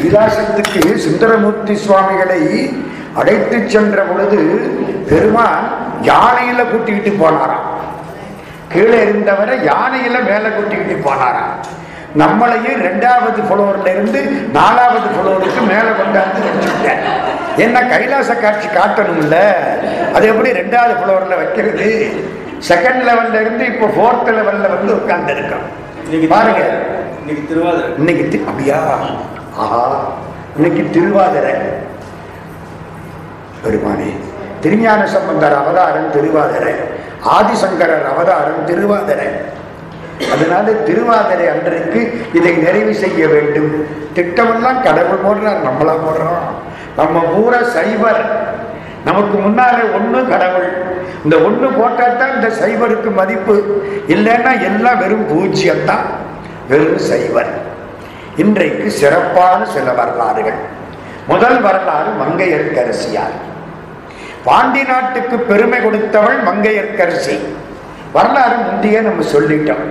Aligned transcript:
கைலாசத்துக்கு 0.00 0.96
சுந்தரமூர்த்தி 1.04 1.74
சுவாமிகளை 1.74 2.42
அழைத்து 3.14 3.56
சென்ற 3.70 4.02
பொழுது 4.02 4.38
பெருமான் 5.08 5.64
யானையில 6.02 6.60
கூட்டிக்கிட்டு 6.70 7.12
போனாராம். 7.22 7.66
கீழே 8.72 8.98
இருந்தவரை 9.02 9.56
யானையில 9.70 10.16
மேல 10.28 10.44
கூட்டிக்கிட்டு 10.50 10.96
போனாராம். 11.08 11.54
நம்மளையும் 12.18 12.80
ரெண்டாவது 12.88 13.40
புலவர்ல 13.50 13.86
இருந்து 13.86 14.20
நாலாவது 14.52 15.08
புலவருக்கு 15.16 15.60
மேல 15.60 15.86
கொண்டாந்து 15.98 16.40
வச்சுட்டார் 16.46 17.02
என்ன 17.56 17.82
கைலாச 17.82 18.34
காட்சி 18.34 18.68
காட்டணும்ல? 18.68 19.36
அது 20.14 20.28
எப்படி 20.28 20.50
ரெண்டாவது 20.50 20.94
புலவர்ல 21.02 21.36
வைக்கிறது? 21.36 21.88
செகண்ட் 22.68 23.02
லெவல்ல 23.08 23.40
இருந்து 23.40 23.66
இப்போ 23.66 23.86
ஃபோர்த் 23.96 24.32
லெவல்ல 24.38 24.68
வந்து 24.76 24.94
உட்கார்ந்து 24.94 25.32
இருக்கோம் 25.32 25.66
பாருங்க. 26.28 26.62
இன்னைக்கு 27.20 27.44
திருவாதிரை. 27.48 27.90
இன்னைக்கு 27.96 28.44
அப்படியா? 28.48 28.78
ஆஹா 29.62 29.84
இன்னைக்கு 30.56 30.82
திருவாதிரை. 30.96 31.54
பெருமானே 33.62 34.10
திருஞான 34.62 35.00
சம்பந்தர் 35.14 35.56
அவதாரம் 35.60 36.10
திருவாதிரை. 36.16 36.74
ஆதிசங்கரர் 37.36 38.06
அவதாரம் 38.12 38.62
திருவாதிரை. 38.68 39.28
அதனால 40.34 40.72
திருவாதிரை 40.88 41.46
அன்றைக்கு 41.54 42.00
இதை 42.38 42.52
நிறைவு 42.64 42.94
செய்ய 43.04 43.20
வேண்டும். 43.34 43.72
திட்டமெல்லாம் 44.16 44.82
கடவுள் 44.86 45.24
போடுறார் 45.26 45.66
நம்மளா 45.68 45.94
போடுறோம். 46.06 46.46
நம்ம 46.98 47.20
பூரா 47.32 47.60
சைவர். 47.76 48.22
நமக்கு 49.04 49.36
முன்னாலே 49.44 49.84
ஒன்று 49.98 50.20
கடவுள். 50.32 50.70
இந்த 51.24 51.36
ஒன்று 51.48 51.68
போட்டால் 51.78 52.18
தான் 52.20 52.34
இந்த 52.36 52.48
சைவருக்கு 52.60 53.10
மதிப்பு. 53.20 53.56
இல்லைன்னா 54.14 54.52
எல்லாம் 54.68 55.00
வெறும் 55.02 55.26
பூஜ்யம் 55.30 55.84
தான் 55.90 56.06
வெறும் 56.68 57.02
சைவர். 57.10 57.52
இன்றைக்கு 58.42 58.90
சிறப்பான 58.90 59.64
சில 59.64 59.92
வரலாறுகள். 59.92 60.58
முதல் 61.28 61.60
வரலாறு 61.60 62.10
மங்கையர்க்கரசியார். 62.20 63.34
பாண்டி 64.44 64.82
நாட்டுக்கு 64.82 65.36
பெருமை 65.38 65.78
கொடுத்தவள் 65.78 66.38
மங்கையர்க்கரசி. 66.48 67.36
வரலாறு 68.12 68.56
முந்தைய 68.56 69.00
நம்ம 69.00 69.24
சொல்லிட்டோம். 69.24 69.84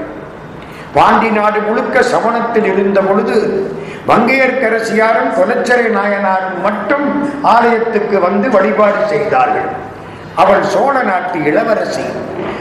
பாண்டி 0.94 1.30
நாடு 1.30 1.59
முழுக்க 1.61 2.03
சமணத்தில் 2.03 2.64
இருந்த 2.64 3.02
பொழுது 3.02 3.36
மங்கையர்க்கரசியாரும் 4.08 5.31
குலச்சரை 5.39 5.88
நாயனாரும் 5.97 6.61
மட்டும் 6.61 7.08
ஆலயத்துக்கு 7.44 8.19
வந்து 8.19 8.50
வழிபாடு 8.50 9.08
செய்தார்கள். 9.08 9.69
அவள் 10.36 10.63
சோழ 10.63 11.03
நாட்டு 11.03 11.44
இளவரசி. 11.44 12.06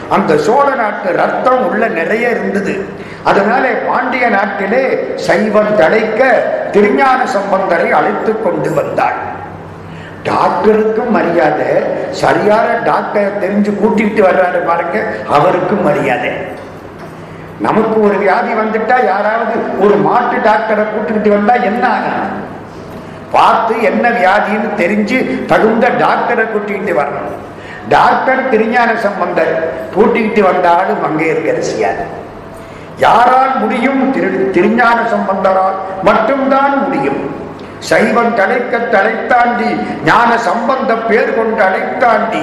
அந்த 0.09 0.37
சோழ 0.37 0.75
நாட்டு 0.75 1.13
ரத்தம் 1.13 1.67
உள்ள 1.69 1.89
நிறைய 1.89 2.31
இருந்தது. 2.31 3.07
அதனாலே 3.25 3.69
பாண்டிய 3.69 4.29
நாட்டிலே 4.29 5.15
சைவம் 5.15 5.77
தழைக்க 5.77 6.25
திருஞான 6.73 7.27
சம்பந்தரை 7.27 7.91
அழைத்து 7.91 8.43
கொண்டு 8.43 8.75
வந்தாள். 8.75 9.15
டாக்டருக்கும் 10.23 11.11
மரியாதை. 11.11 11.83
சரியான 12.11 12.67
டாக்டரை 12.85 13.39
தெரிஞ்சு 13.41 13.71
கூட்டிட்டு 13.71 14.21
வர்றாரு 14.21 14.65
பாருங்க 14.65 15.03
அவருக்கும் 15.29 15.83
மரியாதை. 15.83 16.31
நமக்கு 17.59 18.03
ஒரு 18.03 18.19
வியாதி 18.19 18.53
வந்துட்டா 18.53 19.05
யாராவது 19.05 19.53
ஒரு 19.81 19.97
மாட்டு 19.97 20.37
டாக்டரை 20.37 20.85
கூட்டிட்டு 20.85 21.29
வந்தா 21.29 21.55
என்ன 21.55 21.89
ஆகும்? 21.89 22.43
பார்த்து 23.31 23.83
என்ன 23.83 24.11
வியாதின்னு 24.11 24.75
தெரிஞ்சு 24.77 25.45
தகுந்த 25.47 25.89
டாக்டரை 25.89 26.45
கூட்டிட்டு 26.45 26.95
வரணும். 26.95 27.35
டாக்டர் 27.89 28.49
திருஞான 28.49 28.97
சம்பந்தர் 28.97 29.73
கூட்டிட்டு 29.97 30.41
வந்தாலும் 30.41 31.03
மங்கையர்கரசியார் 31.05 32.07
யாரால் 33.05 33.53
முடியும் 33.63 34.01
திரு 34.15 34.31
திருஞான 34.55 34.99
சம்பந்தரால் 35.15 35.77
மட்டும்தான் 36.09 36.75
முடியும். 36.85 37.21
சைவம் 37.89 38.33
தலைக்க 38.39 38.79
தழைத்தாண்டி 38.95 39.69
ஞான 40.09 40.31
சம்பந்த 40.47 40.91
பேர் 41.09 41.37
கொண்டு 41.37 41.63
அழைத்தாண்டி. 41.69 42.43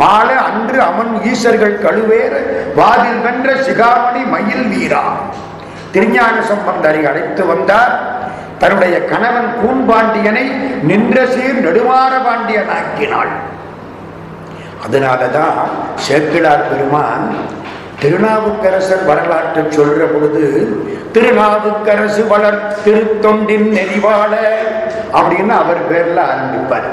மாலை 0.00 0.36
அன்று 0.48 0.78
அமன் 0.88 1.14
ஈசர்கள் 1.30 1.76
கழுவேற 1.84 2.34
வாதில் 2.78 3.20
வென்ற 3.26 3.48
சிகாமணி 3.66 4.22
மயில் 4.34 4.66
வீரா. 4.72 5.04
திருஞான 5.92 6.36
சம்பந்தரை 6.52 7.02
அழைத்து 7.10 7.42
வந்தார். 7.52 7.94
தன்னுடைய 8.62 8.96
கணவன் 9.12 9.50
கூன்பாண்டியனை 9.60 10.46
நின்ற 10.88 11.16
சீர் 11.34 11.62
நெடுமாற 11.66 12.12
பாண்டியனாக்கினாள். 12.26 13.32
அதனாலதான் 14.84 15.60
சேக்கிழார் 16.06 16.66
பெருமான் 16.70 17.26
திருநாவுக்கரசர் 18.00 19.04
வரலாற்றை 19.04 19.64
சொல்ற 19.64 20.00
பொழுது 20.12 20.42
திருநாவுக்கரசு 21.12 22.26
வளர் 22.26 22.76
திருத்தொண்டின் 22.84 23.68
நெறிவாள 23.72 24.32
அப்படின்னு 25.12 25.54
அவர் 25.62 25.80
பேர்ல 25.90 26.18
ஆரம்பிப்பார். 26.32 26.88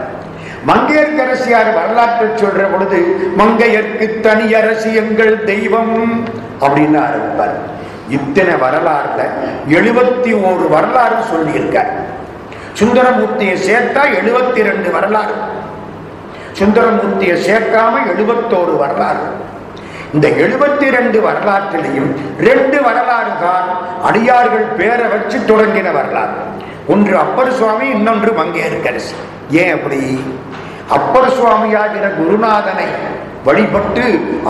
மங்கையர்கரசியார் 0.67 1.71
வரலாற்றை 1.73 2.27
சொல்ற 2.29 2.71
பொழுது 2.71 2.99
மங்கையர்க்கு 3.37 4.19
தனி 4.19 4.53
அரசு 4.53 4.95
எங்கள் 4.95 5.43
தெய்வம் 5.43 6.25
அப்படின்னு 6.61 6.99
ஆரம்பிப்பார். 7.07 7.55
இத்தனை 8.09 8.53
வரலாறுல 8.53 9.21
எழுபத்தி 9.69 10.31
ஓரு 10.49 10.67
வரலாறு 10.69 11.15
சொல்லியிருக்கார். 11.31 11.91
சுந்தரமூர்த்தியை 12.79 13.57
சேர்த்தா 13.69 14.03
எழுபத்தி 14.19 14.61
ரெண்டு 14.63 14.91
வரலாறு. 14.91 15.35
சுந்தரமூர்த்தியை 16.59 17.37
சேர்க்காம 17.49 17.93
எழுபத்தோரு 18.13 18.77
வரலாறு. 18.77 19.53
இந்த 20.15 20.27
எழுபத்தி 20.43 20.87
ரெண்டு 20.95 21.19
வரலாற்றிலையும் 21.27 22.09
ரெண்டு 22.47 22.77
வரலாறு 22.87 23.31
தான் 23.43 23.69
அடியார்கள் 24.07 24.67
பேரை 24.79 25.07
வச்சு 25.13 25.37
தொடங்கின 25.51 25.91
வரலாறு. 25.91 26.35
ஒன்று 26.93 27.13
அப்பர் 27.23 27.55
சுவாமி 27.59 27.85
இன்னொன்று 27.95 28.31
மங்கையர்கரசி 28.39 29.15
ஏன் 29.61 29.73
அப்படி? 29.77 29.99
அப்பர் 30.97 31.29
சுவாமியாகிற 31.37 32.05
குருநாதனை 32.19 32.89
வழிபட்டு 33.47 34.03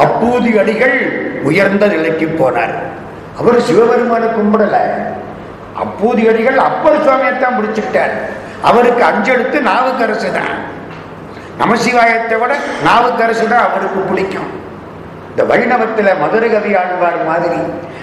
அப்பூதி 0.03 0.51
அடிகள் 0.61 0.97
உயர்ந்த 1.43 1.85
நிலைக்கு 1.87 2.27
போனார். 2.41 2.75
அவர் 3.39 3.57
சிவபெருமானை 3.67 4.27
கும்பிடல. 4.37 4.75
அப்பூதி 5.83 6.23
அடிகள் 6.31 6.59
அப்பர் 6.69 7.01
சுவாமியைத்தான் 7.05 7.57
பிடிச்சிட்டார் 7.57 8.13
அவருக்கு 8.69 9.03
அஞ்செடுத்து 9.11 9.57
நாவுக்கரசு 9.71 10.29
தான் 10.37 10.53
நமசிவாயத்தை 11.59 12.37
விட 12.43 12.53
நாவுக்கரசு 12.87 13.45
தான் 13.53 13.65
அவருக்கு 13.69 13.99
பிடிக்கும். 14.11 14.51
இந்த 15.37 15.53
வைணவத்துல 15.53 16.09
மதுரை 16.19 16.49
கவி 16.51 16.75
ஆழ்வார் 16.75 17.25
மாதிரி. 17.27 17.59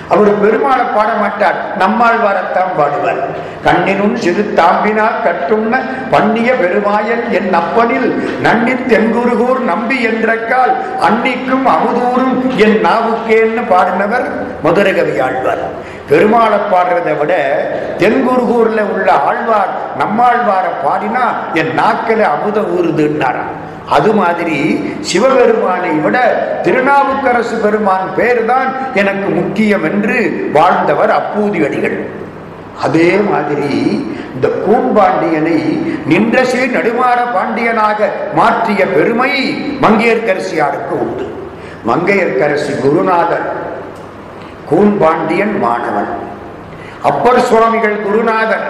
அவர் 0.09 0.31
பெருமாளை 0.43 0.85
பாட 0.95 1.11
மாட்டார். 1.21 1.59
நம்மாழ்வாரத்தான் 1.79 2.73
பாடுவார். 2.79 3.23
கண்ணினும் 3.67 4.15
சிறு 4.15 4.43
தாம்பினால் 4.57 5.23
கட்டுண்ண 5.27 5.81
பண்ணிய 6.11 6.55
பெருமாயன் 6.55 7.25
என் 7.31 7.55
அப்பனில் 7.61 8.09
நன்னி 8.43 8.73
தென்குருகூர் 8.73 9.63
நம்பி 9.71 10.03
என்றக்கால் 10.03 10.75
அன்னிக்கும் 11.09 11.67
அமுதூரும் 11.75 12.37
என் 12.57 12.79
நாவுக்கேன்னு 12.87 13.65
பாடினவர் 13.73 14.29
மதுரை 14.63 14.95
கவி 14.95 15.21
ஆழ்வார். 15.21 15.65
பெருமாளை 16.11 16.61
பாடுறதை 16.73 17.19
விட 17.19 17.33
தென்குருகூர்ல 17.99 18.81
உள்ள 18.95 19.13
ஆழ்வார் 19.13 19.75
நம்மாழ்வாரை 19.99 20.73
பாடினா 20.87 21.27
என் 21.55 21.75
நாக்கில 21.79 22.21
அமுத 22.35 22.61
ஊறுதுன்னாராம். 22.61 23.53
அது 23.91 24.13
மாதிரி 24.13 24.85
சிவபெருமானை 25.01 25.91
விட 25.91 26.19
திருநாவுக்கரசு 26.65 27.57
பெருமான் 27.63 28.09
பேர்தான் 28.17 28.71
எனக்கு 28.95 29.29
முக்கியம் 29.29 29.85
என்று 29.85 30.51
வாழ்ந்தவர் 30.53 31.11
அப்பூதி 31.11 31.65
அடிகள் 31.65 32.11
அதே 32.83 33.17
மாதிரி 33.17 34.05
இந்த 34.35 34.49
கூன்பாண்டியனை 34.67 35.59
நின்றசே 36.09 36.63
நடுமாற 36.77 37.19
பாண்டியனாக 37.33 38.09
மாற்றிய 38.35 38.87
பெருமை 38.87 39.33
மங்கையர்கரசியாருக்கு 39.83 40.95
உண்டு. 41.01 41.27
மங்கையர்கரசி 41.87 42.81
குருநாதர் 42.83 43.53
கூன்பாண்டியன் 44.71 45.59
மாணவன். 45.59 46.13
அப்பர் 47.03 47.41
சுவாமிகள் 47.41 48.03
குருநாதர் 48.03 48.67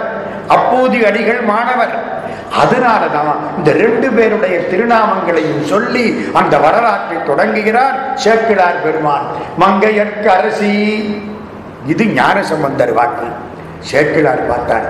அப்பூதி 0.49 1.05
அடிகள் 1.05 1.41
மாணவர். 1.41 2.21
அதனாலதான் 2.61 3.35
இந்த 3.57 3.71
ரெண்டு 3.71 4.09
பேருடைய 4.11 4.59
திருநாமங்களையும் 4.59 5.63
சொல்லி 5.63 6.25
அந்த 6.33 6.57
வரலாற்றை 6.57 7.23
தொடங்குகிறார் 7.23 8.15
சேக்கிழார் 8.15 8.81
பெருமான். 8.83 9.25
மங்கையர்க்கு 9.59 10.25
அரசி. 10.25 10.73
இது 11.87 12.05
ஞான 12.05 12.43
சம்பந்தர் 12.43 12.93
வாக்கு. 12.93 13.27
சேக்கிழார் 13.79 14.47
பார்த்தார். 14.47 14.89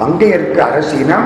மங்கையர்க்கு 0.00 0.60
அரசினா 0.70 1.18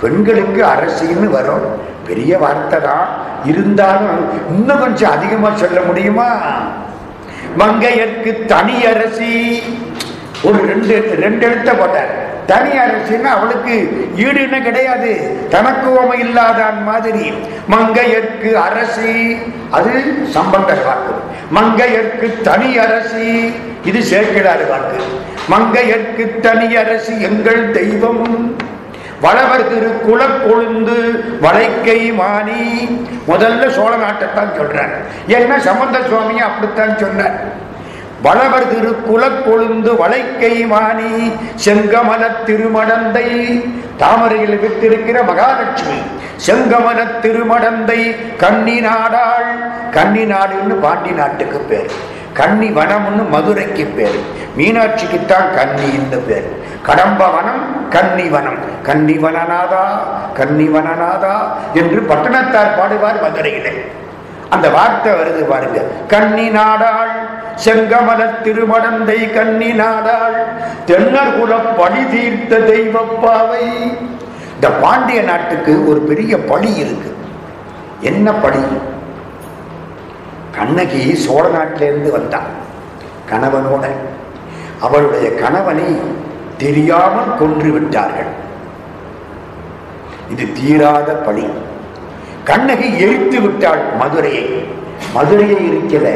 பெண்களுக்கு 0.00 0.64
அரசின்னு 0.64 1.28
வரும். 1.28 1.66
பெரிய 2.06 2.38
வார்த்தை 2.38 2.80
தான். 2.80 3.06
இருந்தாலும் 3.44 4.20
இன்னும் 4.48 4.78
கொஞ்சம் 4.78 5.10
அதிகமா 5.10 5.50
சொல்ல 5.54 5.80
முடியுமா? 5.80 6.28
மங்கையர்க்கு 7.58 8.46
தனி 8.46 8.86
அரசி. 8.86 9.62
ஒரு 10.44 10.58
ரெண்டு 10.66 11.16
ரெண்டு 11.18 11.48
எழுத்த 11.48 11.78
போட்டார். 11.78 12.12
தனி 12.46 12.68
அரசின்னா 12.68 13.22
அவளுக்கு 13.22 14.08
ஈடுன்னு 14.16 14.62
கிடையாது. 14.62 15.36
தனக்கு 15.50 16.04
உமை 16.04 16.22
இல்லாதான் 16.22 16.82
மாதிரி. 16.84 17.32
மங்கையற்கு 17.70 18.52
அரசி. 18.52 19.36
அது 19.70 19.90
சம்பந்தர் 20.30 20.84
வாக்கு. 20.84 21.14
மங்கையற்கு 21.50 22.42
தனி 22.42 22.78
அரசி. 22.78 23.54
இது 23.84 24.00
சேர்க்கிறார் 24.00 24.68
வாக்கு. 24.68 25.04
மங்கையற்கு 25.50 26.40
தனி 26.40 26.76
அரசி 26.76 27.22
எங்கள் 27.22 27.70
தெய்வம். 27.70 28.56
வளவர் 29.20 29.68
திரு 29.68 30.00
குலக்கொழுந்து 30.06 31.24
வளைக்கை 31.40 32.12
மாணி 32.12 32.84
முதல்ல 33.28 33.70
சோழ 33.70 33.96
நாட்டைத்தான் 33.96 34.60
சொல்றார். 34.60 34.94
ஏன்னா 35.28 35.58
சம்பந்த 35.58 35.98
சுவாமியை 35.98 36.40
அப்படித்தான் 36.40 36.98
சொன்னார். 36.98 37.64
வளவர் 38.26 38.68
திரு 38.68 38.92
குலக்கொழுந்து 39.08 39.96
வளைக்கை 39.96 40.54
மாணி 40.66 41.10
செங்கமல 41.64 42.22
திருமடந்தை 42.46 43.28
தாமரையில் 43.96 44.58
விட்டிருக்கிற 44.62 45.18
மகாலட்சுமி 45.26 45.98
செங்கமல 46.46 46.98
திருமடந்தை 47.22 48.00
கன்னி 48.36 48.80
நாடாள். 48.80 49.50
கன்னி 49.90 50.24
நாடுன்னு 50.24 50.74
பாண்டி 50.80 51.10
நாட்டுக்கு 51.10 51.58
பேர். 51.58 51.90
கன்னி 52.32 52.68
வனம்னு 52.68 53.24
மதுரைக்கு 53.28 53.84
பேர். 53.96 54.18
மீனாட்சிக்குத்தான் 54.56 55.48
கன்னின்னு 55.58 56.18
பேர். 56.28 56.48
கடம்ப 56.82 57.28
வனம் 57.28 57.88
கன்னி 57.88 58.26
வனம். 58.28 58.60
கன்னி 58.82 59.16
வனநாதா 59.18 59.84
கன்னி 60.34 60.68
வனநாதா 60.68 61.36
என்று 61.74 62.00
பட்டணத்தார் 62.08 62.76
பாடுவார் 62.80 63.22
மதுரையிலே. 63.26 63.74
அந்த 64.50 64.70
வார்த்தை 64.70 65.12
வருது 65.12 65.42
பாருங்க. 65.44 65.82
கண்ணி 66.08 66.48
நாடாள் 66.48 67.14
செங்கமல 67.64 68.20
திருமடந்தை 68.44 69.34
கண்ணி 69.34 69.70
நாடாள் 69.72 70.36
தென்னர்குல 70.86 71.54
பழி 71.76 72.04
தீர்த்த 72.04 72.58
தெய்வப்பாவை 72.58 73.64
இந்த 74.54 74.68
பாண்டிய 74.82 75.22
நாட்டுக்கு 75.22 75.88
ஒரு 75.88 76.00
பெரிய 76.00 76.38
பழி 76.38 76.74
இருக்கு. 76.74 77.16
என்ன 78.00 78.32
பழி? 78.32 78.62
கண்ணகி 80.56 81.14
சோழ 81.14 81.48
நாட்டிலிருந்து 81.48 82.12
வந்தாள் 82.12 82.52
கணவனோட. 83.30 83.84
அவளுடைய 84.80 85.34
கணவனை 85.34 86.00
தெரியாமல் 86.58 87.36
கொன்று 87.38 87.70
விட்டார்கள். 87.70 88.32
இது 90.30 90.52
தீராத 90.52 91.12
பழி. 91.12 91.46
கண்ணகி 92.48 92.88
எரித்து 93.04 93.40
விட்டாள் 93.40 93.82
மதுரையை. 93.98 94.46
மதுரையை 95.12 95.58
இருக்கிற 95.68 96.06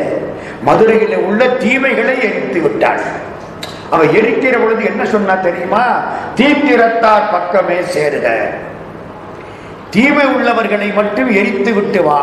மதுரையில் 0.63 1.17
உள்ள 1.17 1.47
தீமைகளை 1.47 2.15
எரித்து 2.29 2.61
விட்டாள். 2.61 3.01
அவ 3.91 4.05
எரிக்கிற 4.05 4.55
பொழுது 4.63 4.85
என்ன 4.85 5.05
சொன்னா 5.05 5.35
தெரியுமா? 5.35 5.85
தீத்திரத்தார் 6.37 7.31
பக்கமே 7.33 7.79
சேருக. 7.95 8.27
தீமை 9.91 10.27
உள்ளவர்களை 10.27 10.89
மட்டும் 10.93 11.31
எரித்து 11.31 11.75
விட்டு 11.75 12.03
வா. 12.03 12.21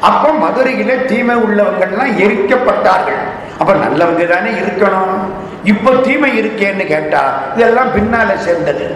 அப்ப 0.00 0.30
மதுரையில 0.44 1.04
தீமை 1.04 1.36
உள்ளவங்கள்லாம் 1.36 2.12
எரிக்கப்பட்டார்கள். 2.24 3.22
அப்ப 3.58 3.72
நல்லவங்க 3.74 4.24
தானே 4.26 4.50
இருக்கணும். 4.50 5.18
இப்ப 5.64 5.94
தீமை 6.06 6.30
இருக்கேன்னு 6.40 6.86
கேட்டா 6.86 7.22
இதெல்லாம் 7.56 7.92
பின்னால 7.96 8.36
சேர்ந்தது. 8.36 8.86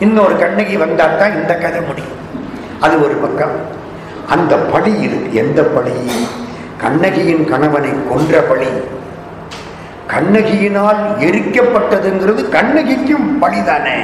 இன்னொரு 0.00 0.38
கண்ணகி 0.38 0.76
வந்தா 0.76 1.06
தான் 1.20 1.36
இந்த 1.40 1.54
கதை 1.54 1.80
முடியும். 1.80 2.16
அது 2.80 3.04
ஒரு 3.04 3.14
பக்கம். 3.14 3.78
அந்த 4.34 4.54
பழி 4.72 4.92
இருக்கு 5.06 5.30
எந்த 5.42 5.60
பழி? 5.74 5.94
கண்ணகியின் 6.82 7.44
கணவனை 7.52 7.92
கொன்ற 8.10 8.40
பழி. 8.50 8.70
கண்ணகியினால் 10.12 11.00
எரிக்கப்பட்டதுங்கிறது 11.28 12.42
கண்ணகிக்கும் 12.56 13.28
பழிதானே. 13.42 13.98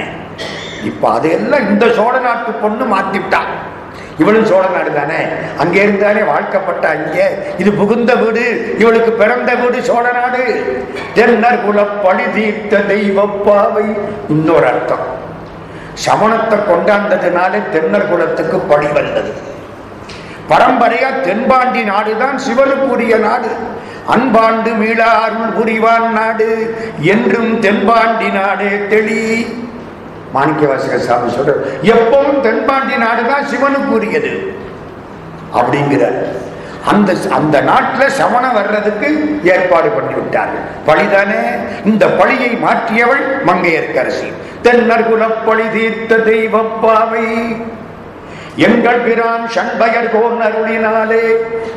இப்ப 0.90 1.08
அதையெல்லாம் 1.12 1.64
இந்த 1.70 1.84
சோழ 1.98 2.14
நாட்டு 2.26 2.50
பொண்ணு 2.64 2.84
மாத்திவிட்டான் 2.94 3.52
இவளும் 4.22 4.46
சோழ 4.50 4.64
நாடு 4.74 4.90
தானே. 4.92 5.18
அங்கே 5.62 5.80
இருந்தாலே 5.86 6.20
வாழ்க்கப்பட்ட 6.32 6.84
அங்கே 6.96 7.24
இது 7.62 7.70
புகுந்த 7.72 8.12
வீடு. 8.14 8.44
இவளுக்கு 8.82 9.12
பிறந்த 9.22 9.50
வீடு 9.62 9.78
சோழ 9.88 10.04
நாடு 10.12 10.42
தென்னர் 11.16 11.64
குல 11.64 11.82
பழி 12.04 12.26
தீர்த்த 12.36 12.82
தெய்வப்பாவை 12.92 13.86
இன்னொரு 14.34 14.66
அர்த்தம். 14.72 15.04
சமணத்தை 16.06 16.56
கொண்டாந்ததுனாலே 16.70 17.60
தென்னர் 17.74 18.08
குலத்துக்கு 18.12 18.58
பழி 18.72 18.88
வந்தது. 18.98 19.32
பரம்பரையா 20.50 21.20
தென்பாண்டி 21.20 21.82
நாடுதான் 21.82 22.38
சிவனுக்குரிய 22.48 23.16
நாடு. 23.16 23.48
அன்பாண்டு 24.14 24.76
மீளா 24.76 25.04
அருள் 25.04 25.52
புரிவான் 25.58 26.08
நாடு. 26.08 26.76
என்றும் 27.00 27.60
தென்பாண்டி 27.60 28.28
நாடே 28.30 28.86
தெளி. 28.88 29.46
மாணிக்கவாசக 30.34 30.96
சாமி 30.96 31.32
சொல்ற 31.32 31.52
எப்பவும் 31.82 32.40
தென்பாண்டி 32.40 32.94
நாடுதான் 32.94 33.46
சிவனுக்குரியது. 33.52 34.54
அப்படிங்கிறார் 35.54 36.24
அந்த 36.86 37.14
அந்த 37.30 37.60
நாட்டில் 37.60 38.08
சமணம் 38.08 38.52
வர்றதுக்கு 38.52 39.40
ஏற்பாடு 39.44 39.88
பண்ணி 39.88 40.14
விட்டார்கள் 40.14 40.64
பழிதானே? 40.86 41.42
இந்த 41.84 42.06
பழியை 42.08 42.58
மாற்றியவள் 42.62 43.24
மங்கையர்க்கரசி. 43.46 44.32
தென்னர் 44.62 45.08
குலப்பழி 45.10 45.70
தீர்த்த 45.70 46.16
தெய்வப்பாவை 46.16 47.56
எங்கள் 48.56 48.98
பிரான் 48.98 49.48
சண்பகர் 49.54 50.10
கோன் 50.12 50.40
அருளினாலே. 50.42 51.24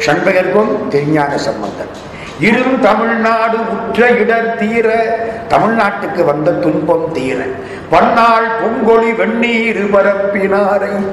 சண்பகர் 0.05 0.53
கோன் 0.53 0.87
திருஞான 0.89 1.37
சம்பந்தன். 1.37 2.07
இரும் 2.39 2.79
தமிழ்நாடு 2.81 3.57
உற்ற 3.71 4.09
இடர் 4.09 4.55
தீர 4.55 5.17
தமிழ்நாட்டுக்கு 5.49 6.23
வந்த 6.25 6.51
துன்பம் 6.51 7.11
தீர. 7.13 7.37
பன்னாள் 7.89 8.47
பொங்கொழி 8.61 9.15
வெண்ணீர் 9.15 9.81
பரப்பினாரை. 9.93 11.05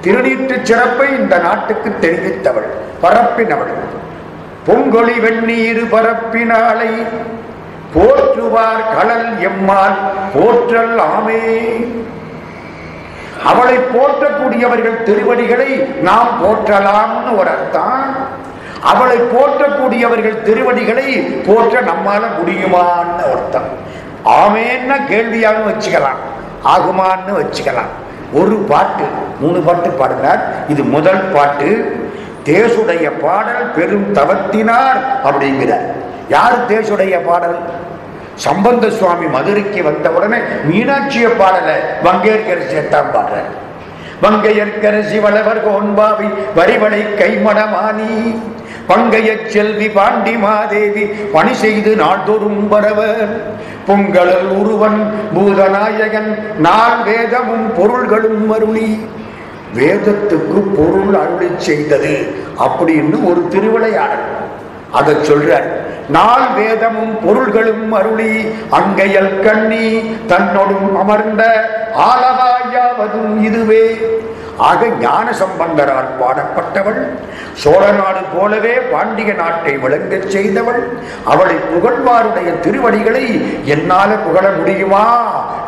திருநீற்று 0.00 0.60
சிறப்பை 0.62 1.08
இந்த 1.18 1.38
நாட்டுக்கு 1.38 1.90
தெரிவித்தவள் 2.00 2.70
பரப்பினவள். 3.02 3.72
பொங்கொழி 4.66 5.16
வெண்ணீரு 5.26 5.84
பரப்பினாலை 5.94 6.92
போற்றுவார் 7.94 8.96
கடல் 8.96 9.28
எம்மால் 9.48 9.98
போற்றல் 10.34 10.98
ஆமே. 10.98 11.42
அவளை 13.44 13.78
போற்றக்கூடியவர்கள் 13.78 15.02
திருவடிகளை 15.02 15.68
நாம் 15.76 16.28
போற்றலாம்னு 16.42 17.38
ஒரு 17.38 17.48
அர்த்தம். 17.48 18.16
அவளை 18.82 19.16
போற்றக்கூடியவர்கள் 19.16 20.42
திருவடிகளை 20.42 21.16
போற்ற 21.46 21.80
நம்மால 21.80 22.22
முடியுமான்னு 22.38 23.24
அர்த்தம். 23.34 23.68
ஆமேன்னா 24.24 24.96
கேள்வியாகவும் 25.10 25.70
வச்சுக்கலாம் 25.72 26.20
ஆகுமான்னு 26.64 27.32
வச்சுக்கலாம். 27.40 27.92
ஒரு 28.32 28.56
பாட்டு 28.56 29.04
மூணு 29.40 29.60
பாட்டு 29.60 29.88
பாடுகிறார். 29.88 30.42
இது 30.68 30.82
முதல் 30.82 31.20
பாட்டு. 31.20 31.98
தேசுடைய 32.44 33.10
பாடல் 33.20 33.70
பெரும் 33.70 34.14
தவத்தினார் 34.14 34.98
அப்படிங்கிறார். 35.24 35.86
யார் 36.28 36.66
தேசுடைய 36.68 37.24
பாடல்? 37.26 37.58
சம்பந்த 38.36 38.90
சுவாமி 38.90 39.26
மதுரைக்கு 39.26 39.82
வந்த 39.82 40.10
உடனே 40.10 40.36
மீனாட்சிய 40.70 41.28
பாடல. 41.40 41.68
வங்கேற்கரசியத்தான் 42.04 43.12
பாடுறார். 43.14 43.52
வங்கையற்கரசி 44.22 45.20
வளவர் 45.20 45.64
கோன்பாவி 45.66 46.28
வரிவளை 46.56 47.00
கைமணமானி 47.18 48.40
பங்கைய 48.88 49.48
செல்வி 49.48 49.88
பாண்டி 49.88 50.32
மாதேவி 50.32 51.04
பணி 51.04 51.54
செய்து 51.54 51.96
நாள்தோறும் 51.96 52.72
வரவர் 52.72 53.40
பொங்கலல் 53.86 54.48
உருவன் 54.60 55.00
பூதநாயகன் 55.34 56.30
நான் 56.58 57.02
வேதமும் 57.04 57.74
பொருள்களும் 57.76 58.50
அருளி. 58.50 59.08
வேதத்துக்கு 59.76 60.58
பொருள் 60.76 61.14
அருளி 61.14 61.50
செய்தது 61.56 62.34
அப்படின்னு 62.58 63.24
ஒரு 63.24 63.48
திருவிளையாடல். 63.50 64.26
அதை 64.92 65.14
சொல்றார். 65.14 65.68
நாள் 66.08 66.54
வேதமும் 66.54 67.26
பொருள்களும் 67.26 67.92
அருளி 67.92 68.54
அங்கையல் 68.70 69.40
கண்ணி 69.40 70.16
தன்னொடும் 70.28 70.96
அமர்ந்த 70.96 71.42
ஆலவாயாவதும் 71.94 73.44
இதுவே. 73.44 73.84
ஆக 74.58 74.86
ஞான 74.86 75.32
சம்பந்தரால் 75.32 76.08
பாடப்பட்டவள் 76.20 77.00
சோழ 77.54 77.92
நாடு 77.92 78.20
போலவே 78.34 78.80
பாண்டிய 78.92 79.34
நாட்டை 79.34 79.76
விளங்கச் 79.76 80.30
செய்தவள் 80.30 80.80
அவளை 81.24 81.54
புகழ்வாருடைய 81.54 82.60
திருவடிகளை 82.60 83.24
என்னால 83.64 84.16
புகழ 84.16 84.50
முடியுமா 84.50 85.04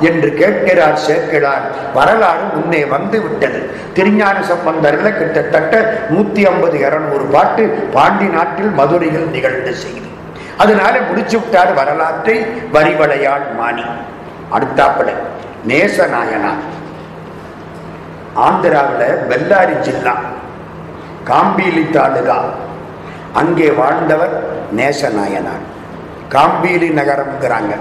என்று 0.01 0.35
கேட்கிறார் 0.35 0.97
சேர்க்கிறார் 0.97 1.65
வரலாறு 1.95 2.45
முன்னே 2.55 2.85
வந்து 2.85 3.23
விட்டது. 3.23 3.61
திருஞான 3.95 4.43
சம்பந்தர்கள் 4.43 5.19
கிட்டத்தட்ட 5.19 5.75
நூத்தி 6.11 6.47
ஐம்பது 6.47 6.79
இருநூறு 6.79 7.25
பாட்டு 7.25 7.65
பாண்டி 7.93 8.25
நாட்டில் 8.25 8.71
மதுரையில் 8.71 9.31
நிகழ்ந்த 9.31 9.73
செய்தி 9.73 10.07
அதனால 10.59 11.01
முடிச்சு 11.01 11.39
விட்டார் 11.39 11.75
வரலாற்றை 11.75 12.37
வரிவளையால் 12.73 13.47
மாணி. 13.59 13.85
அடுத்தாப்பட 14.57 15.11
நேசநாயனார் 15.67 16.65
ஆந்திராவில் 18.47 19.09
பெல்லாரி 19.31 19.75
ஜில்லா 19.81 20.15
காம்பீலி 21.25 21.91
தாலுகா. 21.91 22.39
அங்கே 23.35 23.71
வாழ்ந்தவர் 23.71 24.37
நேசநாயனார். 24.77 25.65
காம்பீலி 26.29 26.89
நகரம்ங்கிறாங்க. 26.89 27.73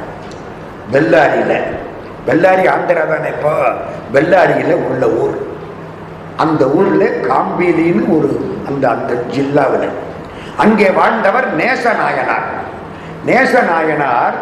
பெல்லாரியில் 0.91 1.59
பெல்லாரி 2.27 2.63
ஆந்திரா 2.73 3.03
தானே 3.07 3.27
இப்போ? 3.27 3.53
பெல்லாரியில் 4.13 4.73
உள்ள 4.87 5.09
ஊர். 5.21 5.37
அந்த 6.37 6.65
ஊரில் 6.69 7.25
காம்பீலின்னு 7.29 8.17
ஒரு 8.17 8.29
அந்த 8.67 8.89
அந்த 8.89 9.13
ஜில்லாவில். 9.33 9.89
அங்கே 10.57 10.89
வாழ்ந்தவர் 10.89 11.55
நேசநாயனார். 11.55 12.47
நேசநாயனார் 13.25 14.35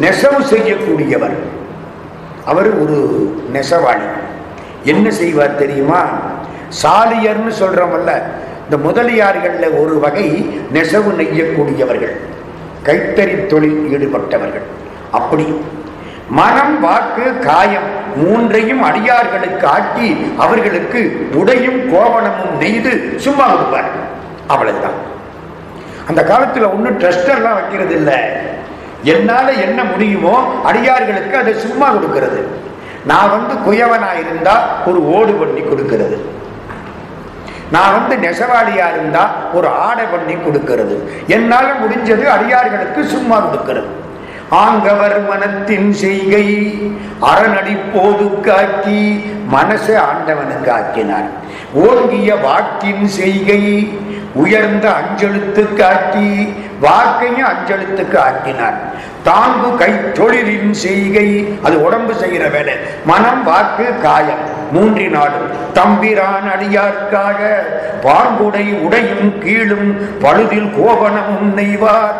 நெசவு 0.00 0.40
செய்யக்கூடியவர். 0.40 1.36
அவர் 2.44 2.80
ஒரு 2.80 2.98
நெசவாளி. 3.52 4.08
என்ன 4.84 5.10
செய்வார் 5.10 5.54
தெரியுமா? 5.54 6.00
சாலியர்னு 6.82 7.52
சொல்றோமல்ல 7.60 8.22
இந்த 8.64 8.76
முதலியார்களில் 8.86 9.80
ஒரு 9.80 9.98
வகை 9.98 10.28
நெசவு 10.72 11.10
நெய்யக்கூடியவர்கள். 11.10 12.16
கைத்தறி 12.84 13.46
தொழில் 13.46 13.80
ஈடுபட்டவர்கள். 13.94 14.66
அப்படி 15.10 15.46
மனம் 16.28 16.80
வாக்கு 16.80 17.38
காயம் 17.38 17.90
மூன்றையும் 18.16 18.82
அடியார்களுக்கு 18.82 19.66
ஆட்டி 19.66 20.32
அவர்களுக்கு 20.38 21.28
உடையும் 21.34 21.80
கோவணமும் 21.94 22.54
நெய்து 22.60 23.16
சும்மா 23.16 23.48
கொடுப்பார். 23.48 23.90
அவ்வளவுதான். 24.46 25.12
அந்த 26.08 26.20
காலத்தில் 26.30 26.72
ஒன்றும் 26.74 27.00
ட்ரஸ்டெல்லாம் 27.02 27.58
வைக்கிறது 27.58 27.94
இல்லை 28.00 28.18
என்னால் 29.12 29.60
என்ன 29.66 29.80
முடியுமோ 29.92 30.36
அடியார்களுக்கு 30.68 31.34
அதை 31.40 31.52
சும்மா 31.64 31.88
கொடுக்கிறது. 31.96 32.40
நான் 33.10 33.32
வந்து 33.36 33.54
குயவனா 33.66 34.10
இருந்தால் 34.22 34.64
ஒரு 34.90 35.00
ஓடு 35.16 35.32
பண்ணி 35.40 35.62
கொடுக்கிறது. 35.70 36.16
நான் 37.74 37.94
வந்து 37.96 38.14
நெசவாளியா 38.24 38.86
இருந்தா 38.94 39.24
ஒரு 39.56 39.68
ஆடை 39.86 40.04
பண்ணி 40.14 40.34
கொடுக்கிறது. 40.44 40.96
என்னால் 41.36 41.70
முடிஞ்சது 41.82 42.24
அடியார்களுக்கு 42.36 43.02
சும்மா 43.14 43.36
கொடுக்கிறது. 43.46 43.90
ஆங்கவர் 44.62 45.16
மனத்தின் 45.28 45.88
செய்கை 46.02 46.46
அறநடி 47.30 47.76
போது 47.94 48.26
காக்கி 48.46 49.02
மனசை 49.54 49.94
ஆண்டவனுக்கு 50.08 50.70
ஆக்கினார். 50.78 51.28
ஓங்கிய 51.86 52.30
வாக்கின் 52.46 53.06
செய்கை 53.18 53.62
உயர்ந்த 54.34 54.86
அஞ்செழுத்துக்கு 55.00 55.82
ஆட்டி 55.84 56.54
வாக்கையும் 56.82 57.48
அஞ்செழுத்துக்கு 57.52 58.18
ஆட்டினார் 58.18 58.78
தாங்கு 59.28 59.68
கை 59.76 59.92
தொழிலின் 60.18 60.70
செய்கை 60.70 61.28
அது 61.62 61.76
உடம்பு 61.84 62.14
செய்கிற 62.14 62.48
வேலை. 62.48 62.74
மனம் 63.04 63.44
வாக்கு 63.44 63.86
காயம் 64.02 64.44
மூன்றினாலும் 64.74 65.48
தம்பிரான் 65.72 66.48
அடியார்க்காக 66.54 67.40
பாங்குடை 68.02 68.66
உடையும் 68.86 69.38
கீழும் 69.38 69.88
பழுதில் 70.20 70.70
கோபனமும் 70.78 71.48
நெய்வார் 71.58 72.18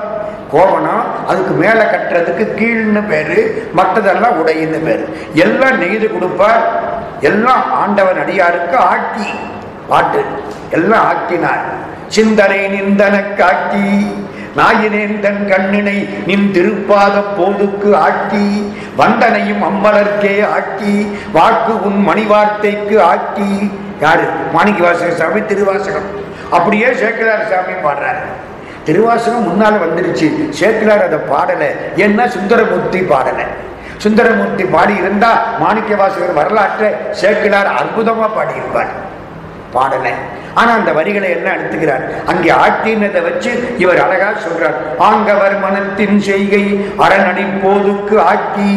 கோவணம் 0.52 1.04
அதுக்கு 1.26 1.54
மேலே 1.54 1.84
கட்டுறதுக்கு 1.84 2.44
கீழ்னு 2.58 3.02
பேரு 3.08 3.38
மற்றதெல்லாம் 3.76 4.38
உடையின்னு 4.40 4.80
பேரு. 4.84 5.04
எல்லாம் 5.34 5.80
நெய்து 5.80 6.08
கொடுப்பார். 6.12 6.64
எல்லாம் 7.20 7.64
ஆண்டவன் 7.72 8.20
அடியாருக்கு 8.24 8.76
ஆட்டி 8.76 9.28
பாட்டு. 9.88 10.22
எல்லாம் 10.70 11.06
ஆக்கினார் 11.06 11.64
சிந்தனை 12.08 12.60
நிந்தன 12.66 13.34
காட்டி 13.34 14.06
நாயினேன் 14.56 15.20
தன் 15.20 15.48
கண்ணினை 15.50 16.08
நின் 16.26 16.50
திருப்பாத 16.54 17.22
போதுக்கு 17.36 17.96
ஆக்கி 17.96 18.72
வந்தனையும் 18.96 19.62
அம்மலர்க்கே 19.62 20.46
ஆக்கி 20.46 21.16
வாக்கு 21.32 21.84
உன் 21.84 22.08
மணிவார்த்தைக்கு 22.08 23.00
ஆக்கி 23.00 23.70
யாரு? 24.00 24.22
மாணிக்க 24.52 24.82
வாசக 24.82 25.10
சாமி 25.10 25.44
திருவாசகம். 25.44 26.08
அப்படியே 26.50 26.86
சேக்கிலார் 26.86 27.48
சாமி 27.50 27.72
பாடுறாரு. 27.72 28.22
திருவாசகம் 28.84 29.46
முன்னால 29.48 29.74
வந்துருச்சு. 29.84 30.48
சேக்கிலார் 30.60 31.04
அதை 31.04 31.18
பாடலை. 31.18 31.68
ஏன்னா 31.96 32.28
சுந்தரமூர்த்தி 32.28 33.02
பாடலை? 33.02 33.44
சுந்தரமூர்த்தி 33.96 34.64
பாடி 34.64 34.94
இருந்தா 34.96 35.44
மாணிக்க 35.58 35.94
வாசகர் 35.96 36.32
வரலாற்றை 36.32 36.88
சேக்கிலார் 37.20 37.70
அற்புதமா 37.80 38.28
பாடியிருப்பார். 38.36 39.03
பாடலை. 39.76 40.14
ஆனா 40.60 40.72
அந்த 40.78 40.90
வரிகளை 40.98 41.28
என்ன 41.36 41.48
எடுத்துக்கிறார். 41.54 42.04
அங்கே 42.26 42.50
ஆட்டினதை 42.64 43.20
வச்சு 43.26 43.52
இவர் 43.78 44.00
அழகா 44.04 44.28
சொல்றார். 44.44 44.76
ஆங்கவர் 45.08 45.56
மனத்தின் 45.64 46.18
செய்கை 46.28 46.64
அரணடி 47.04 47.46
போதுக்கு 47.62 48.16
ஆக்கி 48.20 48.72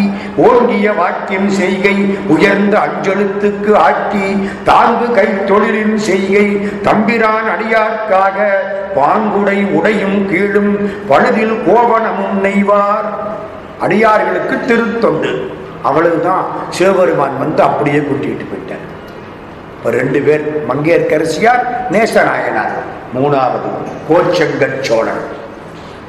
ஓங்கிய 0.47 0.93
வாக்கியம் 0.93 1.49
செய்கை 1.59 1.95
உயர்ந்த 2.27 2.75
அஞ்செழுத்துக்கு 2.85 3.73
ஆட்டி 3.87 4.25
தாங்கு 4.71 5.07
கை 5.11 5.27
தொழிலின் 5.51 5.95
செய்கை 6.09 6.47
தம்பிரான் 6.87 7.49
அடியார்க்காக 7.55 8.47
பாங்குடை 8.97 9.59
உடையும் 9.79 10.19
கீழும் 10.29 10.73
பழுதில் 11.09 11.55
கோவணமும் 11.67 12.37
நெய்வார். 12.45 13.09
அடியார்களுக்கு 13.79 14.55
திருத்தொண்டு. 14.65 15.31
அவ்வளவுதான். 15.83 16.45
சிவபெருமான் 16.69 17.39
வந்து 17.39 17.63
அப்படியே 17.63 17.97
கூட்டிட்டு 17.97 18.45
போயிட்டார். 18.51 18.85
ரெண்டு 19.91 20.19
பேர் 20.19 20.65
மங்கையர்கரசியார் 20.69 21.67
நேசநாயனார் 21.91 22.71
மூணாவது 23.15 23.69
கோச்சங்கட் 24.09 24.79
சோழன். 24.81 25.21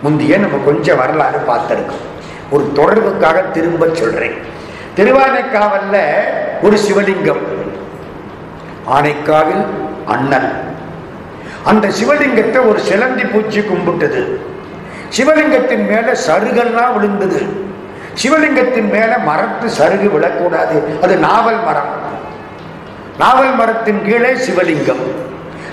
முந்தைய 0.03 0.39
நம்ம 0.39 0.57
கொஞ்சம் 0.65 0.97
வரலாறு 0.97 1.39
பார்த்திருக்கோம். 1.49 2.07
ஒரு 2.51 2.73
தொடர்புக்காக 2.75 3.51
திரும்ப 3.51 3.89
சொல்றேன். 3.93 4.37
திருவானைக்காவல்ல 4.97 6.01
ஒரு 6.63 6.79
சிவலிங்கம். 6.89 7.43
ஆனைக்காவில் 8.93 9.65
அண்ணன். 10.07 10.53
அந்த 11.65 11.89
சிவலிங்கத்தை 11.89 12.69
ஒரு 12.69 12.81
சிலந்தி 12.81 13.23
பூச்சி 13.23 13.61
கும்பிட்டது. 13.61 14.41
சிவலிங்கத்தின் 15.17 15.87
மேல 15.87 16.17
சருகெல்லாம் 16.27 16.95
விழுந்தது. 16.95 17.43
சிவலிங்கத்தின் 18.23 18.91
மேல 18.91 19.19
மரத்து 19.19 19.67
சருகு 19.67 20.11
விழக்கூடாது. 20.11 21.01
அது 21.03 21.17
நாவல் 21.17 21.65
மரம். 21.65 22.08
நாவல் 23.19 23.55
மரத்தின் 23.55 24.05
கீழே 24.05 24.31
சிவலிங்கம். 24.33 25.05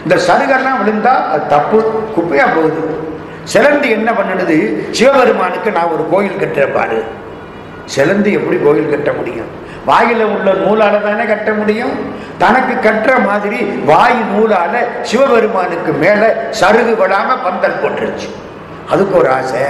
இந்த 0.03 0.15
சருகெல்லாம் 0.15 0.79
விழுந்தா 0.81 1.27
அது 1.31 1.47
தப்பு 1.47 2.03
குப்பையா 2.15 2.45
போகுது. 2.55 2.99
சிலந்து 3.43 3.89
என்ன 3.89 4.11
பண்ணுது? 4.11 4.57
சிவபெருமானுக்கு 4.91 5.71
நான் 5.71 5.91
ஒரு 5.91 6.07
கோயில் 6.11 6.39
கட்டுற 6.39 6.73
பாரு. 6.73 7.03
சிலந்து 7.85 8.31
எப்படி 8.31 8.57
கோயில் 8.63 8.89
கட்ட 8.89 9.11
முடியும்? 9.11 9.45
வாயில 9.87 10.23
உள்ள 10.23 10.51
நூலால 10.51 11.03
தானே 11.03 11.25
கட்ட 11.25 11.51
முடியும்? 11.51 12.13
தனக்கு 12.37 12.89
கட்டுற 12.89 13.25
மாதிரி 13.25 13.63
வாய் 13.63 14.21
நூலால 14.35 15.01
சிவபெருமானுக்கு 15.01 15.91
மேல 15.91 16.49
சருகு 16.61 16.95
விடாம 17.03 17.43
பந்தல் 17.43 17.81
போட்டுருச்சு. 17.83 18.29
அதுக்கு 18.89 19.17
ஒரு 19.17 19.29
ஆசை. 19.29 19.61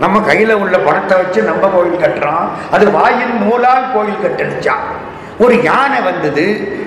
நம்ம 0.00 0.32
கையில 0.32 0.52
உள்ள 0.52 0.78
பணத்தை 0.78 1.18
வச்சு 1.18 1.42
நம்ம 1.42 1.66
கோயில் 1.66 2.00
கட்டுறோம். 2.00 2.48
அது 2.70 2.90
வாயின் 2.90 3.36
நூலால் 3.42 3.92
கோயில் 3.94 4.22
கட்டடிச்சான் 4.22 4.86
ஒரு 5.38 5.62
யானை 5.62 6.00
வந்தது. 6.00 6.44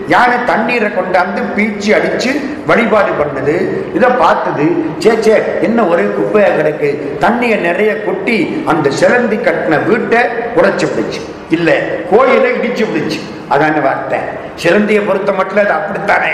யானை 0.08 0.38
தண்ணீரை 0.46 0.90
கொண்டாந்து 0.90 1.42
பீச்சி 1.56 1.90
அடித்து 1.98 2.32
வழிபாடு 2.70 3.12
பண்ணுது. 3.20 3.56
இதை 3.98 4.10
பார்த்தது 4.10 4.66
சே 4.98 5.12
சே 5.22 5.36
என்ன 5.62 5.86
ஒரே 5.86 6.06
குப்பையாக 6.18 6.56
கிடக்கு. 6.58 6.90
தண்ணியை 7.26 7.58
நிறைய 7.60 8.04
கொட்டி 8.04 8.64
அந்த 8.66 8.90
சிறந்தி 8.90 9.38
கட்டின 9.48 9.84
வீட்டை 9.90 10.22
உடைச்சி 10.56 10.88
விடுச்சு 10.94 11.22
இல்லை 11.50 11.76
கோயிலை 12.12 12.52
இடிச்சு 12.58 12.86
விடுச்சு 12.94 13.20
அதான 13.50 13.82
வார்த்தை. 13.82 14.20
சிலந்தியை 14.64 15.02
பொறுத்த 15.08 15.32
மட்டும் 15.32 15.58
அது 15.58 15.72
அப்படித்தானே? 15.72 16.34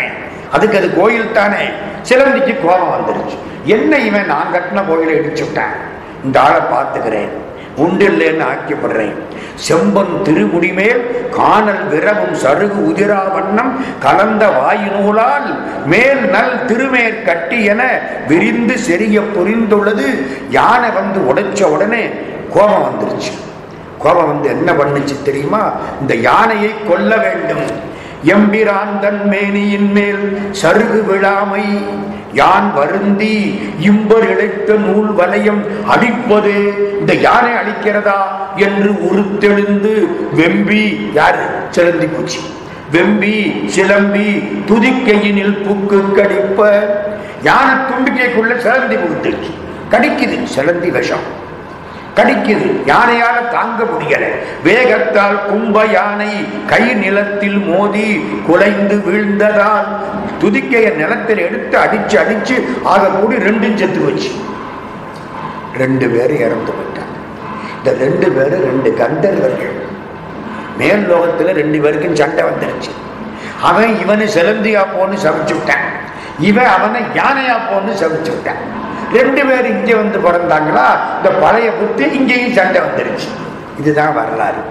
அதுக்கு 0.52 0.78
அது 0.78 0.88
கோயில் 0.96 1.36
தானே? 1.40 1.64
சிலந்திக்கு 2.10 2.54
கோபம் 2.62 2.94
வந்துருச்சு. 2.96 3.38
என்ன 3.66 3.98
இவன் 3.98 4.26
நான் 4.26 4.54
கட்டின 4.54 4.88
கோயிலை 4.88 5.16
இடிச்சு 5.20 5.44
விட்டேன்? 5.46 5.76
இந்த 6.24 6.42
ஆளை 6.42 6.62
பார்த்துக்கிறேன். 6.74 7.32
உண்டில்லைன்னு 7.78 8.46
ஆக்கியப்படுறேன். 8.52 9.16
செம்பன் 9.68 10.14
திருமுடிமேல் 10.24 11.30
காணல் 11.30 11.88
விரவும் 11.88 12.36
சருகு 12.44 12.80
உதிரா 12.90 13.34
வண்ணம் 13.34 13.72
கலந்த 14.00 14.44
வாயினூலால் 14.60 15.48
மேல் 15.86 16.24
நல் 16.30 16.66
திருமேற் 16.66 17.26
கட்டி 17.26 17.64
என 17.64 18.00
விரிந்து 18.28 18.76
செறிய 18.88 19.22
புரிந்துள்ளது. 19.36 20.08
யானை 20.50 20.90
வந்து 20.90 21.20
உடைச்ச 21.32 21.64
உடனே 21.64 22.04
கோபம் 22.54 22.86
வந்துருச்சு. 22.86 23.34
கோபம் 24.00 24.28
வந்து 24.28 24.50
என்ன 24.50 24.72
பண்ணுச்சு 24.72 25.16
தெரியுமா? 25.24 25.72
இந்த 26.02 26.16
யானையை 26.16 26.72
கொல்ல 26.90 27.18
வேண்டும். 27.18 27.94
எம்பிராந்தன் 28.26 29.24
மேனியின் 29.26 29.92
மேல் 29.92 30.24
சருகு 30.62 31.06
விழாமை 31.06 31.66
யான் 32.36 32.74
வருந்தி 32.74 33.36
இம்பர் 33.82 34.26
இழைத்த 34.30 34.74
நூல் 34.74 35.12
வலயம் 35.14 35.64
அழிப்பது 35.88 36.56
இந்த 37.00 37.14
யானை 37.14 37.52
அழிக்கிறதா? 37.52 38.20
என்று 38.56 38.90
உருத்தெழுந்து 39.10 39.94
வெம்பி 40.36 40.84
யாரு? 41.14 41.46
சிலந்தி 41.70 42.06
பூச்சி. 42.06 42.40
வெம்பி 42.94 43.36
சிலம்பி 43.76 44.28
துதிக்கையினில் 44.68 45.58
புக்கு 45.66 46.00
கடிப்ப. 46.12 46.60
யானை 47.44 47.76
தும்பிக்கைக்குள்ள 47.90 48.58
சிலந்தி 48.58 48.96
புகுத்துச்சு 48.96 49.52
கடிக்குது 49.92 50.44
சிலந்தி 50.44 50.90
விஷம். 50.90 51.44
கடிக்குது. 52.18 52.68
யானையால 52.92 53.38
தாங்க 53.52 53.84
முடியல. 53.84 54.26
வேகத்தால் 54.66 55.38
கும்ப 55.46 55.86
யானை 55.86 56.32
கை 56.72 56.84
நிலத்தில் 56.94 57.58
மோதி 57.58 58.08
குலைந்து 58.48 58.96
வீழ்ந்ததால் 59.08 59.90
துதிக்கைய 60.42 60.88
நிலத்தில் 60.96 61.38
எடுத்து 61.38 61.76
அடிச்சு 61.78 62.16
அடிச்சு 62.24 62.56
ஆக 62.84 63.08
கூடி 63.08 63.36
ரெண்டும் 63.36 63.76
செத்து 63.76 64.02
வச்சு 64.06 64.32
ரெண்டு 65.78 66.08
பேரும் 66.08 66.44
இறந்து 66.48 66.72
போயிட்டாங்க. 66.78 67.14
இந்த 67.78 67.92
ரெண்டு 68.04 68.28
பேரும் 68.32 68.64
ரெண்டு 68.70 68.90
கந்தர்வர்கள். 69.02 69.76
மேல் 70.78 71.04
லோகத்துல 71.12 71.54
ரெண்டு 71.62 71.80
பேருக்கும் 71.80 72.16
சண்டை 72.16 72.44
வந்துருச்சு. 72.44 72.92
அவன் 73.62 74.00
இவனை 74.00 74.26
செலந்தியா 74.28 74.82
போன்னு 74.96 75.18
சமைச்சு 75.26 75.54
விட்டான். 75.58 75.86
இவன் 76.40 76.66
அவனை 76.66 77.02
யானையா 77.02 77.58
போன்னு 77.70 77.94
சமைச்சு 78.02 78.32
விட்டான். 78.36 78.64
ரெண்டு 79.18 79.42
பேர் 79.48 79.68
இங்கே 79.76 79.96
வந்து 80.02 80.18
பிறந்தாங்களா? 80.26 80.88
இந்த 81.18 81.30
பழைய 81.44 81.70
புத்தி 81.80 82.06
இங்கேயும் 82.18 82.56
சண்டை 82.58 82.80
வந்துருச்சு. 82.86 83.28
இதுதான் 83.80 84.14
வரலாறு. 84.20 84.62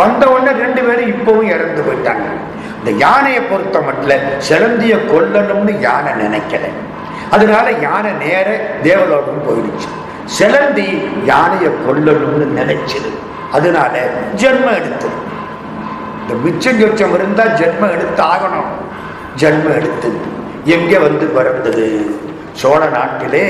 வந்த 0.00 0.22
உடனே 0.32 0.52
ரெண்டு 0.64 0.82
பேரும் 0.86 1.10
இப்பவும் 1.12 1.50
இறந்து 1.54 1.82
போயிட்டாங்க. 1.86 2.26
இந்த 2.78 2.90
யானையை 3.04 3.40
பொறுத்த 3.40 3.80
மட்டும் 3.80 4.32
சிலந்திய 4.48 4.94
கொல்லணும்னு 5.10 5.74
யானை 5.80 6.12
நினைக்கல. 6.24 6.64
அதனால 7.30 7.66
யானை 7.86 8.10
நேர 8.24 8.48
தேவலோகம் 8.82 9.44
போயிடுச்சு. 9.46 9.88
சிலந்தி 10.38 10.88
யானையை 11.30 11.70
கொல்லணும்னு 11.86 12.46
நினைச்சது. 12.60 13.10
அதனால 13.52 13.94
ஜென்மம் 14.42 14.76
எடுத்தது. 14.80 15.18
இந்த 16.20 16.34
மிச்சம் 16.44 16.80
சொச்சம் 16.80 17.14
இருந்தால் 17.14 17.56
ஜென்மம் 17.60 17.94
எடுத்து 17.96 18.22
ஆகணும் 18.32 18.70
ஜென்மம் 19.40 19.76
எடுத்து 19.78 20.10
எங்கே 20.76 20.98
வந்து 20.98 21.26
பிறந்தது? 21.36 21.86
சோழ 22.54 22.86
நாட்டிலே 22.86 23.44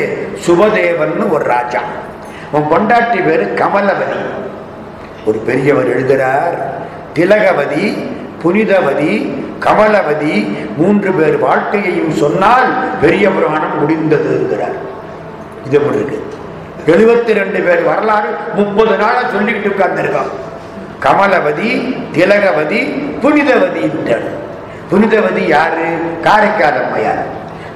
சுபதேவன் 0.47 1.31
ஒரு 1.31 1.45
ராஜா. 1.45 1.81
உன் 2.53 2.69
பொண்டாட்டி 2.71 3.27
பேரு 3.27 3.53
கமலவதி. 3.57 4.19
ஒரு 5.25 5.39
பெரியவர் 5.39 5.89
எழுதுகிறார் 5.89 6.57
திலகவதி 7.13 7.85
புனிதவதி 8.43 9.13
கமலவதி 9.61 10.35
மூன்று 10.77 11.13
பேர் 11.13 11.37
வாழ்க்கையையும் 11.39 12.13
சொன்னால் 12.13 12.99
பெரிய 13.01 13.31
புராணம் 13.31 13.81
முடிந்தது 13.81 14.31
என்கிறார். 14.41 14.77
இது 15.67 15.77
எப்படி 15.77 15.97
இருக்கு? 15.97 16.21
எழுபத்தி 16.87 17.33
ரெண்டு 17.33 17.61
பேர் 17.61 17.83
வரலாறு 17.83 18.29
முப்பது 18.55 18.97
நாளா 18.97 19.21
சொல்லிக்கிட்டு 19.21 19.73
உட்கார்ந்துருக்கோம் 19.75 20.33
கமலவதி 21.05 21.71
திலகவதி 22.13 22.81
புனிதவதி 23.23 23.85
புனிதவதி 24.91 25.43
யாரு? 25.47 25.87
காரைக்கால் 26.23 26.85
அம்மையார். 26.85 27.25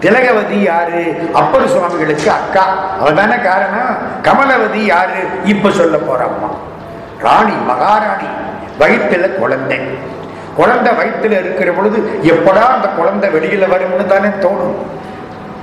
திலகவதி 0.00 0.62
யாரு? 0.62 1.30
அப்பர் 1.32 1.68
சுவாமிகளுக்கு 1.68 2.30
அக்கா. 2.30 2.74
அவதானே 3.04 3.42
காரணம்? 3.42 3.96
கமலவதி 4.22 4.84
யாரு? 4.84 5.44
இப்ப 5.44 5.70
சொல்ல 5.70 5.96
போற 5.96 6.24
அம்மா. 6.24 6.48
ராணி 7.18 7.52
மகாராணி 7.52 8.26
வயிற்றுல 8.80 9.34
குழந்தை. 9.34 9.80
குழந்தை 10.56 10.92
வயிற்றுல 10.92 11.30
இருக்கிற 11.30 11.72
பொழுது 11.72 12.20
எப்படா 12.22 12.66
அந்த 12.66 12.88
குழந்தை 12.88 13.30
வெளியில 13.30 13.66
வரும்னு 13.66 14.06
தானே 14.06 14.26
தோணும். 14.26 14.76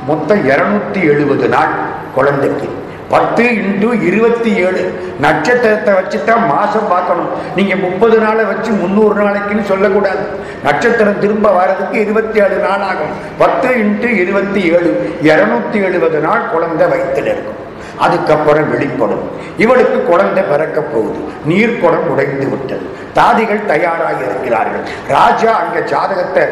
மொத்தம் 0.07 0.49
இருநூத்தி 0.49 1.03
எழுபது 1.03 1.47
நாள் 1.47 1.69
குழந்தைக்கு. 2.15 2.69
பத்து 3.09 3.43
இன்டு 3.43 4.03
இருபத்தி 4.03 4.55
ஏழு. 4.55 4.93
நட்சத்திரத்தை 5.19 5.93
வச்சுதான் 5.93 6.47
மாசம் 6.47 6.87
பார்க்கணும். 6.89 7.29
நீங்க 7.55 7.75
முப்பது 7.75 8.17
நாளை 8.17 8.45
வச்சு 8.45 8.71
முந்நூறு 8.71 9.23
நாளைக்குன்னு 9.23 9.63
சொல்லக்கூடாது. 9.63 10.25
நட்சத்திரம் 10.63 11.19
திரும்ப 11.19 11.49
வர்றதுக்கு 11.49 11.99
இருபத்தி 11.99 12.39
ஏழு 12.39 12.55
நாள் 12.55 12.81
ஆகும். 12.81 13.13
பத்து 13.37 13.67
இன்ட்டு 13.67 14.07
இருபத்தி 14.07 14.63
ஏழு. 14.63 15.13
இருநூத்தி 15.23 15.83
எழுபது 15.83 16.19
நாள் 16.19 16.49
குழந்தை 16.51 16.87
வயிற்றில் 16.87 17.25
இருக்கும். 17.25 17.64
அதுக்கப்புறம் 17.97 18.69
வெளிப்படும். 18.69 19.29
இவளுக்கு 19.57 20.03
குழந்தை 20.03 20.43
பிறக்க 20.43 20.81
போகுது. 20.81 21.19
நீர்க்குடம் 21.49 22.07
உடைந்து 22.13 22.47
விட்டது. 22.49 22.85
தாதிகள் 23.15 23.65
தயாராக 23.65 24.15
இருக்கிறார்கள். 24.29 24.81
ராஜா 25.07 25.51
அங்க 25.51 25.79
ஜாதகத்தை 25.79 26.43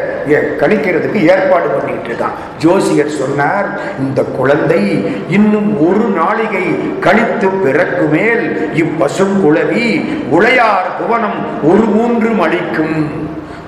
கணிக்கிறதுக்கு 0.60 1.14
ஏற்பாடு 1.14 1.68
பண்ணிட்டு 1.68 2.08
இருக்கான். 2.08 2.36
ஜோசியர் 2.58 3.10
சொன்னார் 3.10 3.68
இந்த 3.98 4.22
குழந்தை 4.22 4.80
இன்னும் 5.28 5.70
ஒரு 5.88 6.04
நாளிகை 6.20 6.64
கழித்து 7.00 7.48
பிறக்குமேல் 7.48 8.46
இப்பசும் 8.82 9.34
குழவி 9.44 9.86
உளையார் 10.30 10.88
புவனம் 10.98 11.40
ஒரு 11.62 11.84
மூன்றும் 11.96 12.40
அளிக்கும் 12.40 13.22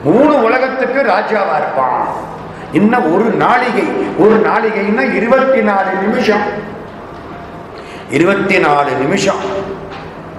மூணு 0.04 0.42
உலகத்துக்கு 0.42 1.00
ராஜாவா 1.00 1.56
இருப்பான். 1.56 2.06
இன்னும் 2.72 3.14
ஒரு 3.14 3.24
நாளிகை 3.24 3.86
ஒரு 4.18 4.46
நாளிகைன்னா 4.46 5.14
இருபத்தி 5.14 5.60
நாலு 5.60 5.90
நிமிஷம். 6.06 6.74
இருபத்தி 8.10 8.58
நாலு 8.58 8.90
நிமிஷம். 8.90 9.38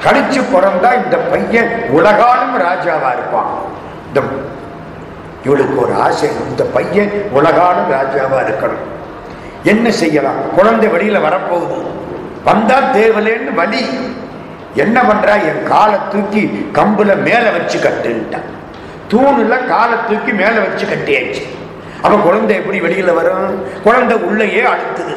கழிச்சு 0.04 0.44
பிறந்தா 0.54 1.04
இந்த 1.04 1.18
பையன் 1.18 1.86
உலகாலும் 1.90 2.56
ராஜாவா 2.60 3.12
இருப்பான். 3.14 3.60
இந்த 4.08 4.22
இவளுக்கு 5.44 5.82
ஒரு 5.82 5.94
ஆசை 5.94 6.30
இந்த 6.50 6.64
பையன் 6.64 7.30
உலகாலும் 7.34 7.92
ராஜாவா 7.92 8.40
இருக்கணும். 8.40 8.86
என்ன 9.64 9.92
செய்யலாம்? 9.92 10.54
குழந்தை 10.56 10.90
வெளியில 10.90 11.20
வரப்போகுது. 11.20 11.86
வந்தா 12.44 12.80
தேவலேன்னு 12.80 13.54
வலி. 13.54 13.86
என்ன 14.74 15.02
பண்றா? 15.02 15.44
என் 15.44 15.64
காலை 15.64 16.00
தூக்கி 16.12 16.70
கம்புல 16.74 17.16
மேல 17.16 17.50
வச்சு 17.50 17.80
கட்டுன்ட்டான் 17.80 18.56
தூணுல 19.10 19.68
காலை 19.68 19.98
தூக்கி 20.10 20.32
மேல 20.32 20.60
வச்சு 20.60 20.86
கட்டியாச்சு. 20.86 21.56
அப்ப 22.02 22.18
குழந்தை 22.18 22.56
எப்படி 22.56 22.80
வெளியில 22.80 23.14
வரும்? 23.14 23.64
குழந்தை 23.84 24.18
உள்ளேயே 24.18 24.62
அழுத்துது. 24.62 25.16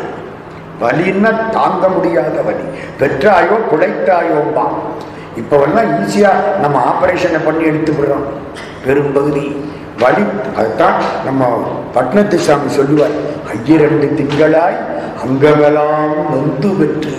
வலின்னா 0.82 1.30
தாங்க 1.56 1.88
முடியாத 1.88 2.36
வலி. 2.48 2.64
பெற்றாயோ 3.00 3.56
குலைத்தாயோம்பா 3.70 4.66
இப்போவெல்லாம் 5.40 5.90
ஈஸியாக 6.00 6.54
நம்ம 6.62 6.76
ஆப்ரேஷனை 6.92 7.40
பண்ணி 7.44 7.64
எடுத்துக்கிறோம் 7.70 8.26
பெரும்பகுதி. 8.84 9.44
வலி 10.02 10.24
அதுதான் 10.60 10.98
நம்ம 11.24 11.48
பட்னத்து 11.94 12.36
சாமி 12.46 12.70
சொல்லுவார் 12.78 13.16
ஐயிரண்டு 13.54 14.08
திங்களாய் 14.18 14.78
அங்கமெல்லாம் 15.24 16.14
நொந்து 16.32 16.70
பெற்று. 16.78 17.14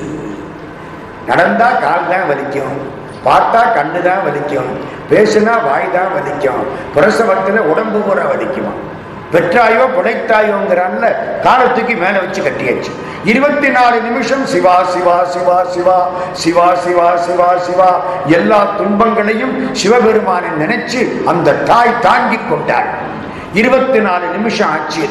நடந்தா 1.29 1.67
கால் 1.83 2.09
தான் 2.11 2.27
வலிக்கும். 2.29 2.79
பார்த்தா 3.25 3.61
கண்ணு 3.77 3.99
தான் 4.07 4.23
வலிக்கும். 4.27 4.71
பேசுனா 5.11 5.53
வாய் 5.67 5.93
தான் 5.93 6.11
வலிக்கும். 6.15 6.63
பிரசவத்துல 6.95 7.59
உடம்பு 7.71 7.99
கூட 8.01 8.21
வலிக்குமா? 8.31 8.73
பெற்றாயோ 9.33 9.83
புடைத்தாயோங்கிறான்ல 9.97 11.07
காலத்துக்கு 11.43 11.93
மேலே 12.03 12.17
வச்சு 12.23 12.41
கட்டியாச்சு. 12.41 12.91
இருபத்தி 13.25 13.69
நாலு 13.69 14.01
நிமிஷம் 14.01 14.45
சிவா 14.45 14.83
சிவா 14.83 15.25
சிவா 15.25 15.63
சிவா 15.63 15.97
சிவா 16.33 16.75
சிவா 16.75 17.17
சிவா 17.17 17.57
சிவா. 17.57 18.01
எல்லா 18.27 18.75
துன்பங்களையும் 18.77 19.75
சிவபெருமானை 19.75 20.49
நினைச்சு 20.59 21.25
அந்த 21.25 21.53
தாய் 21.53 21.99
தாங்கி 22.01 22.39
கொண்டாள். 22.49 22.89
இருபத்தி 23.53 23.99
நாலு 23.99 24.25
நிமிஷம் 24.27 24.69
ஆச்சு. 24.69 25.09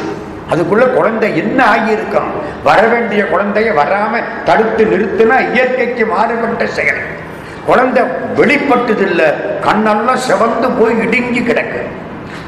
அதுக்குள்ள 0.50 0.94
குழந்தை 0.94 1.36
என்ன 1.36 1.64
ஆகியிருக்கான் 1.64 2.32
வர 2.64 2.86
வேண்டிய 2.86 3.22
குழந்தைய 3.22 3.74
வராம 3.80 4.22
தடுத்து 4.44 4.84
நிறுத்தினா 4.84 5.52
இயற்கைக்கு 5.52 6.06
மாறுபட்ட 6.06 6.66
செயல். 6.66 7.02
குழந்தை 7.66 8.02
வெளிப்பட்டதில்லை. 8.36 9.32
கண்ணெல்லாம் 9.62 10.24
செவந்து 10.28 10.70
போய் 10.78 10.98
இடுங்கி 10.98 11.40
கிடக்கு. 11.40 11.80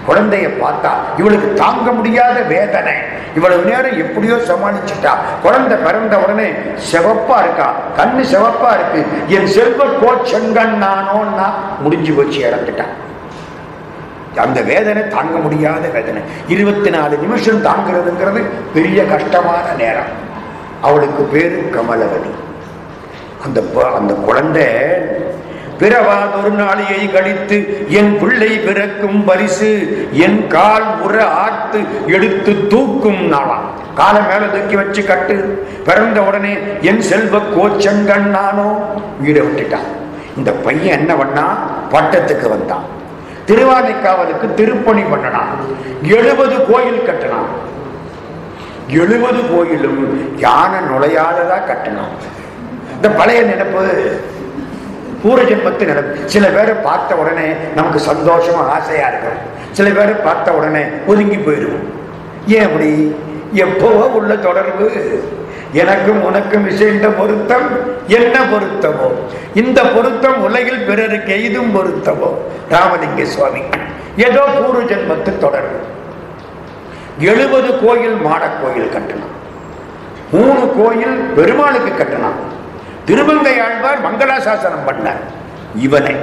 குழந்தைய 0.08 0.32
பார்த்தா 0.32 0.90
இவளுக்கு 1.18 1.54
தாங்க 1.54 1.90
முடியாத 1.90 2.40
வேதனை. 2.40 2.92
இவ்வளவு 3.34 3.64
நேரம் 3.64 3.84
எப்படியோ 3.84 4.34
சமாளிச்சுட்டா. 4.34 5.10
குழந்தை 5.42 5.76
பிறந்த 5.76 6.18
உடனே 6.18 6.50
செவப்பா 6.92 7.38
இருக்கா? 7.38 7.74
கண்ணு 7.96 8.28
செவப்பா 8.32 8.74
இருக்கு. 8.74 9.06
என் 9.26 9.46
செல்வ 9.46 9.84
கோச்செங்கன் 9.84 10.66
நானோன்னா 10.66 11.52
முடிஞ்சு 11.80 12.12
போச்சு 12.12 12.40
இறந்துட்டான் 12.40 14.38
அந்த 14.38 14.60
வேதனை 14.60 15.08
தாங்க 15.08 15.38
முடியாத 15.38 15.88
வேதனை. 15.88 16.22
இருபத்தி 16.48 16.90
நாலு 16.90 17.16
நிமிஷம் 17.16 17.64
தாங்கிறதுங்கிறது 17.64 18.44
பெரிய 18.74 19.04
கஷ்டமான 19.04 19.62
நேரம். 19.78 20.20
அவளுக்கு 20.82 21.22
பேரு 21.22 21.68
கமலவதி. 21.72 22.30
அந்த 23.44 23.60
ப- 23.60 23.96
அந்த 23.96 24.14
குழந்தை 24.14 24.64
பிறவாதொரு 25.82 26.50
நாளியை 26.50 27.12
கழித்து 27.12 27.86
என் 27.88 28.18
பிள்ளை 28.18 28.58
பிறக்கும் 28.58 29.24
பரிசு 29.24 29.70
என் 30.12 30.46
கால் 30.46 31.00
உற 31.00 31.24
ஆத்து 31.24 31.80
எடுத்து 32.06 32.66
தூக்கும் 32.66 33.32
நாளாம் 33.32 33.80
காலை 33.94 34.20
மேல 34.20 34.38
தூக்கி 34.38 34.76
வச்சு 34.76 35.04
கட்டு. 35.04 35.66
பிறந்த 35.84 36.22
உடனே 36.22 36.56
என் 36.80 37.00
செல்வ 37.00 37.38
கோச்சங்கண்ணானோ 37.38 38.68
வீடை 39.22 39.42
விட்டுட்டான். 39.42 39.88
இந்த 40.36 40.50
பையன் 40.52 40.98
என்ன 40.98 41.14
பண்ணா? 41.14 41.56
பட்டத்துக்கு 41.92 42.48
வந்தான். 42.48 42.84
திருவானைக்காவலுக்கு 43.46 44.54
திருப்பணி 44.54 45.00
பண்ணனான். 45.00 45.52
எழுபது 46.02 46.66
கோயில் 46.66 47.04
கட்டினான். 47.04 47.50
எழுபது 48.88 49.56
கோயிலும் 49.56 50.38
யானை 50.38 50.78
நுழையாததா 50.78 51.66
கட்டினான். 51.66 52.14
இந்த 52.94 53.10
பழைய 53.10 53.42
நினைப்பு 53.42 53.86
பூர 55.24 55.38
ஜென்மத்து 55.50 55.84
நடக்கும் 55.86 56.28
சில 56.28 56.46
பேரை 56.46 56.74
பார்த்த 56.74 57.14
உடனே 57.14 57.46
நமக்கு 57.74 58.00
சந்தோஷமா 58.12 58.62
ஆசையா 58.76 59.08
இருக்கும். 59.08 59.38
சில 59.70 59.90
பேரை 59.90 60.14
பார்த்த 60.14 60.52
உடனே 60.52 60.82
ஒதுங்கி 61.06 61.36
போயிடும் 61.36 61.84
ஏன் 62.46 62.64
அப்படி? 62.64 63.16
எப்பவோ 63.52 64.08
உள்ள 64.08 64.36
தொடர்பு? 64.36 64.86
எனக்கும் 65.72 66.22
உனக்கும் 66.22 66.68
இசைந்த 66.68 67.08
பொருத்தம் 67.08 67.68
என்ன 68.06 68.38
பொருத்தமோ? 68.40 69.08
இந்த 69.54 69.82
பொருத்தம் 69.82 70.42
உலகில் 70.42 70.84
பிறருக்கு 70.84 71.32
எய்தும் 71.32 71.74
பொருத்தமோ? 71.76 72.30
ராமலிங்க 72.70 73.22
சுவாமி 73.22 73.60
ஏதோ 74.16 74.40
பூர்வ 74.40 74.82
ஜென்மத்து 74.82 75.38
தொடர்பு. 75.38 75.78
எழுபது 77.18 77.80
கோயில் 77.80 78.16
மாட 78.16 78.50
கோயில் 78.62 78.92
கட்டணும். 78.94 79.32
மூணு 80.32 80.72
கோயில் 80.76 81.16
பெருமாளுக்கு 81.36 81.92
கட்டணும். 81.92 82.38
திருமங்கை 83.08 83.56
ஆழ்வார் 83.66 84.04
மங்களாசாசனம் 84.06 84.86
பண்ணார். 84.88 85.22
இவனை 85.86 86.16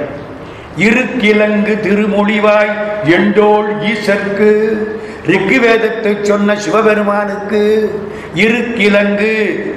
இருக்கிலங்கு 0.86 1.74
திருமொழிவாய் 1.86 2.72
எண்டோள் 3.16 3.68
ஈசற்கு 3.92 4.50
ரிக்குவேதத்தை 5.30 6.12
சொன்ன 6.28 6.54
சிவபெருமானுக்கு 6.64 7.60
இருக்கிலங்கு 8.44 9.32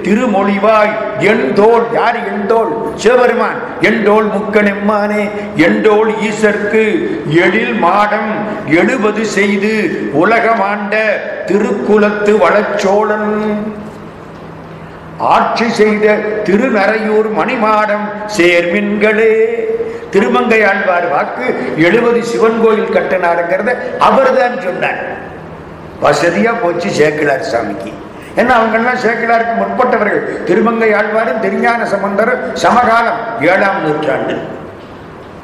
திருமொழிவாய் 0.06 0.94
எண்தோள் 1.32 1.86
யார் 1.98 2.20
எண்தோள் 2.32 2.72
சிவபெருமான். 3.02 3.60
எண்டோள் 3.90 4.28
முக்கனெம்மானே 4.36 5.24
எண்டோள் 5.68 6.12
ஈசற்கு 6.30 6.84
எழில் 7.46 7.78
மாடம் 7.86 8.32
எழுபது 8.80 9.26
செய்து 9.38 9.74
உலகமாண்ட 10.24 10.96
திருக்குலத்து 11.50 12.36
வளச்சோழன். 12.44 13.32
ஆட்சி 15.18 15.70
செய்த 15.70 16.16
திருநரையூர் 16.44 17.30
மணிமாடம் 17.38 18.06
சேர்மின்களே. 18.38 19.34
திருமங்கை 20.10 20.64
ஆழ்வார் 20.64 21.10
வாக்கு 21.10 21.76
எழுபது 21.78 22.24
சிவன் 22.24 22.62
கோயில் 22.64 22.94
கட்டினாருங்கிறத 22.94 23.78
அவர்தான் 24.00 24.62
சொன்னார். 24.62 25.02
வசதியா 26.04 26.54
போச்சு 26.62 26.90
சேக்கிலார் 26.90 27.52
சாமிக்கு. 27.54 27.92
ஏன்னா 28.36 28.54
அவங்கெல்லாம் 28.60 29.02
சேக்கிலாருக்கு 29.06 29.56
முற்பட்டவர்கள். 29.62 30.44
திருமங்கை 30.44 30.94
ஆழ்வாரும் 30.94 31.40
திருஞான 31.40 31.86
சம்பந்தரும் 31.86 32.54
சமகாலம் 32.54 33.20
ஏழாம் 33.42 33.82
நூற்றாண்டு. 33.84 34.38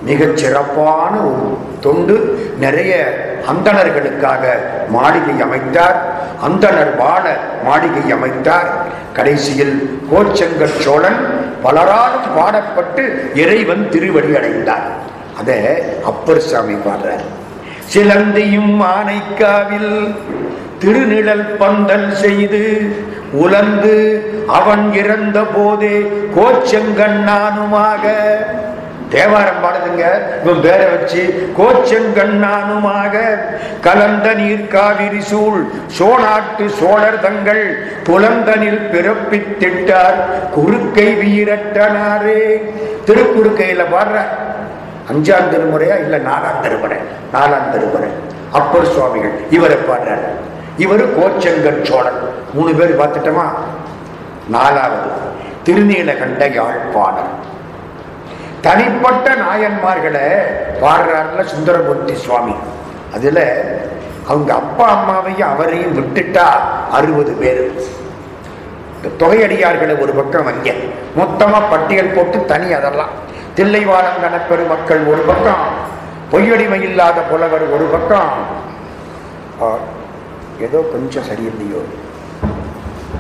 மிகச் 0.02 0.38
சிறப்பான 0.38 1.14
ஒரு 1.20 1.58
தொண்டு 1.80 2.16
நிறைய 2.60 2.94
அந்தணர்களுக்காக 3.52 4.44
மாளிகை 4.90 5.36
அமைத்தார். 5.46 5.98
அந்தணர் 6.48 6.96
வாழ 6.96 7.24
மாளிகை 7.64 8.12
அமைத்தார். 8.12 8.70
கடைசியில் 9.14 9.76
கோச்செங்கல் 10.12 10.78
சோழன் 10.80 11.20
பலராலும் 11.64 12.30
பாடப்பட்டு 12.38 13.04
இறைவன் 13.34 13.90
திருவடி 13.90 14.36
அடைந்தார். 14.36 14.88
அதை 15.40 15.60
அப்பர் 16.06 16.46
சாமி 16.50 16.74
பாடுறார். 16.74 17.26
சிலந்தியும் 17.94 18.82
ஆனைக்காவில் 18.96 20.16
திருநிழல் 20.80 21.58
பந்தல் 21.58 22.16
செய்து 22.16 22.64
உலர்ந்து 23.32 23.96
அவன் 24.48 24.94
இறந்த 24.94 25.40
போதே 25.56 25.96
கோச்செங்கண்ணானுமாக 26.36 28.04
தேவாரம் 29.10 29.63
பாடுதுங்க. 29.63 30.06
இவன் 30.43 30.62
பேரை 30.62 30.86
வச்சு 30.86 31.22
கோச்செங்கண்ணானுமாக 31.58 33.15
கலந்த 33.82 34.34
நீர் 34.34 34.67
காவிரி 34.67 35.22
சூழ் 35.22 35.60
சோனாட்டு 36.00 36.65
சோழர் 36.67 37.19
தங்கள் 37.19 37.63
புலந்தனில் 38.04 38.84
பிறப்பித்திட்டார் 38.93 40.19
குறுக்கை 40.56 41.08
வீரட்டனாரே 41.22 42.41
திருக்குறுக்கையில 43.08 43.84
பாடுற 43.95 44.17
அஞ்சாம் 45.12 45.50
திருமுறையா 45.52 45.95
இல்ல 46.04 46.17
நாலாம் 46.17 46.60
திருமுறை? 46.62 46.98
நாலாம் 47.34 47.72
திருமுறை. 47.72 48.10
அப்பர் 48.52 48.91
சுவாமிகள் 48.93 49.32
இவரை 49.50 49.78
பாடுறாரு. 49.78 50.28
இவர் 50.78 51.19
கோச்செங்கன் 51.19 51.82
சோழன். 51.82 52.19
மூணு 52.54 52.74
பேர் 52.74 53.00
பார்த்துட்டோமா? 53.00 53.48
நாலாவது 54.50 55.10
திருநீலகண்ட 55.63 56.43
யாழ்ப்பாணர் 56.54 57.34
தனிப்பட்ட 58.62 59.36
நாயன்மார்களை 59.36 60.28
பாடுறாருல 60.82 61.45
சுந்தரமூர்த்தி 61.45 62.15
சுவாமி. 62.15 62.54
அதில் 63.13 63.43
அவங்க 64.28 64.54
அப்பா 64.54 64.86
அம்மாவையும் 64.89 65.50
அவரையும் 65.54 65.95
விட்டுட்டா 65.98 66.45
அறுபது 66.91 67.32
பேர். 67.32 67.72
தொகையடியார்களை 69.19 70.00
ஒரு 70.00 70.13
பக்கம் 70.13 70.48
வைங்க. 70.48 70.74
மொத்தமாக 71.15 71.65
பட்டியல் 71.65 72.13
போட்டு 72.15 72.45
தனி 72.45 72.74
அதெல்லாம். 72.74 73.13
தில்லைவாழம் 73.56 74.22
கணப்பெரு 74.24 74.67
மக்கள் 74.67 75.04
ஒரு 75.04 75.22
பக்கம். 75.22 75.63
பொய்யடிமை 76.32 76.82
இல்லாத 76.82 77.22
புலவர் 77.22 77.69
ஒரு 77.69 77.84
பக்கம். 77.84 78.30
ஏதோ 80.60 80.89
கொஞ்சம் 80.91 81.24
சரியில்லையோ? 81.24 81.82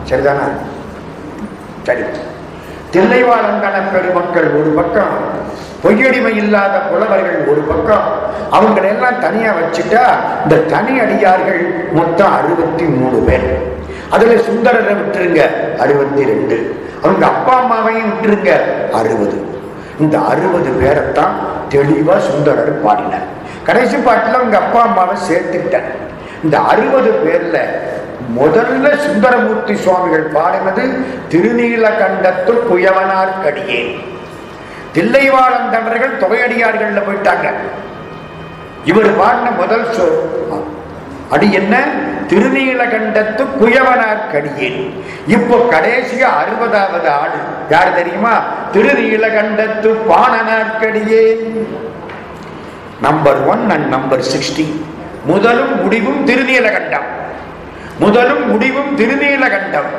சரிதானா? 0.09 0.45
சரி. 1.83 2.01
தில்லைவாழந்தன 2.93 3.77
பெருமக்கள் 3.93 4.47
ஒரு 4.59 4.69
பக்கம் 4.77 5.15
பொய்யடிமை 5.83 6.31
இல்லாத 6.41 6.75
புலவர்கள் 6.89 7.41
ஒரு 7.51 7.61
பக்கம் 7.61 8.07
அவங்களெல்லாம் 8.57 9.19
தனியா 9.25 9.51
வச்சுட்டா 9.57 10.03
இந்த 10.43 10.55
தனி 10.73 10.99
அடியார்கள் 10.99 11.61
மொத்தம் 11.91 12.33
அறுபத்தி 12.37 12.83
மூணு 12.83 13.17
பேர். 13.27 13.47
அதுல 14.09 14.37
சுந்தரரை 14.47 14.93
விட்டுருங்க 14.99 15.41
அறுபத்தி 15.79 16.25
ரெண்டு 16.25 16.57
அவங்க 17.03 17.25
அப்பா 17.25 17.53
அம்மாவையும் 17.61 18.09
விட்டுருங்க 18.09 18.51
அறுபது. 18.99 19.37
இந்த 19.99 20.17
அறுபது 20.31 20.69
பேரைத்தான் 20.81 21.35
தெளிவா 21.73 22.17
சுந்தரர் 22.29 22.81
பாடினார். 22.83 23.27
கடைசி 23.63 23.97
பாட்டுல 23.97 24.39
அவங்க 24.39 24.57
அப்பா 24.57 24.81
அம்மாவை 24.81 25.15
சேர்த்துக்கிட்டார். 25.29 25.89
இந்த 26.43 26.57
அறுபது 26.71 27.11
பேர்ல 27.25 27.57
முதல்ல 28.37 28.95
சுந்தரமூர்த்தி 29.05 29.75
சுவாமிகள் 29.75 30.25
பாடினது 30.35 30.83
திருநீலகண்டத்துள் 31.31 32.61
குயவனார் 32.69 33.41
கடியே. 33.43 33.99
தில்லைவாழந்தவர்கள் 34.95 36.19
தொகையடியார்கள்ல 36.21 37.01
போயிட்டாங்க. 37.07 37.47
இவர் 38.85 39.17
பாடின 39.17 39.51
முதல் 39.51 39.93
சொ 39.93 40.05
அடி 41.29 41.53
என்ன? 41.53 41.75
திருநீலகண்டத்து 42.29 43.43
குயவனாக்கடியேன் 43.59 44.79
இப்போ 45.27 45.57
கடைசியா 45.71 46.29
அறுபதாவது 46.41 47.09
ஆடு 47.21 47.39
யார் 47.69 47.95
தெரியுமா? 47.95 48.33
திருநீலகண்டத்து 48.73 49.89
பாணனார்கடியே 50.11 51.23
number 53.01 53.45
one 53.45 53.69
and 53.69 53.87
number 53.87 54.19
sixty 54.19 54.67
முதலும் 55.25 55.81
முடிவும் 55.81 56.25
திருநீலகண்டம். 56.27 57.18
முதலும் 57.99 58.51
முடிவும் 58.51 58.97
திருநீலகண்டம். 58.97 59.89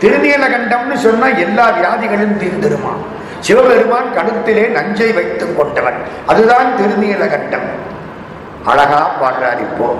திருநீலகண்டம்னு 0.00 0.94
சொன்னா 0.94 1.26
எல்லா 1.26 1.70
வியாதிகளும் 1.70 2.38
தீர்ந்திருமா? 2.38 2.92
சிவபெருமான் 3.40 4.14
கழுத்திலே 4.16 4.68
நஞ்சை 4.68 5.12
வைத்துக் 5.12 5.56
கொண்டவன். 5.56 5.94
அதுதான் 6.26 6.66
திருநீலகண்டம். 6.78 7.68
அழகா 8.64 9.10
பாடுறார் 9.20 9.60
இப்போ. 9.60 9.98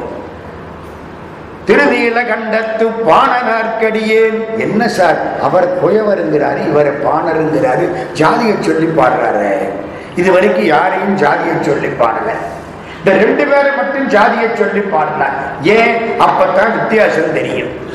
திருநீலகண்டத்து 1.66 2.86
பாணனார்க்கடியேன் 3.06 4.58
என்ன 4.58 4.88
சார்? 4.88 5.40
அவர் 5.42 5.84
குயவருங்கிறாரு 5.84 6.66
இவர் 6.66 7.06
பாணருங்கிறாரு. 7.06 8.12
ஜாதியை 8.12 8.56
சொல்லி 8.60 8.86
பாடுறாரு. 8.86 9.68
இது 10.16 10.32
வரைக்கும் 10.32 10.64
யாரையும் 10.64 11.14
ஜாதியை 11.14 11.56
சொல்லி 11.60 11.88
பாடலை. 11.88 12.56
இந்த 12.98 13.18
ரெண்டு 13.24 13.44
பேரை 13.46 13.70
மட்டும் 13.76 14.06
ஜாதியை 14.06 14.48
சொல்லி 14.54 14.80
பாடலாம். 14.80 15.36
ஏன்? 15.62 16.20
அப்பதான் 16.20 16.72
வித்தியாசம் 16.78 17.32
தெரியும். 17.32 17.86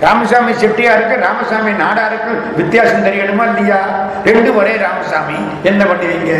ராமசாமி 0.00 0.52
செட்டியாருக்கு 0.52 1.16
ராமசாமி 1.20 1.70
நாடாருக்கு 1.70 2.32
வித்தியாசம் 2.56 3.06
தெரியணுமா 3.06 3.44
இல்லையா? 3.48 3.80
ரெண்டு 4.24 4.56
ஒரே 4.56 4.76
ராமசாமி. 4.76 5.34
என்ன 5.62 5.84
பண்ணுவீங்க? 5.84 6.34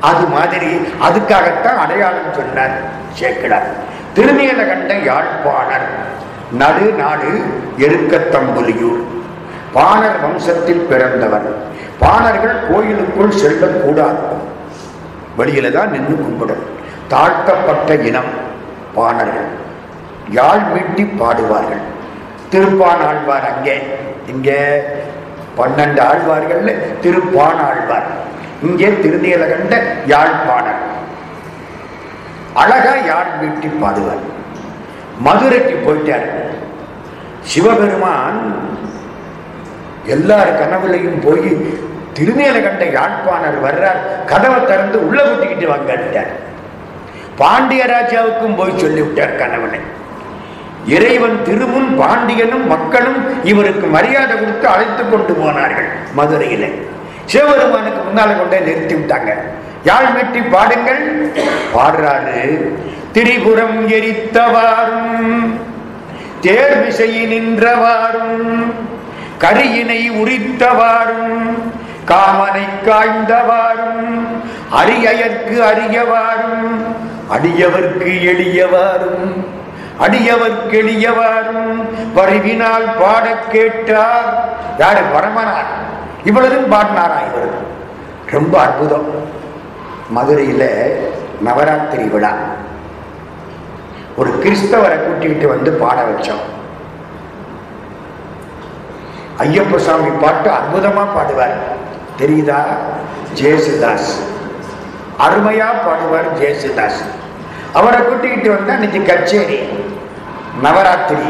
அது 0.00 0.26
மாதிரி 0.26 0.70
அதுக்காகத்தான் 1.02 1.78
அடையாளம் 1.78 2.36
சொன்னார் 2.36 2.76
சேக்கிடார் 3.20 3.68
திருநீலகண்ட 4.14 4.92
யாழ்ப்பாணர் 5.04 5.88
நடு 6.52 6.94
நாடு 6.98 7.32
எருக்கத்தம்புலியூர். 7.78 9.02
பாணர் 9.72 10.18
வம்சத்தில் 10.24 10.86
பிறந்தவர். 10.90 11.48
பாணர்கள் 11.98 12.56
கோயிலுக்குள் 12.70 13.30
செல்லக்கூடாது. 13.30 14.22
வெளியில 15.40 15.70
தான் 15.78 15.92
நின்று 15.94 16.16
கும்பிடும். 16.24 16.64
தாழ்த்தப்பட்ட 17.12 17.90
இனம் 18.08 18.32
பாணர்கள் 18.96 19.48
யாழ் 20.38 20.64
மீட்டி 20.72 21.04
பாடுவார்கள். 21.20 21.84
திருப்பான் 22.52 23.02
ஆழ்வார் 23.08 23.46
அங்கே 23.52 23.76
இங்கே 24.32 24.58
பன்னெண்டு 25.58 26.00
ஆழ்வார்கள்ல 26.08 26.72
திருப்பான் 27.04 27.60
ஆழ்வார். 27.68 28.08
இங்கே 28.68 28.88
திருநீலகண்ட 29.02 29.74
யாழ்ப்பாணர் 30.12 30.82
அழகா 32.62 32.94
யாழ் 33.10 33.32
மீட்டி 33.40 33.68
பாடுவார். 33.82 34.24
மதுரைக்கு 35.26 35.76
போயிட்டார். 35.86 36.28
சிவபெருமான் 37.50 38.40
எல்லார் 40.14 40.58
கனவுலையும் 40.60 41.20
போய் 41.26 41.50
திருநீலகண்ட 42.16 42.84
யாழ்ப்பாணர் 42.92 43.58
வர்றார் 43.66 44.00
கதவை 44.26 44.60
திறந்து 44.64 45.06
உள்ள 45.06 45.22
கூட்டிக்கிட்டு 45.22 45.66
வாங்கிட்டார் 45.72 46.30
பாண்டிய 47.36 47.82
ராஜாவுக்கும் 47.86 48.56
போய் 48.56 48.78
சொல்லிவிட்டார் 48.78 49.36
கணவனை. 49.36 49.80
இறைவன் 50.86 51.38
திருமுன் 51.46 51.90
பாண்டியனும் 51.96 52.66
மக்களும் 52.66 53.20
இவருக்கு 53.42 53.86
மரியாதை 53.86 54.34
கொடுத்து 54.36 54.66
அழைத்து 54.68 55.08
கொண்டு 55.08 55.32
போனார்கள் 55.32 55.88
மதுரையில. 56.16 56.64
சிவபெருமானுக்கு 57.26 58.00
முன்னால 58.08 58.36
கொண்டே 58.38 58.58
நிறுத்தி 58.58 58.94
விட்டாங்க. 58.94 59.32
யாழ் 59.84 60.12
மெட்டி 60.16 60.40
பாடுங்கள். 60.50 61.02
பாடுறாரு 61.74 62.38
திரிபுரம் 63.12 63.88
எரித்தவாறும் 63.88 65.54
தேர் 66.40 66.78
நின்றவாறும் 67.32 68.48
கரியினை 69.38 70.00
உரித்தவாறும் 70.22 71.34
காமனை 72.10 72.66
காய்ந்தவாறும் 72.84 74.26
அரியற்கு 74.72 75.60
அரியவாரும் 75.60 76.84
அடியவர்க்கு 77.30 78.22
எளியவாரும் 78.22 79.46
அடியவர்க்கு 80.00 80.70
எளியவாரும் 80.70 81.88
பரிவினால் 82.16 83.00
பாடக் 83.00 83.50
கேட்டார். 83.50 84.48
யாரு? 84.78 85.00
பரமனார் 85.00 85.70
இவ்வளவும் 86.24 86.72
பாடினாரா 86.72 87.20
இவர் 87.32 87.48
ரொம்ப 88.26 88.60
அற்புதம். 88.60 89.28
மதுரையில 90.16 90.68
நவராத்திரி 91.40 92.02
விழா. 92.02 92.32
ஒரு 94.16 94.30
கிறிஸ்தவரை 94.30 94.98
கூட்டிகிட்டு 94.98 95.46
வந்து 95.46 95.72
பாட 95.72 96.02
வச்சோம். 96.02 96.48
ஐயப்ப 99.38 99.76
சாமி 99.76 100.08
பாட்டு 100.20 100.50
அற்புதமா 100.50 101.06
பாடுவார். 101.16 101.79
தெரியுதா? 102.20 102.64
ஜேசுதாஸ். 103.34 104.10
அருமையா 105.18 105.66
பாடுவார் 105.84 106.38
ஜேசுதாஸ். 106.38 107.00
அவரை 107.74 108.00
கூட்டிக்கிட்டு 108.00 108.50
வந்தா 108.50 108.72
இன்னைக்கு 108.72 109.02
கச்சேரி 109.02 109.68
நவராத்திரி. 110.62 111.20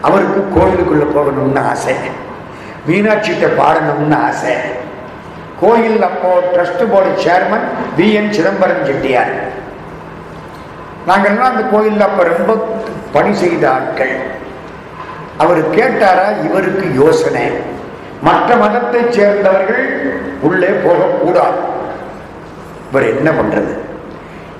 அவருக்கு 0.00 0.60
கோயிலுக்குள்ள 0.60 1.18
போகணும்னு 1.18 1.68
ஆசை. 1.68 1.94
மீனாட்சிகிட்ட 2.88 3.48
பாடணும்னு 3.58 4.22
ஆசை. 4.22 4.52
கோயில் 5.60 6.02
அப்போ 6.02 6.42
trust 6.54 6.84
board 6.90 7.22
chairman 7.22 7.66
V. 7.96 8.12
N. 8.12 8.32
Chidambaram 8.32 8.84
Chettiar. 8.84 9.48
நாங்கள்லாம் 11.08 11.50
அந்த 11.50 11.62
கோயிலில் 11.72 12.00
அப்போ 12.00 12.22
ரொம்ப 12.22 12.76
பணி 13.12 13.34
செய்த 13.34 13.72
ஆட்கள். 13.72 14.16
அவர் 15.38 15.70
கேட்டாரா 15.70 16.44
இவருக்கு 16.44 16.94
யோசனை. 16.94 17.78
மற்ற 18.22 18.56
மதத்தைச் 18.56 19.12
சேர்ந்தவர்கள் 19.12 20.12
உள்ளே 20.40 20.66
போகக்கூடாது. 20.66 21.56
இவர் 22.90 23.16
என்ன 23.16 23.30
பண்றது? 23.30 23.78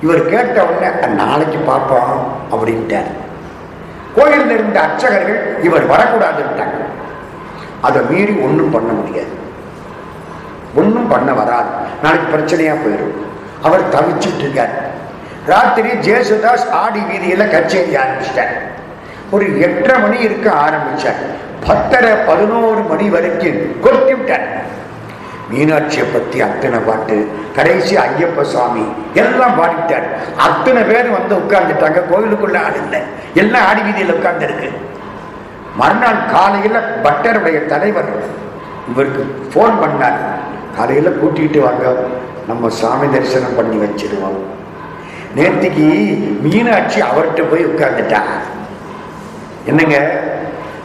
இவர் 0.02 0.28
கேட்ட 0.28 0.64
உடனே 0.64 1.06
நாளைக்கு 1.06 1.58
பார்ப்போம் 1.58 2.32
அப்படின்ட்டார். 2.52 3.10
கோயிலில் 4.16 4.50
இருந்த 4.50 4.80
அர்ச்சகர்கள் 4.80 5.62
இவர் 5.62 5.90
வரக்கூடாதுன்ட்டாங்க. 5.90 6.78
அதை 7.80 8.02
மீறி 8.10 8.32
ஒன்றும் 8.32 8.70
பண்ண 8.70 8.92
முடியாது. 8.92 9.38
ஒன்றும் 10.74 11.08
பண்ண 11.08 11.32
வராது. 11.32 11.68
நாளைக்கு 12.02 12.36
பிரச்சனையா 12.36 12.74
போயிடும். 12.74 13.28
அவர் 13.62 13.88
தவிச்சிட்டு 13.88 14.38
இருக்கார். 14.38 14.88
ராத்திரி 15.46 15.88
ஜேசுதாஸ் 15.88 16.70
ஆடி 16.70 17.00
வீதியில 17.00 17.50
கச்சேரி 17.50 17.94
ஆரம்பிச்சிட்டார். 17.94 18.69
ஒரு 19.30 19.46
எட்டரை 19.66 19.96
மணி 20.02 20.18
இருக்க 20.26 20.46
ஆரம்பிச்சார். 20.66 21.20
பத்தரை 21.66 22.12
பதினோரு 22.28 22.82
மணி 22.90 23.08
வரைக்கும் 23.14 23.80
கொட்டி 23.80 24.14
விட்டார். 24.14 24.46
மீனாட்சியை 25.50 26.04
பத்தி 26.12 26.38
அத்தனை 26.46 26.78
பாட்டு 26.78 27.16
கடைசி 27.56 27.94
ஐயப்ப 27.96 28.42
சுவாமி 28.52 28.84
எல்லாம் 29.22 29.56
பாடிட்டார். 29.60 30.06
அத்தனை 30.36 30.82
பேர் 30.90 31.08
வந்து 31.16 31.34
உட்கார்ந்துட்டாங்க 31.40 32.00
கோவிலுக்குள்ள 32.10 32.58
ஆள் 32.66 32.78
இல்லை 32.82 33.00
எல்லாம் 33.34 33.66
ஆடி 33.68 33.80
வீதியில் 33.80 34.16
உட்கார்ந்துருக்கு. 34.18 34.70
மறுநாள் 35.80 36.22
காலையில் 36.34 36.86
பட்டருடைய 37.04 37.58
தலைவர் 37.72 38.12
இவருக்கு 38.90 39.22
ஃபோன் 39.50 39.76
பண்ணார். 39.82 40.20
காலையில் 40.76 41.18
கூட்டிகிட்டு 41.20 41.60
வாங்க 41.66 41.94
நம்ம 42.48 42.68
சாமி 42.68 43.06
தரிசனம் 43.12 43.58
பண்ணி 43.58 43.76
வச்சிருவோம். 43.84 44.40
நேற்றுக்கு 45.36 45.88
மீனாட்சி 46.46 47.00
அவர்கிட்ட 47.10 47.42
போய் 47.50 47.68
உட்கார்ந்துட்டா. 47.72 48.22
என்னங்க? 49.64 50.20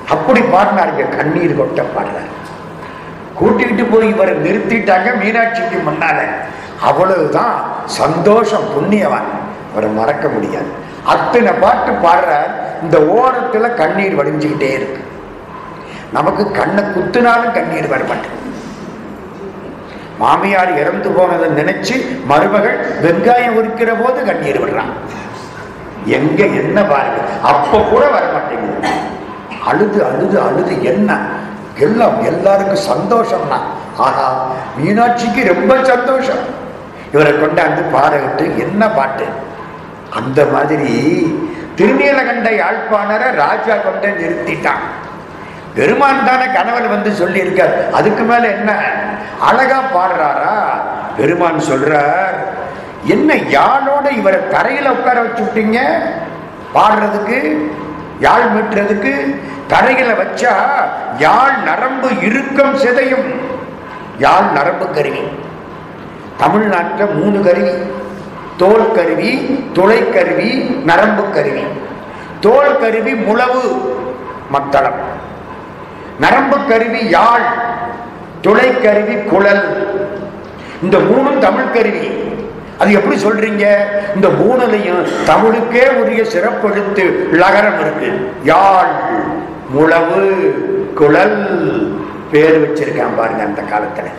அப்படி 0.10 0.40
பாடினாருங்க 0.40 1.16
கண்ணீர் 1.18 1.60
கொட்ட 1.60 1.84
பாடுறாரு. 1.98 2.32
கூட்டிக்கிட்டு 3.34 3.84
போய் 3.84 4.10
இவரை 4.10 4.36
நிறுத்திட்டாங்க 4.36 5.10
மீனாட்சிக்கு 5.22 5.78
முன்னால. 5.86 6.26
அவ்வளவுதான் 6.82 7.64
சந்தோஷம் 7.86 8.64
புண்ணியவான். 8.64 9.30
அவரை 9.72 9.90
மறக்க 9.90 10.28
முடியாது. 10.28 10.66
அத்தனை 11.04 11.52
பாட்டு 11.52 11.92
பாடுற 11.92 12.44
இந்த 12.82 12.98
ஓரத்துல 13.00 13.74
கண்ணீர் 13.74 14.18
வடிஞ்சுக்கிட்டே 14.18 14.72
இருக்கு. 14.72 15.04
நமக்கு 16.14 16.52
கண்ணை 16.52 16.84
குத்துனாலும் 16.84 17.52
கண்ணீர் 17.52 17.92
வரமாட்டேன். 17.92 18.44
மாமியார் 20.20 20.80
இறந்து 20.80 21.10
போனதை 21.10 21.64
நினைச்சு 21.64 22.26
மருமகள் 22.26 22.78
வெங்காயம் 23.04 23.58
உரிக்கிற 23.58 24.04
போது 24.04 24.26
கண்ணீர் 24.26 24.62
விடுறான் 24.62 24.94
எங்க 26.06 26.46
என்ன 26.46 26.84
பாருங்க? 26.84 27.22
அப்ப 27.41 27.78
கூட 27.78 28.10
வர 28.10 28.34
மாட்டேங்குது. 28.34 28.89
அழுது 29.65 30.06
அழுது 30.06 30.41
அழுது 30.41 30.84
என்ன? 30.84 31.20
எல்லாம் 31.78 32.24
எல்லாருக்கும் 32.24 32.88
சந்தோஷம்னா. 32.91 33.60
ஆனா 33.98 34.50
மீனாட்சிக்கு 34.78 35.54
ரொம்ப 35.54 35.84
சந்தோஷம். 35.84 36.38
இவரை 37.12 37.34
கொண்டாந்து 37.34 37.82
பாடவிட்டு 37.82 38.58
என்ன 38.58 38.89
பாட்டு? 38.89 39.26
அந்த 40.12 40.46
மாதிரி 40.46 41.22
திருநீலகண்ட 41.76 42.50
யாழ்ப்பாணரை 42.52 43.36
ராஜா 43.36 43.76
கொண்ட 43.76 44.08
நிறுத்திட்டான். 44.08 44.80
பெருமான் 45.76 46.26
தானே 46.26 46.54
கணவன் 46.54 46.89
வந்து 46.89 47.12
சொல்லி 47.12 47.39
இருக்கார் 47.39 47.89
அதுக்கு 47.94 48.24
மேல 48.24 48.48
என்ன? 48.48 48.76
அழகா 49.41 49.82
பாடுறாரா? 49.96 50.82
பெருமான் 51.18 51.60
சொல்றார் 51.60 52.55
என்ன 53.06 53.34
யாழோட 53.34 54.12
இவரை 54.12 54.39
தரையில 54.39 54.89
உட்கார 54.89 55.22
வச்சு 55.22 55.44
விட்டீங்க 55.44 55.80
பாடுறதுக்கு 56.74 57.56
யாழ் 58.20 58.41
மீட்டுறதுக்கு 58.41 59.36
தரையில 59.70 60.15
வச்சா 60.15 60.48
யாழ் 61.18 61.52
நரம்பு 61.65 62.22
இறுக்கம் 62.22 62.76
சிதையும். 62.76 63.36
யாழ் 64.18 64.44
நரம்பு 64.54 64.89
கருவி. 64.89 65.20
தமிழ்நாட்டில் 66.38 67.13
மூணு 67.13 67.41
கருவி. 67.41 67.72
தோல் 68.58 68.91
கருவி 68.91 69.36
துளை 69.74 70.10
கருவி 70.10 70.54
நரம்பு 70.86 71.30
கருவி. 71.30 71.63
தோல் 72.41 72.80
கருவி 72.80 73.13
முழவு 73.13 73.94
மத்தளம். 74.50 75.00
நரம்பு 76.20 76.58
கருவி 76.65 77.10
யாழ் 77.10 77.46
துளை 78.41 78.82
கருவி 78.82 79.15
குழல். 79.15 79.63
இந்த 80.82 80.98
மூணும் 80.98 81.39
தமிழ் 81.39 81.72
கருவி. 81.72 82.25
அது 82.80 82.92
எப்படி 82.92 83.16
சொல்றீங்க? 83.24 83.66
இந்த 84.16 84.28
மூணுலையும் 84.28 85.02
தமிழுக்கே 85.26 85.88
உரிய 85.90 86.24
சிறப்பெழுத்து 86.24 87.04
லகரம் 87.32 87.80
இருக்கு. 87.80 88.10
யாழ் 88.44 88.94
முழவு 89.76 90.22
குழல் 90.94 91.40
பேர் 92.32 92.58
வச்சிருக்கான் 92.64 93.18
பாருங்க 93.18 93.44
அந்த 93.44 93.62
காலத்துல. 93.72 94.10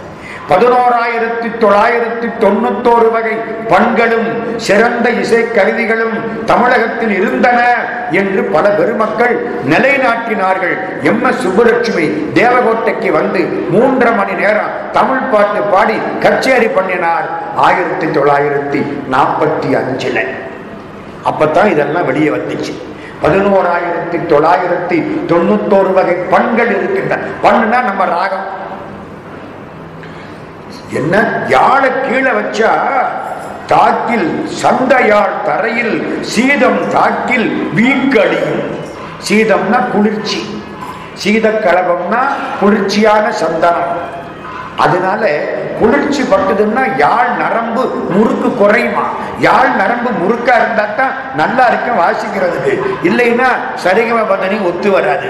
பதினோராயிரத்தி 0.51 1.51
தொள்ளாயிரத்தி 1.61 2.33
தொண்ணூத்தோரு 2.41 3.11
வகை 3.11 3.33
பண்களும் 3.69 4.59
சிறந்த 4.59 5.11
இசை 5.11 5.53
கருவிகளும் 5.53 6.45
தமிழகத்தில் 6.45 7.11
இருந்தன 7.11 7.75
என்று 8.11 8.43
பல 8.43 8.69
பெருமக்கள் 8.69 9.47
நிலைநாட்டினார்கள். 9.71 11.03
எம். 11.03 11.25
எஸ். 11.25 11.47
சுப்புலட்சுமி 11.47 12.31
தேவகோட்டைக்கு 12.35 13.11
வந்து 13.11 13.41
மூன்றரை 13.73 14.17
மணி 14.17 14.33
நேரம் 14.33 14.93
தமிழ் 14.93 15.29
பாட்டு 15.33 15.61
பாடி 15.61 15.95
கச்சேரி 16.21 16.69
பண்ணினார். 16.69 17.29
ஆயிரத்தி 17.57 18.07
தொள்ளாயிரத்தி 18.07 18.83
நாற்பத்தி 19.13 19.71
அஞ்சுல. 19.71 20.27
அப்பதான் 21.25 21.67
இதெல்லாம் 21.67 22.07
வெளியே 22.07 22.29
வந்துச்சு. 22.29 22.83
பதினோராயிரத்தி 23.23 24.21
தொள்ளாயிரத்தி 24.29 25.03
தொண்ணூத்தோரு 25.29 25.93
வகை 25.93 26.15
பண்கள் 26.15 26.67
இருக்கின்றன. 26.67 27.23
பண்ணுனா 27.43 27.83
நம்ம 27.83 28.05
ராகம். 28.05 28.65
என்ன? 30.93 31.45
யாழை 31.49 31.91
கீழே 32.09 32.33
வச்சா 32.33 32.73
தாக்கில் 33.67 34.47
சண்டையாள் 34.63 35.33
தரையில் 35.45 36.23
சீதம் 36.23 36.81
தாக்கில் 36.95 37.49
வீக்கடியும் 37.75 38.63
சீதம்னா 39.29 39.79
குளிர்ச்சி. 39.93 40.41
சீதக்கலவம்னா 41.23 42.21
குளிர்ச்சியான 42.61 43.33
சந்தனம். 43.33 43.93
அதனால 44.77 45.23
குளிர்ச்சி 45.79 46.23
பட்டதுன்னா 46.23 46.83
யாழ் 46.97 47.31
நரம்பு 47.43 47.83
முறுக்கு 48.11 48.55
குறையுமா? 48.55 49.07
யாழ் 49.39 49.71
நரம்பு 49.81 50.11
முறுக்கா 50.23 50.55
இருந்தா 50.57 50.87
தான் 50.97 51.15
நல்லா 51.35 51.67
இருக்கும் 51.67 52.01
வாசிக்கிறதுக்கு. 52.03 52.75
இல்லைன்னா 53.03 53.49
சரிகம 53.85 54.19
பதனி 54.29 54.59
ஒத்து 54.61 54.91
வராது. 54.91 55.29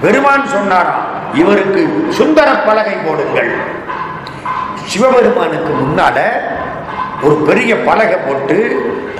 பெருமான் 0.00 0.46
சொன்னாராம் 0.46 1.06
இவருக்கு 1.34 2.10
சுந்தர 2.10 2.50
பலகை 2.54 2.96
போடுங்கள். 3.06 3.50
சிவபெருமானுக்கு 4.90 5.72
முன்னால 5.82 6.18
ஒரு 7.26 7.36
பெரிய 7.48 7.72
பலகை 7.88 8.18
போட்டு 8.26 8.56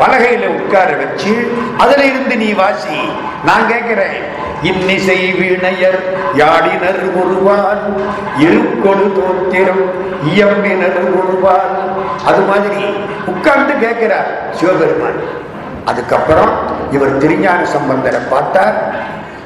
பலகையில 0.00 0.48
உட்கார 0.58 0.90
வச்சு 1.02 1.32
அதுல 1.82 2.02
இருந்து 2.10 2.34
நீ 2.42 2.48
வாசி 2.60 2.98
நான் 3.48 3.68
கேட்கிறேன். 3.70 4.18
இன்னிசை 4.70 5.18
வீணையர் 5.38 5.98
யாடினர் 6.40 7.00
ஒருவார் 7.20 7.82
இருக்கொடு 8.46 9.04
தோத்திரம் 9.18 9.84
இயம்பினர் 10.32 10.98
ஒருவார் 11.20 11.74
அது 12.28 12.40
மாதிரி 12.50 12.82
உட்கார்ந்து 13.32 13.74
கேட்கிறார் 13.84 14.30
சிவபெருமான். 14.58 15.20
அதுக்கப்புறம் 15.90 16.52
இவர் 16.96 17.14
திருஞான 17.22 17.60
சம்பந்தரை 17.76 18.20
பார்த்தார். 18.30 18.76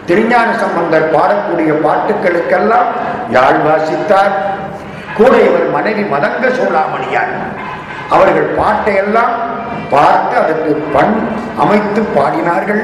திருஞான 0.07 0.49
சம்பந்தர் 0.63 1.13
பாடக்கூடிய 1.17 1.73
பாட்டுகளுக்கெல்லாம் 1.87 2.89
யாழ் 3.37 3.61
வாசித்தார். 3.67 4.35
கூட 5.19 5.33
இவர் 5.49 5.67
மனைவி 5.77 6.05
மதங்க 6.13 6.45
சோழாமணியார் 6.59 7.35
அவர்கள் 8.15 8.49
பாட்டையெல்லாம் 8.59 9.35
பார்த்து 9.95 10.35
அதற்கு 10.43 10.73
பண் 10.95 11.15
அமைத்து 11.63 12.01
பாடினார்கள். 12.17 12.83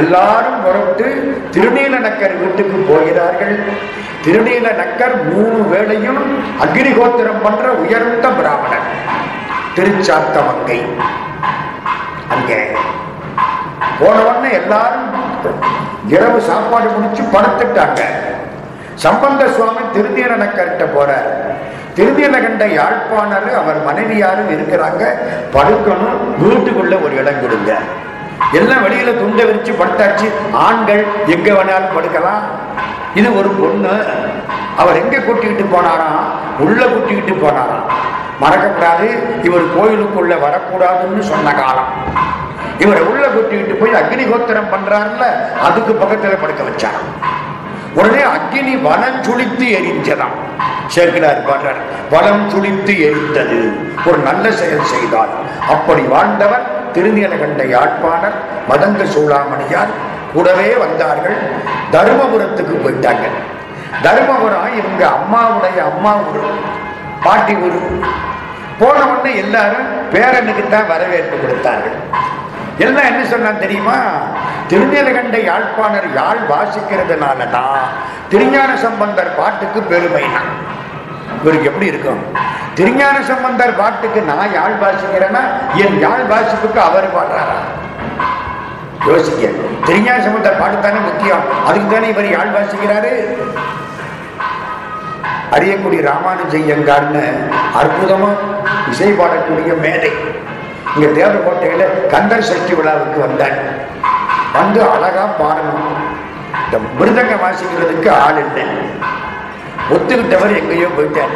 எல்லாரும் 0.00 0.58
புறப்பட்டு 0.64 1.06
திருநீல 1.54 1.94
நக்கர் 2.06 2.34
வீட்டுக்கு 2.42 2.78
போகிறார்கள். 2.90 3.56
திருநீல 4.24 4.66
நக்கர் 4.80 5.16
மூணு 5.30 5.58
வேளையும் 5.72 6.22
அக்னிகோத்திரம் 6.64 7.42
பண்ற 7.46 7.66
உயர்ந்த 7.82 8.26
பிராமணன் 8.38 8.88
திருச்சாத்த 9.76 10.36
மங்கை 10.48 10.80
அங்கே 12.34 12.60
போன 14.00 14.50
எல்லாரும் 14.60 15.08
இரவு 16.14 16.38
சாப்பாடு 16.48 16.88
முடிச்சு 16.94 17.22
படுத்துட்டாங்க. 17.34 18.00
சம்பந்த 19.02 19.42
சுவாமி 19.48 19.82
திருநீலனக்கர்கிட்ட 19.94 20.84
போறார். 20.96 21.28
திருநீலகண்ட 21.96 22.64
யாழ்ப்பாணர் 22.78 23.48
அவர் 23.60 23.78
மனைவியாரும் 23.84 24.50
இருக்கிறாங்க. 24.50 25.02
படுக்கணும் 25.54 26.20
வீட்டுக்குள்ள 26.42 26.94
ஒரு 27.04 27.14
இடம் 27.16 27.40
கொடுங்க. 27.40 27.78
எல்லாம் 28.52 28.84
வெளியில 28.86 29.10
துண்டை 29.18 29.44
விரிச்சு 29.44 29.74
படுத்தாச்சு. 29.80 30.28
ஆண்கள் 30.52 31.04
எங்க 31.26 31.48
வேணாலும் 31.52 31.94
படுக்கலாம். 31.96 32.44
இது 33.14 33.38
ஒரு 33.38 33.48
பொண்ணு. 33.48 33.94
அவர் 34.76 35.00
எங்க 35.02 35.18
கூட்டிக்கிட்டு 35.18 35.76
போனாராம் 35.76 36.22
உள்ள 36.58 36.86
கூட்டிக்கிட்டு 36.86 37.46
போனாராம் 37.46 37.86
மறக்கக்கூடாது. 38.42 39.08
இவர் 39.42 39.66
கோயிலுக்குள்ள 39.76 40.36
வரக்கூடாதுன்னு 40.46 41.18
சொன்ன 41.18 41.54
காலம். 41.54 41.90
இவரை 42.78 43.02
உள்ள 43.02 43.26
கூட்டிக்கிட்டு 43.26 43.74
போய் 43.74 44.00
அக்னிகோத்திரம் 44.00 44.72
பண்றாருல 44.74 45.24
அதுக்கு 45.62 45.92
பக்கத்துல 45.92 46.36
படுக்க 46.40 46.62
வச்சாராம். 46.68 47.10
உடனே 47.98 48.22
அக்னி 48.36 48.74
வனம் 48.88 49.18
சுழித்து 49.26 49.66
எரிஞ்சதாம். 49.78 50.36
சேர்க்கிறார் 50.94 51.40
பாடுறார் 51.48 51.80
வனம் 52.12 52.44
சுழித்து 52.52 52.92
எரிந்தது 53.06 53.58
ஒரு 54.08 54.18
நல்ல 54.28 54.44
செயல் 54.60 54.90
செய்தார். 54.92 55.32
அப்படி 55.74 56.02
வாழ்ந்தவர் 56.14 56.66
திருநீலகண்ட 56.94 57.62
யாழ்ப்பாணர் 57.74 58.38
மதங்க 58.70 59.02
சூளாமணியார் 59.14 59.92
கூடவே 60.34 60.68
வந்தார்கள். 60.84 61.38
தருமபுரத்துக்கு 61.94 62.74
போயிட்டாங்க 62.84 63.26
தருமபுரம் 64.04 64.76
இவங்க 64.80 65.02
அம்மாவுடைய 65.18 65.78
அம்மா 65.90 66.12
ஊரு 66.26 66.42
பாட்டி 67.24 67.54
ஊரு. 67.66 67.80
போன 68.80 68.98
உடனே 69.10 69.32
எல்லாரும் 69.44 69.88
பேரனுக்கு 70.12 70.62
தான் 70.74 70.90
வரவேற்பு 70.92 71.36
கொடுத்தார்கள். 71.40 71.98
எல்லாம் 72.84 73.08
என்ன 73.10 73.22
சொன்னான் 73.24 73.58
தெரியுமா? 73.58 73.96
திருநீலகண்ட 74.68 75.36
யாழ்ப்பாணர் 75.48 76.08
யாழ் 76.14 76.42
வாசிக்கிறதுனால 76.50 77.50
தான் 77.50 77.82
திருஞான 78.28 78.70
சம்பந்தர் 78.76 79.34
பாட்டுக்கு 79.36 79.80
பெருமைனா. 79.82 80.42
இவருக்கு 81.40 81.68
எப்படி 81.70 81.86
இருக்கும்? 81.86 82.22
திருஞான 82.74 83.16
சம்பந்தர் 83.22 83.76
பாட்டுக்கு 83.76 84.20
நான் 84.22 84.52
யாழ் 84.52 84.76
வாசிக்கிறேன்னா 84.82 85.42
என் 85.84 85.98
யாழ் 85.98 86.24
வாசிப்புக்கு 86.32 86.80
அவர் 86.80 87.14
பாடுறாரா? 87.16 87.58
யோசிக்க 89.06 89.42
திருஞான 89.86 90.18
சம்பந்தர் 90.22 90.60
பாட்டு 90.60 90.80
தானே 90.80 91.00
முக்கியம். 91.00 91.44
அதுக்கு 91.66 91.94
தானே 91.94 92.08
இவர் 92.08 92.30
யாழ் 92.36 92.54
வாசிக்கிறாரு? 92.56 93.12
அரியக்குடி 95.56 95.98
ராமானுஜய்யங்கார்னு 96.08 97.24
அற்புதமா 97.80 98.28
இசை 98.90 99.08
பாடக்கூடிய 99.12 99.72
மேடை 99.80 100.12
இங்க 100.96 101.06
தேவக்கோட்டையில 101.20 102.06
கந்தர் 102.06 102.42
சஷ்டி 102.42 102.74
விழாவுக்கு 102.74 103.20
வந்தார். 103.20 103.58
வந்து 104.52 104.82
அழகா 104.82 105.24
பாடணும். 105.24 106.18
இந்த 106.64 106.78
மிருதங்க 107.00 107.36
வாசிக்கிறதுக்கு 107.44 108.10
ஆள் 108.10 108.42
இல்லை. 108.46 108.64
ஒத்துக்கிட்டவர் 109.90 110.58
எங்கேயோ 110.58 110.86
போயிட்டார். 110.86 111.34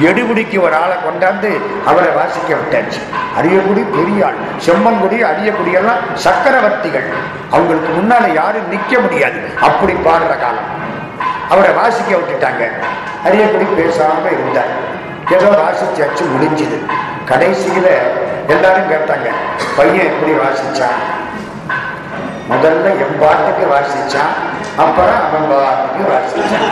எடுபுடிக்கு 0.00 0.60
ஒரு 0.60 0.74
ஆளை 0.74 0.96
கொண்டாந்து 0.96 1.60
அவரை 1.86 2.10
வாசிக்க 2.10 2.54
விட்டாச்சு. 2.54 3.00
அரியக்குடி 3.40 3.84
பெரிய 3.96 4.26
ஆள் 4.26 4.34
செம்மன்குடி 4.66 5.22
அரியக்குடி 5.22 5.72
எல்லாம் 5.72 6.02
சக்கரவர்த்திகள். 6.14 7.08
அவங்களுக்கு 7.50 7.90
முன்னால 7.98 8.34
யாரும் 8.34 8.72
நிக்க 8.72 9.00
முடியாது. 9.00 9.40
அப்படி 9.62 9.92
பாடுற 9.92 10.40
காலம். 10.40 10.68
அவரை 11.50 11.72
வாசிக்க 11.72 12.16
விட்டுட்டாங்க. 12.16 12.70
அரியக்குடி 13.24 13.66
பேசாம 13.76 14.26
இருந்தார். 14.26 14.96
ஏதோ 15.34 15.48
வாசிச்சாச்சு 15.62 16.24
முடிஞ்சுது. 16.32 16.78
கடைசியில 17.30 17.86
எல்லாரும் 18.52 18.90
கேட்டாங்க 18.92 19.28
பையன் 19.76 20.08
எப்படி 20.10 20.32
வாசிச்சான்? 20.42 21.00
முதல்ல 22.50 22.86
என் 23.04 23.18
பாட்டுக்கு 23.22 23.64
வாசிச்சான் 23.74 24.34
அப்புறம் 24.84 25.20
அவன் 25.26 25.48
பாட்டுக்கு 25.52 26.04
வாசிச்சான். 26.12 26.70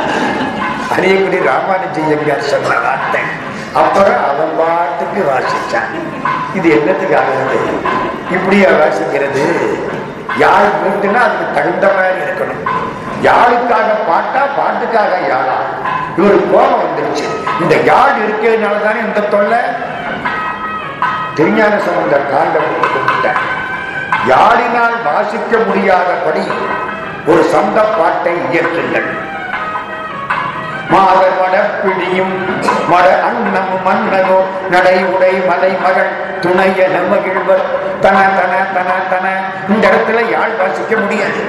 அரியக்குடி 0.94 1.38
ராமானுஜய்யங்கார் 1.50 2.50
சொன்ன 2.52 2.72
வார்த்தை 2.84 3.22
அப்புறம் 3.80 4.20
அவன் 4.30 4.54
பாட்டுக்கு 4.60 5.22
வாசிச்சான். 5.30 5.92
இது 6.58 6.68
என்னத்துக்கு 6.76 7.16
ஆகுது 7.20 7.58
இப்படியா 8.36 8.70
வாசிக்கிறது? 8.82 9.44
யாழ் 10.44 10.70
வீட்டுனா 10.84 11.20
அதுக்கு 11.26 11.46
தகுந்த 11.56 11.86
மாதிரி 11.96 12.18
இருக்கணும். 12.26 12.64
யாழுக்காக 13.28 13.90
பாட்டா 14.08 14.42
பாட்டுக்காக 14.58 15.12
யாழா 15.30 15.58
இவருக்கு 16.18 16.48
கோபம் 16.52 16.82
வந்துருச்சு. 16.82 17.26
இந்த 17.60 17.74
யாழ் 17.76 18.18
இருக்கிறதுனால 18.22 18.82
தானே 18.82 19.00
இந்த 19.00 19.20
தொல்லை? 19.20 19.60
திருஞான 21.34 21.78
சம்பந்தர் 21.78 22.30
காண்ட 22.32 22.56
கொடுத்தார் 22.92 23.40
யாழினால் 24.26 24.96
வாசிக்க 25.04 25.58
முடியாதபடி 25.66 26.44
ஒரு 27.26 27.42
சந்த 27.44 27.82
பாட்டை 27.82 28.32
இயற்றுங்கள். 28.50 29.08
மாதர் 30.90 31.36
மடப்பிடியும் 31.40 32.34
மட 32.90 33.06
அன்னம் 33.28 33.72
மன்னனோ 33.86 34.38
நடை 34.70 35.04
உடை 35.04 35.32
மலை 35.48 35.72
மகள் 35.84 36.12
துணைய 36.40 36.88
நம்மகிழ்வர் 36.94 37.64
தன 38.00 38.16
தன 38.38 38.52
தன 38.74 38.90
தன. 39.10 39.26
இந்த 39.68 39.88
இடத்துல 39.88 40.30
யாழ் 40.30 40.56
வாசிக்க 40.58 40.96
முடியாது. 40.96 41.42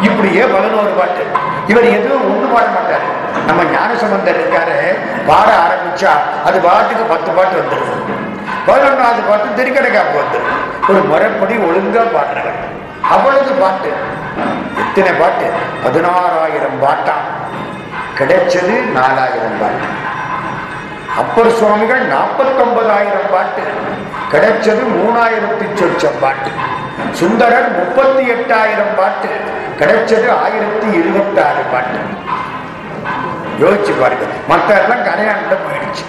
இப்படியே 0.00 0.42
பதினோரு 0.42 0.88
பாட்டு. 0.88 1.24
இவர் 1.66 1.84
எதுவும் 1.84 2.28
ஒண்ணு 2.30 2.54
பாட 2.54 2.66
மாட்டார். 2.66 3.06
நம்ம 3.46 3.64
ஞானசம்பந்தர் 3.64 4.40
இருக்காரு 4.40 4.98
பாட 5.26 5.50
ஆரம்பிச்சா 5.66 6.10
அது 6.44 6.60
பாட்டுக்கு 6.60 7.04
பத்து 7.04 7.30
பாட்டு 7.30 7.60
வந்துடும் 7.60 8.28
பதினொன்றாவது 8.66 9.22
பாட்டு 9.28 9.62
திருக்கடைக்காப்பு 9.62 10.18
வந்துடும் 10.20 10.90
ஒரு 10.90 11.02
முறைப்படி 11.02 11.56
ஒழுங்கா 11.56 12.02
பாடுறவர். 12.16 12.78
அவ்வளவு 13.10 13.50
பாட்டு. 13.50 13.92
எத்தனை 14.78 15.12
பாட்டு? 15.12 15.50
பதினாறாயிரம் 15.84 16.78
பாட்டா. 16.80 17.12
கிடைச்சது 18.18 18.82
நாலாயிரம் 18.82 19.58
பாட்டு. 19.60 19.86
அப்பர் 21.18 21.52
சுவாமிகள் 21.52 22.08
நாற்பத்தொன்பதாயிரம் 22.08 23.30
பாட்டு. 23.30 23.62
கிடைச்சது 24.32 24.82
மூணாயிரத்தி 24.96 25.66
சொச்சம் 25.74 26.20
பாட்டு. 26.20 26.50
சுந்தரர் 27.12 27.70
முப்பத்தி 27.70 28.24
எட்டாயிரம் 28.24 28.94
பாட்டு. 28.96 29.28
கிடைச்சது 29.78 30.30
ஆயிரத்தி 30.30 30.86
இருபத்தாறு 30.92 31.62
பாட்டு. 31.72 31.98
யோசிச்சு 33.60 33.92
பாருங்க. 34.00 34.24
மற்றெல்லாம் 34.48 35.04
கரையாண்ட 35.04 35.54
போயிடுச்சு. 35.64 36.04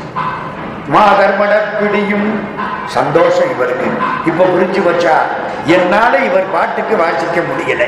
மாதர்மட 0.87 1.53
பிடியும் 1.79 2.47
சந்தோஷம் 2.85 3.49
இவருக்கு. 3.49 3.91
இப்ப 4.25 4.43
புரிஞ்சு 4.43 4.83
வச்சா 4.85 5.15
என்னால 5.65 6.17
இவர் 6.17 6.51
பாட்டுக்கு 6.53 6.95
வாசிக்க 6.95 7.41
முடியல. 7.41 7.83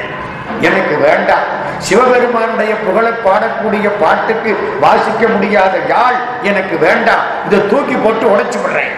எனக்கு 0.61 0.97
வேண்டாம். 0.97 1.61
சிவபெருமானுடைய 1.77 2.75
புகழை 2.75 3.11
பாடக்கூடிய 3.11 3.91
பாட்டுக்கு 3.99 4.77
வாசிக்க 4.81 5.27
முடியாத 5.27 5.77
யாழ் 5.87 6.13
எனக்கு 6.41 6.77
வேண்டாம். 6.77 7.23
இதை 7.45 7.67
தூக்கி 7.67 7.95
போட்டு 7.95 8.25
உடைச்சு 8.27 8.59
விடுறேன். 8.65 8.95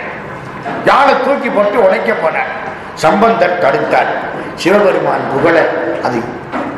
யாழை 0.86 1.14
தூக்கி 1.26 1.50
போட்டு 1.50 1.86
உடைக்க 1.86 2.14
போனார். 2.14 2.52
சம்பந்தர் 2.94 3.60
தடுத்தார். 3.60 4.12
சிவபெருமான் 4.56 5.30
புகழ 5.34 5.70
அது 6.04 6.24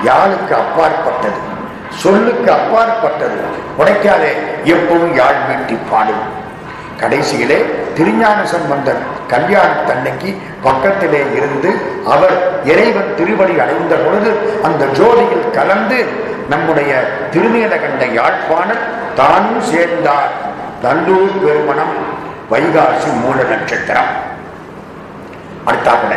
யாழுக்கு 0.04 0.54
அப்பாற்பட்டது. 0.54 1.56
சொல்லுக்கு 1.90 2.52
அப்பாற்பட்டது. 2.52 3.40
உடைக்காதே 3.80 4.32
எப்பவும் 4.66 5.16
யாழ் 5.16 5.42
மீட்டி 5.50 5.78
பாடும். 5.92 6.36
கடைசியிலே 7.02 7.66
திருஞான 7.94 8.46
சம்பந்தர் 8.46 8.98
கல்யாணத்தன்னைக்கு 9.30 10.38
பக்கத்திலே 10.62 11.26
இருந்து 11.36 11.72
அவர் 12.06 12.66
இறைவன் 12.66 13.14
திருவடி 13.18 13.60
அடைந்த 13.60 13.96
பொழுது 13.96 14.60
அந்த 14.64 14.86
ஜோதியில் 14.86 15.50
கலந்து 15.50 16.06
நம்முடைய 16.50 17.10
திருநீலகண்ட 17.32 18.14
யாழ்ப்பாணர் 18.14 18.84
தானும் 19.16 19.62
சேர்ந்தார். 19.62 20.32
தண்டூர் 20.84 21.46
பெருமணம் 21.46 21.96
வைகாசி 22.52 23.22
மூல 23.22 23.44
நட்சத்திரம். 23.44 24.12
அடுத்தாப்புல 25.68 26.16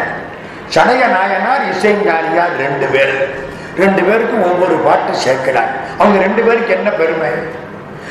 சடைய 0.75 1.07
நாயனார் 1.09 1.64
இசைஞானியார் 1.73 2.57
ரெண்டு 2.59 2.87
பேர். 2.87 3.45
ரெண்டு 3.81 4.03
பேருக்கும் 4.03 4.53
ஒவ்வொரு 4.53 4.74
பாட்டு 4.74 5.12
சேர்க்கிறார். 5.12 5.70
அவங்க 5.99 6.18
ரெண்டு 6.18 6.43
பேருக்கு 6.43 6.74
என்ன 6.74 6.91
பெருமை? 6.91 7.28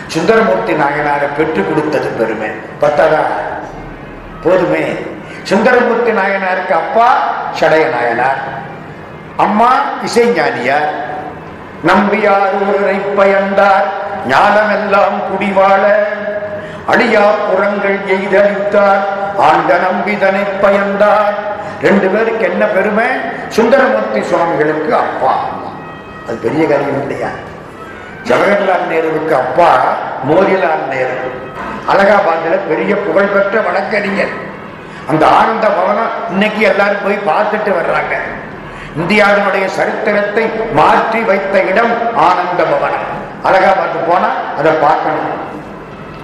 சுந்தரமூர்த்தி 0.07 0.73
நாயனாரை 0.73 1.27
பெற்றுக் 1.37 1.69
கொடுத்தது 1.69 2.07
பெருமை. 2.07 2.47
பத்ததா? 2.81 3.19
போதுமே. 4.43 4.93
சுந்தரமூர்த்தி 5.43 6.11
நாயனாருக்கு 6.11 6.71
அப்பா 6.71 7.17
சடைய 7.59 7.89
நாயனார். 7.89 8.57
அம்மா 9.37 9.73
இசைஞானியார். 10.03 10.89
நம்பியார் 11.87 12.49
ஒருரை 12.69 12.97
பயந்தார். 13.17 13.87
ஞானமெல்லாம் 14.27 15.21
குடிவாழ. 15.31 15.93
அழியா 16.87 17.21
புறங்கள் 17.49 17.99
எய்தளித்தார். 18.07 19.03
ஆண்ட 19.37 19.77
நம்பிதனை 19.77 20.43
பயந்தார். 20.61 21.35
ரெண்டு 21.81 22.07
பேருக்கு 22.07 22.45
என்ன 22.45 22.65
பெருமை? 22.65 23.05
சுந்தரமூர்த்தி 23.47 24.21
சுவாமிகளுக்கு 24.23 24.95
அப்பா. 24.95 25.33
அம்மா 25.33 25.69
அது 26.27 26.37
பெரிய 26.37 26.67
காரியம் 26.67 27.01
இல்லையா? 27.01 27.27
ஜவஹர்லால் 28.23 28.89
நேருவுக்கு 28.89 29.31
அப்பா 29.31 29.69
மோதிலால் 30.29 30.87
நேரு. 30.89 31.17
அலகாபாத்தில் 31.87 32.67
பெரிய 32.67 32.95
புகழ்பெற்ற 32.95 33.61
வழக்கறிஞர். 33.61 34.33
அந்த 35.07 35.27
ஆனந்த 35.27 35.67
பவனம் 35.67 36.31
இன்னைக்கு 36.31 36.61
எல்லாரும் 36.61 37.03
போய் 37.03 37.27
பார்த்துட்டு 37.27 37.71
வர்றாங்க. 37.79 38.15
இந்தியாவினுடைய 38.97 39.65
சரித்திரத்தை 39.65 40.45
மாற்றி 40.73 41.19
வைத்த 41.19 41.61
இடம் 41.61 42.15
ஆனந்த 42.15 42.63
பவனம். 42.63 43.07
அலகாபாத் 43.43 44.07
போனா 44.07 44.29
அதை 44.57 44.71
பார்க்கணும். 44.71 45.31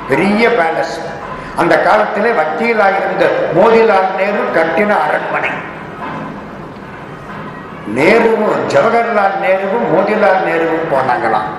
பெரிய 0.08 0.50
பேலஸ் 0.50 0.96
அந்த 1.58 1.82
காலத்திலே 1.82 2.30
வக்கீலாக 2.30 2.94
இருந்த 2.98 3.26
மோதிலால் 3.56 4.16
நேரு 4.18 4.42
கட்டின 4.56 4.98
அரண்மனை. 5.06 5.50
நேருவும் 7.96 8.58
ஜவஹர்லால் 8.68 9.38
நேருவும் 9.44 9.88
மோதிலால் 9.94 10.44
நேருவும் 10.48 10.90
போனாங்களாம். 10.92 11.50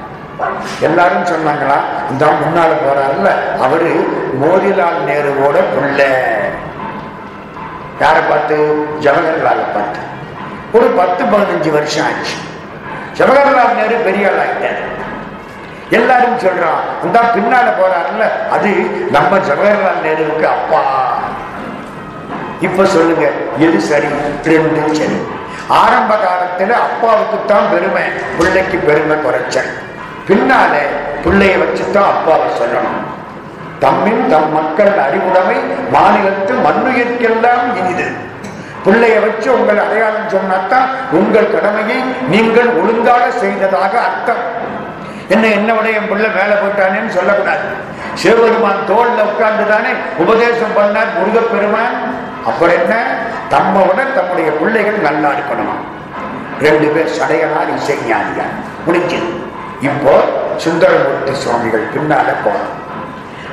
எல்லாரும் 0.81 1.25
சொன்னாங்களா 1.25 1.79
இந்த 2.11 2.27
முன்னால 2.27 2.73
போறாருல 2.85 3.29
அவரு 3.61 3.93
மோதிலால் 4.43 5.01
நேருவோட 5.07 5.59
புள்ள. 5.75 6.03
யாரை 8.01 8.23
பார்த்து? 8.23 8.87
ஜவஹர்லால் 9.01 9.73
பார்த்து. 9.75 9.99
ஒரு 10.73 10.87
பத்து 10.87 11.25
பதினஞ்சு 11.25 11.71
வருஷம் 11.71 12.05
ஆச்சு. 12.05 12.35
ஜவஹர்லால் 13.19 13.77
நேரு 13.77 13.95
பெரிய 13.95 14.29
ஆள் 14.29 14.47
ஆயிட்டாரு 14.47 14.86
எல்லாரும் 15.91 16.39
சொல்றான் 16.39 16.81
அந்த 17.03 17.19
பின்னால 17.21 17.67
போறாருல்ல 17.81 18.25
அது 18.51 18.71
நம்ம 19.11 19.39
ஜவஹர்லால் 19.39 20.05
நேருவுக்கு 20.05 20.45
அப்பா. 20.45 20.83
இப்ப 22.61 22.85
சொல்லுங்க 22.85 23.31
எது 23.59 23.81
சரி? 23.81 24.07
ரெண்டு 24.45 24.95
சரி. 24.95 25.19
ஆரம்ப 25.69 26.15
காலத்துல 26.15 26.71
அப்பாவுக்கு 26.71 27.45
தான் 27.47 27.71
பெருமை 27.71 28.03
பிள்ளைக்கு 28.39 28.79
பெருமை 28.79 29.23
குறைச்சல் 29.23 29.71
பின்னால 30.29 30.75
பிள்ளைய 31.25 31.57
வச்சுதான் 31.59 32.11
அப்பாவை 32.11 32.47
சொல்லணும். 32.59 33.03
தம்மின் 33.81 34.29
தம் 34.29 34.53
மக்கள் 34.53 34.99
அறிவுடைமை 34.99 35.57
மாநிலத்து 35.93 36.55
மண்ணுயிர்க்கெல்லாம் 36.67 37.77
இனிது. 37.77 38.07
பிள்ளைய 38.85 39.21
வச்சு 39.21 39.61
உங்கள் 39.61 39.79
அடையாளம் 39.79 40.29
சொன்னாத்தான் 40.29 40.89
உங்கள் 41.13 41.51
கடமையை 41.51 42.05
நீங்கள் 42.29 42.69
ஒழுங்காக 42.69 43.31
செய்ததாக 43.31 44.01
அர்த்தம். 44.01 44.66
என்ன 45.29 45.47
என்ன 45.47 45.75
விட 45.75 45.89
என் 45.91 46.09
பிள்ளை 46.09 46.31
மேலே 46.31 46.55
போயிட்டானேன்னு 46.55 47.09
சொல்லக்கூடாது. 47.09 47.67
சிவபெருமான் 48.15 48.87
தோல்ல 48.89 49.23
உட்கார்ந்து 49.23 49.67
தானே 49.69 49.89
உபதேசம் 50.19 50.77
பண்ணார் 50.77 51.13
முருகப்பெருமான். 51.19 51.97
அப்புறம் 52.47 52.75
என்ன? 52.83 52.95
தம்மை 53.49 53.83
விட 53.83 54.03
தம்முடைய 54.03 54.51
பிள்ளைகள் 54.51 54.99
நல்லா 54.99 55.29
இருக்கணுமா? 55.29 55.77
ரெண்டு 56.61 56.87
பேர் 56.87 57.17
சடையனார் 57.21 57.75
இசைஞானியார். 57.77 58.55
முடிஞ்சு 58.87 59.19
இப்போ 59.81 60.21
சுந்தரமூர்த்தி 60.57 61.35
சுவாமிகள் 61.35 61.89
பின்னால 61.95 62.29
போனோம் 62.45 62.75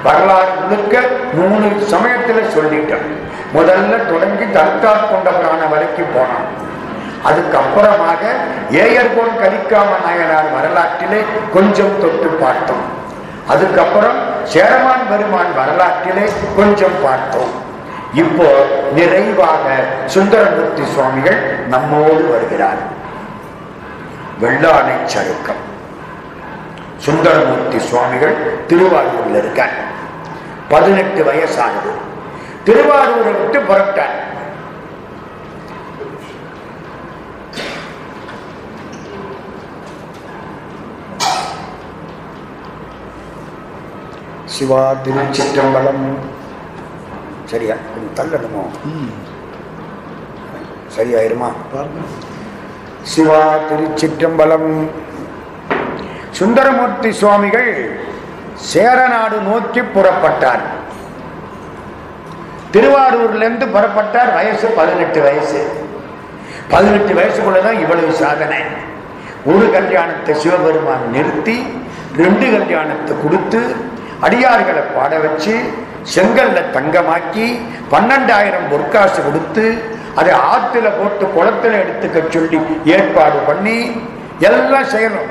வரலாறு 0.03 0.51
முழுக்க 0.61 1.01
மூணு 1.33 1.65
சமயத்துல 1.65 2.39
சொல்லிட்டோம் 2.55 3.07
முதல்ல 3.55 4.11
தொடங்கி 4.11 4.45
தற்காப் 4.59 5.09
கொண்டவரான 5.11 5.69
வரைக்கும் 5.69 6.13
போனான். 6.13 6.62
அதுக்கப்புறமாக 7.25 8.21
ஏயர்கோன் 8.71 9.35
கலிக்காம 9.41 9.91
நாயனார் 10.05 10.51
வரலாற்றிலே 10.53 11.21
கொஞ்சம் 11.53 12.01
தொட்டு 12.01 12.27
பார்த்தோம். 12.27 12.83
அதுக்கப்புறம் 13.47 14.17
சேரமான் 14.43 15.09
பெருமான் 15.09 15.55
வரலாற்றிலே 15.55 16.29
கொஞ்சம் 16.55 16.95
பார்த்தோம். 17.03 17.61
இப்போ 18.13 18.65
நிறைவாக 18.95 19.61
சுந்தரமூர்த்தி 20.05 20.85
சுவாமிகள் 20.85 21.67
நம்மோடு 21.67 22.29
வருகிறார். 22.31 22.81
வெள்ளானை 24.41 24.95
சருக்கம் 25.05 25.61
சுந்தரமூர்த்தி 26.97 27.79
சுவாமிகள் 27.79 28.65
திருவாரூரில் 28.67 29.37
இருக்கார். 29.37 29.73
பதினெட்டு 30.69 31.23
வயசானது. 31.23 31.91
திருவாரூரை 32.65 33.33
விட்டு 33.41 33.59
புறப்பட்டார். 33.59 34.31
சிவா 44.55 44.81
திருச்சிற்றம்பலம். 45.03 46.03
சரியா? 47.51 47.75
கொஞ்சம் 47.93 48.17
தள்ளணுமோ? 48.19 48.63
சரியாயிருமா? 50.95 51.49
சிவா 53.13 53.41
திருச்சிற்றம்பலம். 53.69 54.69
சுந்தரமூர்த்தி 56.39 57.11
சுவாமிகள் 57.21 57.69
சேரநாடு 58.71 59.37
நோக்கி 59.47 59.81
புறப்பட்டார். 59.95 60.63
திருவாரூர்லேருந்து 62.73 63.67
புறப்பட்டார் 63.75 64.31
வயசு 64.33 64.67
பதினெட்டு 64.79 65.21
வயசு. 65.21 65.61
பதினெட்டு 66.69 67.13
வயசுக்குள்ளதான் 67.19 67.81
இவ்வளவு 67.85 68.13
சாதனை. 68.21 68.61
ஒரு 69.45 69.65
கல்யாணத்தை 69.71 70.35
சிவபெருமான் 70.43 71.09
நிறுத்தி 71.11 71.57
ரெண்டு 72.17 72.45
கல்யாணத்தை 72.57 73.15
கொடுத்து 73.23 73.91
அடியார்களை 74.25 74.83
பாட 74.95 75.13
வச்சு 75.25 75.53
செங்கல்ல 76.13 76.59
தங்கமாக்கி 76.75 77.47
பன்னெண்டாயிரம் 77.91 78.69
பொற்காசு 78.71 79.19
கொடுத்து 79.27 79.65
அதை 80.19 80.33
ஆற்றுல 80.51 80.87
போட்டு 80.97 81.25
குளத்துல 81.35 81.77
எடுத்துக்க 81.83 82.23
சொல்லி 82.35 82.59
ஏற்பாடு 82.95 83.37
பண்ணி 83.49 83.77
எல்லாம் 84.49 84.89
செய்யணும். 84.93 85.29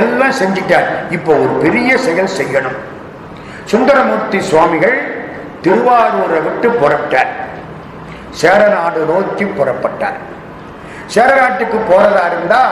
எல்லாம் 0.00 0.34
செஞ்சிட்டார். 0.40 0.88
இப்போ 1.16 1.32
ஒரு 1.44 1.54
பெரிய 1.64 1.90
செயல் 2.06 2.36
செய்யணும். 2.38 2.78
சுந்தரமூர்த்தி 3.70 4.38
சுவாமிகள் 4.50 4.96
திருவாரூரை 5.64 6.40
விட்டு 6.46 6.68
புறப்பட்டார். 6.80 7.32
சேரநாடு 8.40 9.00
நோக்கி 9.10 9.46
புறப்பட்டார். 9.58 10.18
சேரநாட்டுக்கு 11.14 11.78
போறதா 11.90 12.24
இருந்தா 12.32 12.62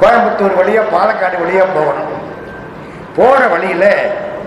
கோயம்புத்தூர் 0.00 0.56
வழியா 0.60 0.82
பாலக்காடு 0.94 1.36
வழியா 1.42 1.64
போகணும். 1.76 2.12
போற 3.16 3.40
வழியில 3.54 3.84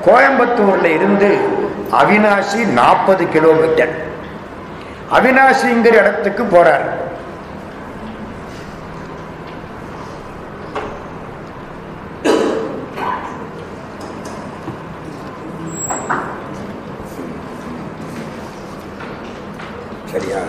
கோயம்புத்தூர்ல 0.06 0.88
இருந்து 0.90 1.30
அவினாசி 1.94 2.62
நாற்பது 2.74 3.24
கிலோமீட்டர் 3.30 3.94
அவினாசிங்கிற 5.12 5.94
இடத்துக்கு 5.96 6.44
போகிறார் 6.46 6.88
சரியா 20.12 20.42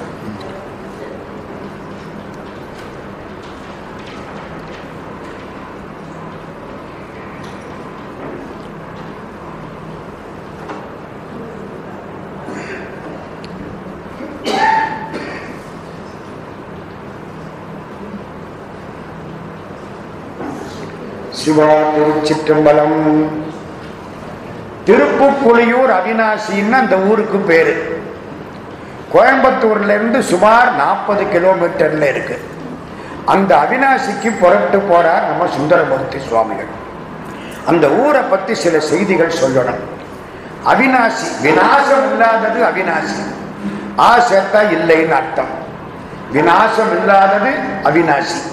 சிவா 21.41 21.65
திருச்சிற்றம்பலம். 21.65 23.29
திருப்புக்குழியூர் 24.87 25.93
அவினாசின்னு 25.99 26.73
அந்த 26.73 26.97
ஊருக்கு 26.97 27.39
பேரு. 27.39 28.03
கோயம்புத்தூர்ல 29.15 29.89
இருந்து 29.89 30.23
சுமார் 30.23 30.77
நாற்பது 30.77 31.25
கிலோமீட்டர்ல 31.25 32.09
இருக்கு. 32.09 32.41
அந்த 33.25 33.57
அவினாசிக்கு 33.57 34.33
புறப்பட்டு 34.41 34.79
போறார் 34.79 35.27
நம்ம 35.27 35.49
சுந்தரமூர்த்தி 35.55 36.19
சுவாமிகள். 36.29 36.71
அந்த 37.67 37.89
ஊரை 37.89 38.21
பத்தி 38.21 38.55
சில 38.55 38.81
செய்திகள் 38.81 39.33
சொல்லணும். 39.45 39.83
அவினாசி 40.67 41.29
விநாசம் 41.43 42.05
இல்லாதது 42.11 42.63
அவினாசி. 42.63 43.23
ஆ 43.99 44.19
சேர்த்தா 44.19 44.61
இல்லைன்னு 44.77 45.13
அர்த்தம். 45.13 45.53
விநாசம் 46.33 46.93
இல்லாதது 46.99 47.51
அவினாசி. 47.85 48.50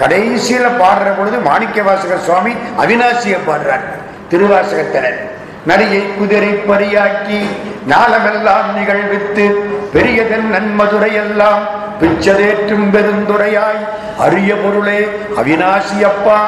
கடைசியில 0.00 0.66
பாடுற 0.80 1.08
பொழுது 1.18 1.38
மாணிக்க 1.38 1.82
வாசகர் 1.82 2.24
சுவாமி 2.26 2.52
அவினாசியை 2.82 3.38
பாடுறார். 3.48 3.86
திருவாசகத்தில் 4.30 5.18
நரியை 5.66 6.02
குதிரை 6.18 6.50
பரியாக்கி 6.68 7.40
நாளமெல்லாம் 7.86 8.68
நிகழ்வித்து 8.76 9.44
பெரியதன் 9.92 10.48
நன்மதுரை 10.54 11.12
எல்லாம் 11.14 11.62
பிச்சதேற்றும் 12.00 12.86
பெருந்துரையாய் 12.94 13.80
அரிய 14.18 14.54
பொருளே 14.54 15.00
அவினாசி 15.36 15.98
அப்பா 16.04 16.38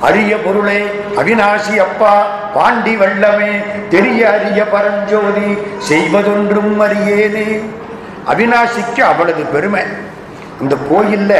அரிய 0.00 0.36
பொருளே 0.36 0.80
அவினாசி 1.16 1.76
அப்பா 1.76 2.12
பாண்டி 2.54 2.96
வெள்ளமே 2.96 3.52
தெரிய 3.88 4.20
அரிய 4.30 4.64
பரஞ்சோதி 4.64 5.48
செய்வதொன்றும் 5.78 6.80
அறியேனே. 6.80 7.48
அவினாசிக்கு 8.32 9.00
அவளது 9.00 9.44
பெருமை. 9.44 9.84
அந்த 10.60 10.74
கோயில்ல 10.90 11.32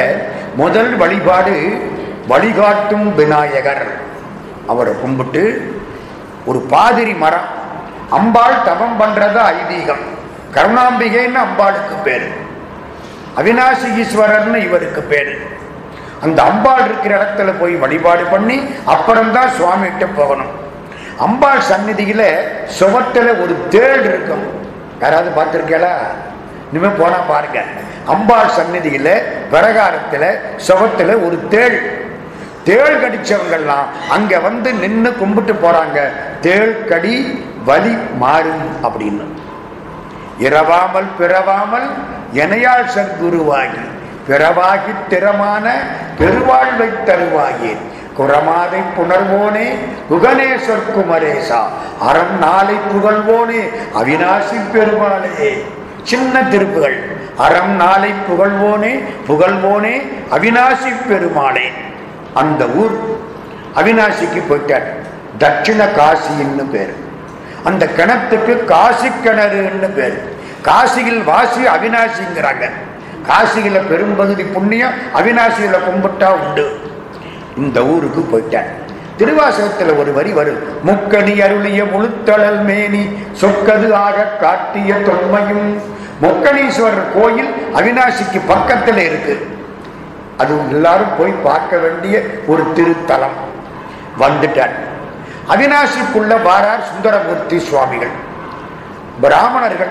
முதல் 0.57 0.97
வழிபாடு 0.97 1.83
வழிகாட்டும் 2.29 3.15
விநாயகர். 3.15 3.87
அவரை 4.67 4.93
கும்பிட்டு 5.01 5.75
ஒரு 6.45 6.59
பாதிரி 6.59 7.15
மரம் 7.15 7.49
அம்பாள் 8.11 8.63
தவம் 8.65 9.01
பண்றது 9.01 9.41
ஐதீகம். 9.53 10.05
கருணாம்பிகைன்னு 10.55 11.39
அம்பாளுக்கு 11.45 12.03
பேரு. 12.05 12.29
அவினாசி 13.37 13.89
ஈஸ்வரர்னு 13.97 14.57
இவருக்கு 14.57 15.01
பேரு. 15.03 15.39
அந்த 16.23 16.43
அம்பாள் 16.43 16.85
இருக்கிற 16.85 17.23
இடத்துல 17.23 17.53
போய் 17.61 17.75
வழிபாடு 17.75 18.25
பண்ணி 18.25 18.61
அப்புறம்தான் 18.85 19.49
சுவாமிகிட்ட 19.49 20.07
போகணும். 20.17 20.51
அம்பாள் 21.19 21.59
சந்நிதியில 21.59 22.25
சுவத்துல 22.81 23.43
ஒரு 23.43 23.67
தேள் 23.71 24.05
இருக்கும். 24.05 24.45
யாராவது 25.01 25.31
பார்த்துருக்கீங்களா? 25.31 25.93
இனிமே 26.75 26.91
போனால் 27.01 27.29
பாருங்க. 27.33 27.61
அம்பாள் 28.13 28.55
சந்நிதியில் 28.57 29.13
பிரகாரத்தில் 29.53 30.31
சுவத்துல 30.67 31.11
ஒரு 31.27 31.37
தேள். 31.53 31.77
தேள் 32.69 33.01
கடிச்சவங்கெல்லாம் 33.03 33.89
அங்கே 34.15 34.39
வந்து 34.47 34.69
நின்று 34.83 35.11
கும்பிட்டு 35.21 35.55
போகிறாங்க 35.55 35.99
தேள் 36.47 36.73
கடி 36.91 37.17
வலி 37.69 37.95
மாறும் 38.23 38.67
அப்படின்னு. 38.87 39.27
இரவாமல் 40.47 41.11
பிறவாமல் 41.19 41.89
எனையாள் 42.43 42.93
சத்குருவாகி 42.95 43.85
பிறவாகி 44.29 44.93
திறமான 45.13 45.67
பெருவாழ்வை 46.19 46.91
தருவாயேன். 47.09 47.83
குரமாதை 48.19 48.81
புணர்வோனே 48.97 49.69
குகணேஸ்வர் 50.11 50.85
குமரேசா 50.97 51.63
அறம் 52.09 52.37
நாளை 52.43 52.77
புகழ்வோனே 52.91 53.63
அவிநாசி 54.01 54.59
பெருமாளே. 54.75 55.49
சின்ன 56.11 56.43
திருப்புகள். 56.53 56.97
அறம் 57.47 57.75
நாளை 57.83 58.11
புகழ்வோனே 58.27 58.93
புகழ்வோனே 59.29 59.95
அவிநாசி 60.37 60.93
பெருமாளே 61.09 61.67
அந்த 62.43 62.65
ஊர் 62.83 62.95
அவிநாசிக்கு 63.81 64.41
போயிட்டார். 64.51 64.87
தட்சிண 65.43 65.81
காசின்னு 65.99 66.65
பேர். 66.75 66.95
அந்த 67.69 67.89
கிணத்துக்கு 67.99 68.55
காசி 68.65 69.09
கிணறுன்னு 69.25 69.91
பேர். 69.99 70.17
காசியில் 70.69 71.23
வாசி 71.25 71.63
அவிநாசிங்கிறாங்க 71.77 72.65
காசியில் 73.29 73.87
பெரும்பகுதி 73.91 74.45
புண்ணியம் 74.55 74.97
அவிநாசியில் 75.15 75.85
கும்பிட்டா 75.87 76.29
உண்டு. 76.43 76.65
இந்த 77.57 77.79
ஊருக்கு 77.93 78.23
போயிட்டேன் 78.33 78.71
திருவாசகத்துல 79.19 79.99
ஒரு 79.99 80.13
வரி 80.13 80.33
வரும். 80.33 80.59
முக்கணி 80.87 81.43
அருளிய 81.43 81.85
முழுத்தழல் 81.85 82.65
மேனி 82.65 83.09
சொக்கது 83.41 83.93
ஆக 83.93 84.23
காட்டிய 84.23 84.95
தொன்மையும். 84.95 85.83
முக்கணீஸ்வரர் 86.23 87.23
கோயில் 87.23 87.51
அவிநாசிக்கு 87.75 88.41
பக்கத்துல 88.49 88.97
இருக்கு. 88.97 89.59
அது 90.37 90.59
எல்லாரும் 90.69 91.17
போய் 91.19 91.31
பார்க்க 91.31 91.77
வேண்டிய 91.77 92.23
ஒரு 92.47 92.63
திருத்தலம். 92.77 93.37
வந்துட்டார். 94.19 94.75
அவிநாசிக்குள்ள 95.49 96.43
வாரார் 96.43 96.85
சுந்தரமூர்த்தி 96.93 97.59
சுவாமிகள். 97.59 98.33
பிராமணர்கள் 99.21 99.89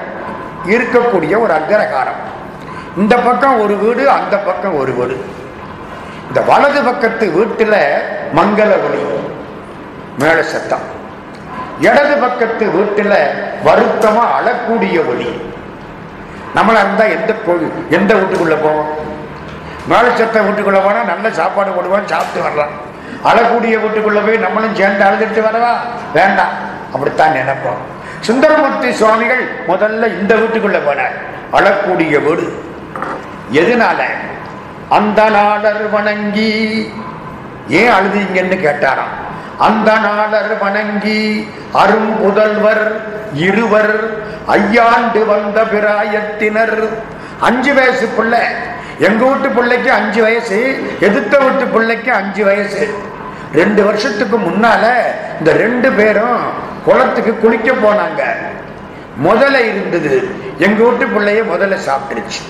இருக்கக்கூடிய 0.65 1.39
ஒரு 1.39 1.53
அக்ரகாரம் 1.53 2.21
இந்த 2.97 3.15
பக்கம் 3.15 3.59
ஒரு 3.59 3.77
வீடு 3.77 4.09
அந்த 4.09 4.37
பக்கம் 4.37 4.75
ஒரு 4.75 4.93
வீடு. 4.93 5.17
இந்த 6.33 6.53
வலது 6.53 6.83
பக்கத்து 6.83 7.31
வீட்டில் 7.31 8.01
மங்கள 8.35 8.61
ஒளி 8.61 9.03
மேல 10.19 10.43
சத்தம். 10.43 10.79
இடது 11.81 12.15
பக்கத்து 12.15 12.69
வீட்டில் 12.69 13.15
வருத்தமா 13.65 14.23
அழக்கூடிய 14.39 15.07
ஒளி. 15.07 15.41
நம்மளா 16.55 16.71
இருந்தா 16.71 17.03
எந்த 17.03 17.33
கோவில் 17.45 17.71
எந்த 17.89 18.13
வீட்டுக்குள்ள 18.13 18.55
போவோம்? 18.63 18.89
மேல 19.87 20.03
சத்தம் 20.15 20.47
வீட்டுக்குள்ள 20.47 20.83
போனா 20.83 21.03
நல்ல 21.03 21.31
சாப்பாடு 21.31 21.69
போடுவோம் 21.69 22.05
சாப்பிட்டு 22.05 22.41
வரலாம். 22.41 22.71
அழக்கூடிய 23.25 23.79
வீட்டுக்குள்ள 23.79 24.25
போய் 24.25 24.37
நம்மளும் 24.37 24.75
சேர்ந்து 24.75 25.05
அழுதுட்டு 25.05 25.45
வரவா? 25.45 25.71
வேண்டாம். 26.13 26.53
அப்படித்தான் 26.93 27.31
நினைப்போம். 27.31 27.81
சுந்தரமூர்த்தி 28.19 28.93
சுவாமிகள் 28.93 29.47
முதல்ல 29.67 30.19
இந்த 30.19 30.35
வீட்டுக்குள்ள 30.35 30.79
போனார். 30.89 31.15
அழக்கூடிய 31.53 32.23
வீடு. 32.23 32.63
எதனால? 33.53 34.01
அந்த 34.95 35.29
நாளர் 35.29 35.89
வணங்கி. 35.89 36.51
ஏன் 37.69 37.89
அழுதீங்கன்னு 37.89 38.57
கேட்டாராம். 38.65 39.13
அந்த 39.57 39.91
நாளர் 39.97 40.57
வணங்கி 40.57 41.47
அரும் 41.71 42.11
புதல்வர் 42.23 42.83
இருவர் 43.33 43.95
ஐயாண்டு 44.47 45.21
வந்த 45.25 45.63
பிராயத்தினர். 45.63 46.87
அஞ்சு 47.39 47.73
வயசு 47.73 48.05
பிள்ளை. 48.07 48.39
எங்க 48.99 49.25
வீட்டு 49.25 49.49
பிள்ளைக்கு 49.49 49.91
அஞ்சு 49.91 50.21
வயசு 50.21 50.59
எதிர்த்த 50.99 51.37
வீட்டு 51.37 51.65
பிள்ளைக்கு 51.65 52.13
அஞ்சு 52.13 52.43
வயசு. 52.43 52.93
ரெண்டு 53.53 53.83
வருஷத்துக்கு 53.83 54.37
முன்னால 54.37 54.83
இந்த 55.39 55.53
ரெண்டு 55.53 55.91
பேரும் 55.91 56.39
குளத்துக்கு 56.85 57.37
குளிக்க 57.37 57.71
போனாங்க. 57.71 58.21
முதல்ல 59.27 59.59
இருந்தது. 59.71 60.35
எங்க 60.57 60.83
வீட்டு 60.83 61.05
பிள்ளைய 61.05 61.43
முதல்ல 61.55 61.77
சாப்பிட்டுருச்சு. 61.87 62.43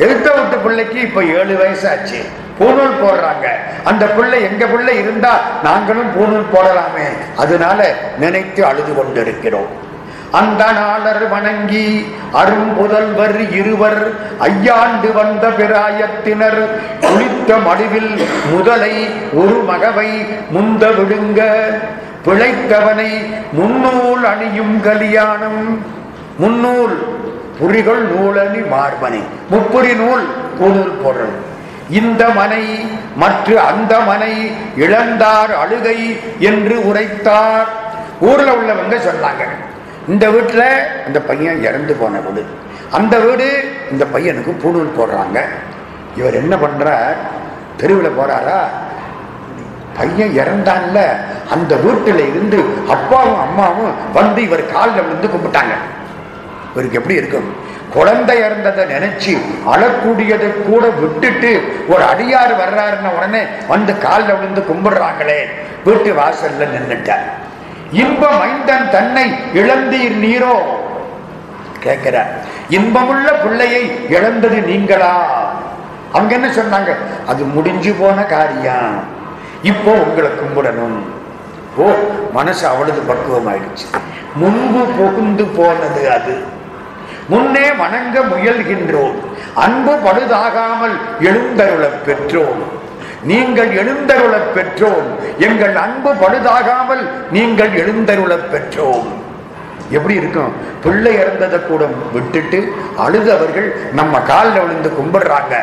எழுத்த 0.00 0.28
விட்டு 0.34 0.56
பிள்ளைக்கு 0.64 1.00
இப்ப 1.00 1.24
ஏழு 1.24 1.54
வயசாச்சு. 1.62 2.20
பூநூல் 2.58 3.00
போடுறாங்க. 3.02 3.46
அந்த 3.84 4.06
பிள்ளை 4.06 4.42
எங்க 4.42 4.66
பிள்ளை 4.66 4.98
இருந்தா 4.98 5.40
நாங்களும் 5.62 6.10
பூநூல் 6.16 6.56
போடலாமே. 6.56 7.06
அதனால 7.36 7.94
நினைத்து 8.18 8.64
அழுது 8.64 8.94
கொண்டிருக்கிறோம். 8.94 9.88
அந்த 10.30 10.64
நாளர் 10.72 11.28
வணங்கி 11.28 11.86
அரும் 12.32 12.72
புதல்வர் 12.78 13.52
இருவர் 13.52 14.10
ஐயாண்டு 14.40 15.12
வந்த 15.14 15.48
பிராயத்தினர் 15.48 16.60
குளித்த 17.00 17.56
மடுவில் 17.66 18.12
முதலை 18.52 19.08
ஒரு 19.32 19.58
மகவை 19.70 20.10
முந்த 20.50 20.86
விடுங்க. 20.88 21.40
பிழைத்தவனை 22.26 23.10
முன்னூல் 23.52 24.24
அணியும் 24.24 24.80
கலியாணம். 24.80 25.84
முன்னூல் 26.38 26.96
புரிகள் 27.60 28.02
நூலணி 28.12 28.60
மார்பனை. 28.72 29.22
முப்புரி 29.52 29.92
நூல் 30.00 30.24
கூடுதல் 30.58 30.98
பொருள். 31.04 31.34
இந்த 32.00 32.22
மனை 32.38 32.62
மற்ற 33.22 33.48
அந்த 33.70 33.92
மனை 34.08 34.32
இழந்தார் 34.84 35.52
அழுகை 35.62 35.98
என்று 36.50 36.74
உரைத்தார். 36.88 37.68
ஊர்ல 38.28 38.48
உள்ளவங்க 38.60 38.96
சொன்னாங்க 39.08 39.44
இந்த 40.12 40.24
வீட்டில் 40.34 40.68
அந்த 41.06 41.18
பையன் 41.28 41.58
இறந்து 41.68 41.94
போன 42.00 42.20
வீடு. 42.26 42.42
அந்த 42.98 43.14
வீடு 43.24 43.48
இந்த 43.92 44.04
பையனுக்கு 44.14 44.52
பூணூல் 44.62 44.96
போடுறாங்க. 44.98 45.38
இவர் 46.18 46.40
என்ன 46.42 46.54
பண்ணுறார் 46.64 47.18
தெருவில் 47.80 48.16
போகிறாரா 48.18 48.60
பையன் 49.98 50.34
இறந்தான்ல 50.40 50.98
அந்த 51.54 51.72
வீட்டில் 51.84 52.22
இருந்து 52.30 52.58
அப்பாவும் 52.94 53.40
அம்மாவும் 53.46 53.94
வந்து 54.18 54.40
இவர் 54.48 54.62
காலில் 54.74 55.04
விழுந்து 55.06 55.28
கும்பிட்டாங்க. 55.32 55.74
இவருக்கு 56.72 56.98
எப்படி 56.98 57.14
இருக்கும்? 57.14 57.68
குழந்தை 57.90 58.38
இறந்ததை 58.38 58.84
நினைச்சு 58.84 59.32
அழக்கூடியதை 59.66 60.62
கூட 60.62 60.88
விட்டுட்டு 60.88 61.50
ஒரு 61.88 62.02
அடியார் 62.02 62.52
வர்றாருன்ன 62.62 63.16
உடனே 63.16 63.42
வந்து 63.68 63.98
காலில் 63.98 64.36
விழுந்து 64.36 64.60
கும்பிடுறாங்களே. 64.60 65.40
வீட்டு 65.84 66.10
வாசல்ல 66.12 66.68
நின்றுட்டார் 66.74 67.26
இன்ப 67.92 68.28
மைந்தன் 68.30 68.90
தன்னை 68.90 69.32
இழந்தீர் 69.54 70.16
நீரோ? 70.24 70.54
கேட்கிறார். 71.80 72.32
இன்பமுள்ள 72.68 73.32
பிள்ளையை 73.32 74.08
இழந்தது 74.08 74.60
நீங்களா? 74.60 75.14
அவங்க 76.12 76.34
என்ன 76.34 76.48
சொன்னாங்க? 76.48 76.94
அது 77.26 77.44
முடிஞ்சு 77.44 77.92
போன 77.92 78.22
காரியம். 78.22 78.94
இப்போ 79.62 79.90
உங்களை 79.92 80.30
கும்பிடணும். 80.30 81.00
ஓ 81.76 81.90
மனசு 82.32 82.66
அவ்வளவு 82.66 83.00
பக்குவம் 83.00 83.48
ஆயிடுச்சு 83.52 83.86
முன்பு 84.34 84.84
புகுந்து 84.84 85.44
போனது 85.44 86.10
அது. 86.10 86.34
முன்னே 87.30 87.72
வணங்க 87.72 88.20
முயல்கின்றோம். 88.20 89.14
அன்பு 89.54 89.94
பழுதாகாமல் 89.94 90.96
எழுந்தருளப் 91.20 92.02
பெற்றோம். 92.06 92.62
நீங்கள் 93.22 93.68
எழுந்தருளப் 93.68 94.54
பெற்றோம். 94.54 95.38
எங்கள் 95.38 95.76
அன்பு 95.76 96.14
பழுதாகாமல் 96.14 97.08
நீங்கள் 97.30 97.68
எழுந்தருளப் 97.68 98.52
பெற்றோம். 98.52 99.06
எப்படி 99.90 100.14
இருக்கும்? 100.14 100.52
பிள்ளை 100.82 101.14
இறந்ததை 101.14 101.66
கூட 101.66 101.84
விட்டுட்டு 102.12 102.72
அழுதவர்கள் 102.98 103.92
நம்ம 103.92 104.18
காலில் 104.18 104.60
விழுந்து 104.60 104.90
கும்பிடுறாங்க. 104.90 105.54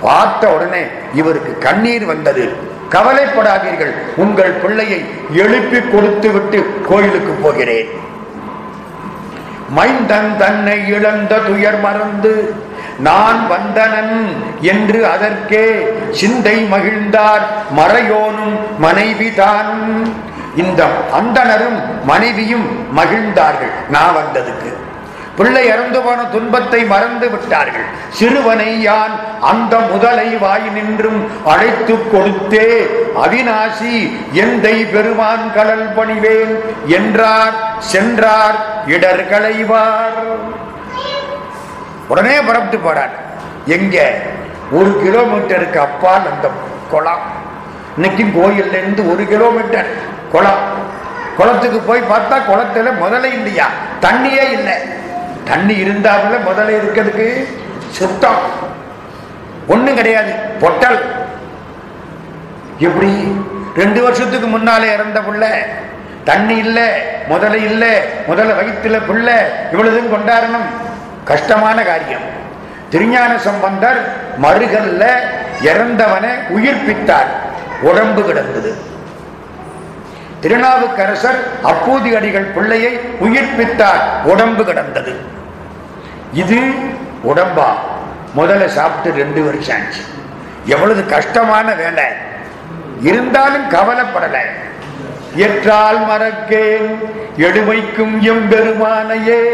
பார்த்த 0.00 0.48
உடனே 0.48 0.82
இவருக்கு 1.14 1.58
கண்ணீர் 1.58 2.06
வந்தது. 2.06 2.48
கவலைப்படாதீர்கள். 2.90 3.92
உங்கள் 4.16 4.50
பிள்ளையை 4.50 5.04
எழுப்பி 5.32 5.80
கொடுத்து 5.80 6.30
விட்டு 6.30 6.80
கோயிலுக்கு 6.88 7.32
போகிறேன். 7.32 8.08
மைந்தன் 9.74 10.36
தன்னை 10.36 10.88
இழந்த 10.88 11.38
துயர் 11.38 11.80
மறந்து 11.80 12.54
நான் 12.98 13.50
வந்தனன் 13.50 14.16
என்று 14.60 15.06
அதற்கே 15.06 15.66
சிந்தை 16.10 16.56
மகிழ்ந்தார் 16.64 17.44
மறையோனும் 17.76 18.56
மனைவிதான். 18.78 19.72
இந்த 20.56 20.80
அந்தனரும் 21.12 22.04
மனைவியும் 22.04 22.94
மகிழ்ந்தார்கள். 22.94 23.74
நான் 23.90 24.14
வந்ததுக்கு. 24.16 24.70
பிள்ளை 25.40 25.66
இறந்து 25.66 26.00
போன 26.00 26.24
துன்பத்தை 26.24 26.84
மறந்து 26.84 27.30
விட்டார்கள். 27.30 27.84
சிறுவனை 28.08 28.80
யான் 28.82 29.14
அந்த 29.40 29.78
முதலை 29.78 30.36
வாய் 30.36 30.68
நின்றும் 30.74 31.30
அழைத்து 31.44 31.94
கொடுத்தே 31.94 32.66
அவிநாசி 33.24 33.94
எந்தை 34.32 34.90
பெருமான் 34.92 35.52
கடல் 35.54 35.88
பணிவேன் 35.96 36.54
என்றார் 36.86 37.54
சென்றார் 37.78 38.58
இடர் 38.86 39.28
களைவார் 39.30 40.20
உடனே 42.08 42.40
புறப்பட்டு 42.40 42.78
போறார். 42.78 43.14
எங்க? 43.66 44.12
ஒரு 44.72 44.90
கிலோமீட்டருக்கு 45.04 45.76
அப்பால் 45.76 46.30
அந்த 46.32 46.50
குளம். 46.90 47.26
இன்னைக்கு 47.94 48.24
கோயில்ல 48.24 48.78
இருந்து 48.78 49.12
ஒரு 49.12 49.24
கிலோமீட்டர் 49.28 49.90
குளம். 50.32 50.64
குளத்துக்கு 51.36 51.78
போய் 51.80 52.08
பார்த்தா 52.10 52.36
குளத்துல 52.50 52.98
முதலே 52.98 53.30
இல்லையா? 53.30 53.68
தண்ணியே 54.00 54.50
இல்லை. 54.50 54.98
தண்ணி 55.44 55.74
இருந்தாப்புல 55.74 56.38
முதல்ல 56.48 56.78
இருக்கிறதுக்கு 56.78 57.46
சுத்தம் 57.90 58.38
ஒண்ணும் 59.66 59.94
கிடையாது 59.94 60.32
பொட்டல். 60.32 61.00
எப்படி? 62.78 63.36
ரெண்டு 63.76 64.02
வருஷத்துக்கு 64.02 64.46
முன்னாலே 64.46 64.92
இறந்த 64.92 65.20
புள்ள. 65.20 65.46
தண்ணி 66.24 66.56
இல்லை 66.56 66.88
முதல்ல 67.30 67.54
இல்லை 67.54 67.96
முதல்ல 68.28 68.54
வயிற்றுல 68.54 69.00
புள்ள. 69.08 69.30
இவ்வளவுதும் 69.72 70.14
கொண்டாடணும். 70.14 70.68
கஷ்டமான 71.24 71.82
காரியம். 71.82 72.38
திருஞான 72.90 73.38
சம்பந்தர் 73.38 74.14
மறுகல்ல 74.42 75.06
இறந்தவனை 75.62 76.30
உயிர்ப்பித்தார். 76.48 77.30
உடம்பு 77.82 78.22
கிடந்தது. 78.24 78.74
திருநாவுக்கரசர் 80.40 81.46
அப்போது 81.62 82.16
அடிகள் 82.16 82.42
பிள்ளையை 82.42 83.00
உயிர்ப்பித்தார். 83.20 84.22
உடம்பு 84.24 84.64
கிடந்தது. 84.64 85.16
இது 86.32 86.58
உடம்பா? 87.24 87.68
முதல்ல 88.36 88.66
சாப்பிட்டு 88.66 89.18
ரெண்டு 89.18 89.44
வருஷம் 89.44 89.76
ஆச்சு. 89.76 90.00
எவ்வளவு 90.64 91.06
கஷ்டமான 91.06 91.72
வேலை. 91.72 92.04
இருந்தாலும் 93.00 93.70
கவலைப்படலை. 93.70 94.40
எற்றால் 95.34 95.98
மறக்கேன். 96.00 96.94
எடுமைக்கும் 97.38 98.20
எம்பெருமானையே 98.20 99.44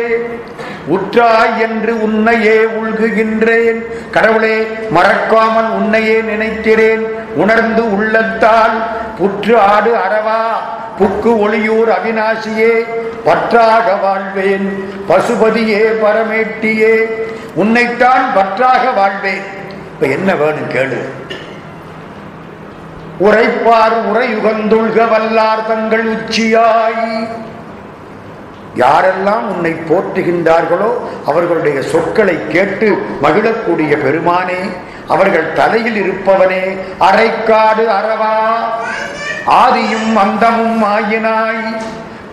உற்றாய் 0.88 1.58
என்று 1.58 2.02
உன்னையே 2.02 2.60
உள்குகின்றேன். 2.62 3.84
கடவுளே 4.10 4.66
மறக்காமல் 4.90 5.70
உன்னையே 5.70 6.20
நினைக்கிறேன். 6.20 7.06
உணர்ந்து 7.34 7.96
உள்ளத்தால் 7.96 8.86
புற்று 9.18 9.56
ஆடு 9.56 9.94
அறவா. 9.94 10.44
புக்கு 10.98 11.28
ஒளியூர் 11.28 11.90
அவினாசியே 11.90 12.84
பற்றாக 13.24 13.94
வாழ்வேன். 13.94 14.94
பசுபதியே 15.08 15.82
பரமேட்டியே. 16.02 17.04
உன்னைத்தான் 17.54 18.34
பற்றாக 18.34 18.90
வாழ்வேன். 18.90 19.42
இப்ப 19.94 20.06
என்ன 20.06 20.34
வேணும் 20.34 20.70
கேளு. 20.74 21.00
உரைப்பார் 23.20 23.96
உரையுகந்துள்க 24.10 24.98
வல்லார் 25.12 25.66
தங்கள் 25.66 26.06
உச்சியாய். 26.06 27.28
யாரெல்லாம் 28.76 29.44
உன்னை 29.52 29.72
போற்றுகின்றார்களோ 29.88 30.90
அவர்களுடைய 31.26 31.82
சொற்களை 31.82 32.48
கேட்டு 32.48 32.98
மகிழக்கூடிய 33.22 33.92
பெருமானே 34.04 34.60
அவர்கள் 35.08 35.52
தலையில் 35.52 35.96
இருப்பவனே 36.02 36.78
அரைக்காடு 37.00 37.84
அறவா. 37.98 38.34
ஆதியும் 39.46 40.14
அந்தமும் 40.14 40.82
ஆயினாய். 40.82 41.64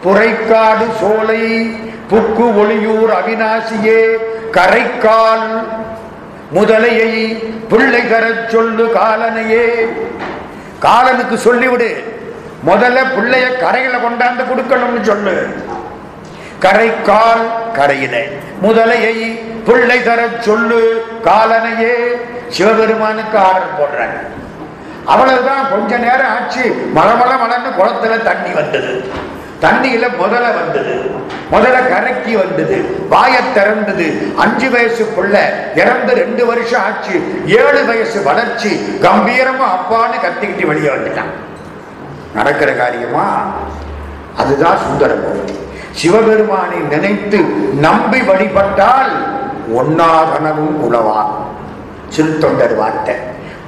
புரைக்காடு 0.03 0.85
சோலை 0.99 1.43
புக்கு 2.11 2.45
ஒளியூர் 2.61 3.13
அவிநாசியே 3.19 4.01
கரைக்கால் 4.51 5.49
முதலையை 6.53 7.13
பிள்ளை 7.69 8.01
கரச் 8.01 8.49
சொல்லு 8.49 8.91
காலனையே. 8.95 9.67
காலனுக்கு 10.83 11.35
சொல்லிவிடு. 11.35 11.89
முதல்ல 12.67 12.97
பிள்ளைய 13.15 13.59
கரையில 13.59 13.97
கொண்டாந்து 13.97 14.43
கொடுக்கணும்னு 14.43 15.01
சொல்லு. 15.01 15.35
கரைக்கால் 16.61 17.71
கரையில. 17.73 18.15
முதலையை 18.63 19.41
பிள்ளை 19.65 20.03
தர 20.03 20.27
சொல்லு. 20.39 21.05
காலனையே 21.23 21.93
சிவபெருமானுக்கு 22.47 23.37
ஆர்டர் 23.37 23.77
போடுறாங்க 23.79 24.17
அவ்வளவுதான் 25.05 25.69
கொஞ்ச 25.71 25.97
நேரம் 25.97 26.31
ஆச்சு. 26.33 26.91
மலமல 26.95 27.31
மலர்ந்து 27.39 27.69
குளத்துல 27.69 28.23
தண்ணி 28.23 28.53
வந்தது. 28.53 29.11
தண்ணியில 29.63 30.17
முதல 30.17 30.51
வந்தது. 30.51 30.93
முதல்ல 31.51 31.91
கரைக்கி 31.91 32.33
வந்தது. 32.33 33.07
வாய 33.11 33.35
திறந்தது. 33.55 34.35
அஞ்சு 34.35 34.69
வயசு 34.69 35.13
புள்ள 35.17 35.39
இறந்து 35.75 36.13
ரெண்டு 36.13 36.45
வருஷம் 36.45 36.81
ஆச்சு. 36.81 37.43
ஏழு 37.47 37.85
வயசு 37.85 38.23
வளர்ச்சி. 38.23 38.69
கம்பீரமா 39.01 39.67
அப்பான்னு 39.69 40.19
கத்திக்கிட்டு 40.21 40.67
வெளியே 40.67 40.87
வந்துட்டான். 40.87 41.31
நடக்கிற 42.33 42.71
காரியமா? 42.71 43.45
அதுதான் 44.37 44.77
சுந்தரமூர்த்தி 44.77 45.53
சிவபெருமானை 45.91 46.77
நினைத்து 46.89 47.39
நம்பி 47.79 48.21
வழிபட்டால் 48.21 49.11
ஒன்னாகனவும் 49.75 50.91
உழவா 50.91 51.25
சிறுத்தொண்டர் 52.15 52.75
வார்த்தை. 52.75 53.15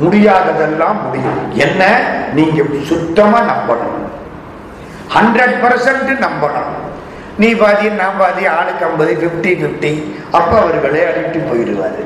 முடியாததெல்லாம் 0.01 1.01
முடியும். 1.03 1.55
என்ன? 1.55 1.99
நீங்க 2.33 2.63
சுத்தமா 2.83 3.39
நம்பணும். 3.39 4.04
ஹண்ட்ரட் 5.13 5.55
பர்சன்ட் 5.63 6.11
நம்பணும். 6.25 6.73
நீ 7.37 7.53
பாதி 7.53 7.87
நான் 7.87 8.17
பாதி 8.19 8.45
ஆளுக்கு 8.45 8.85
ஐம்பது 8.85 9.13
ஃபிஃப்டி 9.21 9.51
ஃபிஃப்டி 9.61 10.11
அப்போ 10.31 10.57
அவர்களே 10.57 11.03
அழிட்டு 11.03 11.39
போயிடுவாரு. 11.49 12.03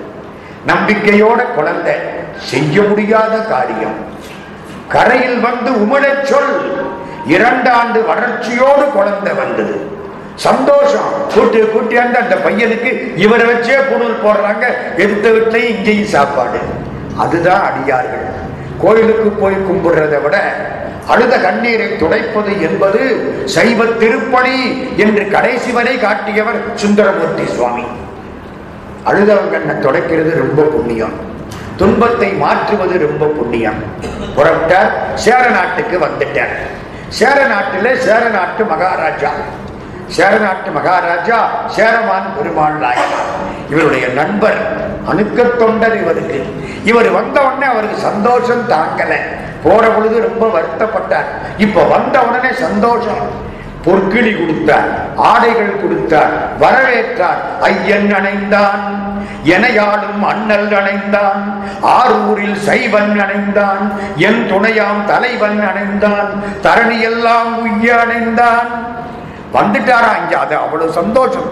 நம்பிக்கையோட 0.68 1.54
குழந்தை 1.56 1.94
செய்ய 2.36 2.82
முடியாத 2.82 3.38
காரியம். 3.38 3.98
கரையில் 4.88 5.40
வந்து 5.40 5.72
உமிழச் 5.72 6.24
சொல். 6.24 6.54
இரண்டாண்டு 7.28 8.06
வளர்ச்சியோடு 8.08 8.86
குழந்தை 8.86 9.34
வந்தது. 9.34 9.92
சந்தோஷம். 10.36 11.10
கூட்டி 11.34 11.60
கூட்டியாண்டு 11.60 12.14
அந்த 12.14 12.36
பையனுக்கு 12.36 13.18
இவரை 13.18 13.46
வச்சே 13.46 13.78
புனல் 13.90 14.22
போடுறாங்க. 14.24 14.66
எடுத்த 14.98 15.30
வீட்லையும் 15.30 15.76
இங்கேயும் 15.76 16.14
சாப்பாடு. 16.16 16.60
அதுதான் 17.18 17.62
அடியார்கள். 17.70 18.28
கோயிலுக்கு 18.82 19.30
போய் 19.30 19.56
கும்பிடுறதை 19.56 20.22
விட 20.22 20.38
அழுத 21.12 21.34
கண்ணீரை 21.46 21.88
துடைப்பது 22.02 22.52
என்பது 22.68 23.02
சைவ 23.56 23.86
திருப்பணி 24.02 24.58
என்று 25.04 25.24
கடைசி 25.36 25.72
வரை 25.72 25.96
காட்டியவர் 26.00 26.60
சுந்தரமூர்த்தி 26.82 27.46
சுவாமி. 27.56 27.86
அழுதவன் 29.10 29.52
கண்ணை 29.52 29.76
துடைக்கிறது 29.86 30.32
ரொம்ப 30.44 30.62
புண்ணியம். 30.76 31.16
துன்பத்தை 31.78 32.30
மாற்றுவது 32.44 32.96
ரொம்ப 33.08 33.26
புண்ணியம். 33.38 33.80
புறப்பட்டார் 34.36 34.92
சேர 35.26 35.44
நாட்டுக்கு 35.58 35.98
வந்துட்டார். 36.06 36.54
சேர 37.20 37.38
நாட்டிலே 37.54 37.96
சேர 38.08 38.24
நாட்டு 38.38 38.64
மகாராஜா. 38.66 39.32
சேர 40.18 40.34
நாட்டு 40.38 40.70
மகாராஜா 40.72 41.40
சேரமான் 41.76 42.30
பெருமாள் 42.36 42.78
நாயனார் 42.84 43.28
இவருடைய 43.70 44.06
நண்பர் 44.20 44.60
அணுக்க 45.10 45.44
தொண்டர் 45.62 45.98
இவருக்கு. 46.02 46.40
இவர் 46.84 47.10
வந்த 47.12 47.38
உடனே 47.48 47.68
அவருக்கு 47.74 47.98
சந்தோஷம் 48.08 48.64
தாங்கலை. 48.70 49.20
போற 49.64 49.88
பொழுது 49.88 50.22
ரொம்ப 50.22 50.60
வருத்தப்பட்டார். 50.60 51.26
இப்ப 51.58 51.84
வந்த 51.84 52.20
உடனே 52.20 52.54
சந்தோஷம். 52.54 53.48
பொற்கிளி 53.86 54.40
கொடுத்தார் 54.40 54.88
ஆடைகள் 55.16 55.82
கொடுத்தார் 55.82 56.60
வரவேற்றார். 56.62 57.62
ஐயன் 57.62 58.14
அணைந்தான் 58.14 58.84
எனையாளும் 59.46 60.22
அண்ணல் 60.22 60.68
அணைந்தான் 60.68 61.42
ஆரூரில் 61.84 62.56
சைவன் 62.56 63.20
அணைந்தான் 63.20 63.92
என் 64.16 64.48
துணையாம் 64.52 65.06
தலைவன் 65.08 65.60
அணைந்தான் 65.60 66.30
தரணியெல்லாம் 66.64 67.56
உய்ய 67.62 67.94
அணைந்தான். 67.94 68.68
வந்துட்டாரா 69.54 70.12
இங்க? 70.22 70.40
அது 70.40 70.58
அவ்வளவு 70.58 70.92
சந்தோஷம். 70.92 71.52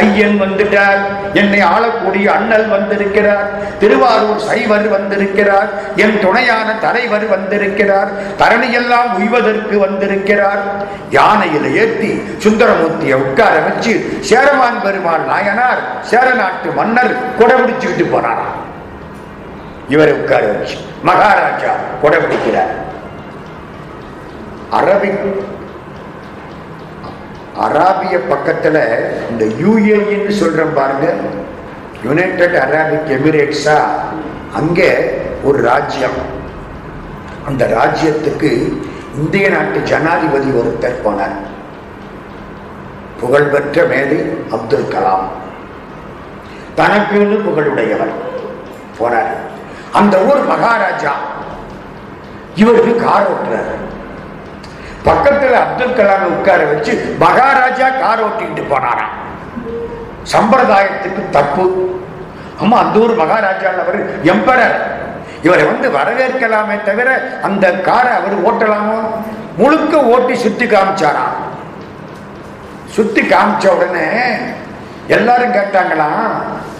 ஐயன் 0.00 0.36
வந்துட்டார். 0.42 1.00
என்னை 1.40 1.60
ஆளக்கூடிய 1.72 2.26
அண்ணல் 2.36 2.66
வந்திருக்கிறார். 2.74 3.48
திருவாரூர் 3.80 4.42
சைவர் 4.48 4.88
வந்திருக்கிறார். 4.96 5.70
என் 6.04 6.18
துணையான 6.24 6.68
தலைவர் 6.84 7.26
வந்திருக்கிறார். 7.34 8.10
தரணியெல்லாம் 8.42 9.10
உய்வதற்கு 9.18 9.78
வந்திருக்கிறார். 9.84 10.62
யானையில 11.18 11.72
ஏற்றி 11.82 12.10
சுந்தரமூர்த்தியை 12.44 13.18
உட்கார 13.26 13.54
வச்சு 13.66 13.94
சேரமான் 14.20 14.82
பெருமாள் 14.82 15.26
நாயனார் 15.32 15.82
சேர 16.12 16.26
நாட்டு 16.40 16.70
மன்னர் 16.78 17.16
கொடைபிடிச்சுக்கிட்டு 17.38 18.06
போனார். 18.14 18.44
இவரை 19.94 20.12
உட்கார 20.20 20.44
வச்சு 20.46 20.76
மகாராஜா 21.08 21.72
கொடைபிடிக்கிறார் 22.02 22.74
அரபிக் 24.78 25.26
அராபிய 27.60 28.18
பக்கத்தில் 28.28 29.10
இந்த 29.30 29.44
யூஏஇன்னு 29.44 30.30
சொல்கிறேன் 30.30 30.74
பாருங்க. 30.74 31.12
யுனைடெட் 32.04 32.54
அரபிக் 32.54 33.08
எமிரேட்ஸா 33.08 33.76
அங்கே 34.54 35.20
ஒரு 35.42 35.62
ராஜ்யம். 35.62 36.34
அந்த 37.46 37.66
ராஜ்யத்துக்கு 37.66 38.72
இந்திய 39.16 39.48
நாட்டு 39.48 39.80
ஜனாதிபதி 39.80 40.50
ஒருத்தர் 40.50 41.02
போனார். 41.04 41.36
புகழ்பெற்ற 43.20 43.84
மேதை 43.84 44.18
அப்துல் 44.50 44.94
கலாம். 44.94 45.26
தனக்குன்னு 46.76 47.40
புகழுடையவர் 47.46 48.14
போனார். 48.98 49.32
அந்த 49.92 50.18
ஊர் 50.20 50.44
மகாராஜா. 50.44 51.12
இவருக்கு 52.54 53.04
கார் 53.04 53.26
ஓட்டுறாரு. 53.30 53.95
பக்கத்துல 55.06 55.52
அப்துல் 55.52 55.96
கலாம் 55.96 56.22
உட்கார 56.22 56.64
வச்சு 56.64 57.16
மகாராஜா 57.18 57.88
கார் 57.88 58.24
ஓட்டிக்கிட்டு 58.24 58.64
போனாராம். 58.70 59.14
சம்பிரதாயத்துக்கு 60.32 61.30
தப்பு. 61.30 61.64
ஆமா 62.62 62.72
அந்த 62.72 62.98
ஊர் 62.98 63.14
மகாராஜா 63.14 63.68
அவர் 63.68 64.22
எம்பரர். 64.22 64.76
இவரை 65.42 65.64
வந்து 65.64 65.88
வரவேற்கலாமே 65.90 66.82
தவிர 66.84 67.38
அந்த 67.42 67.72
காரை 67.72 68.12
அவர் 68.12 68.36
ஓட்டலாமோ? 68.46 68.98
முழுக்க 69.56 70.04
ஓட்டி 70.04 70.34
சுத்தி 70.34 70.66
காமிச்சாராம். 70.66 71.34
சுத்தி 72.86 73.20
காமிச்ச 73.20 73.66
உடனே 73.68 74.08
எல்லாரும் 75.06 75.52
கேட்டாங்களாம் 75.52 76.30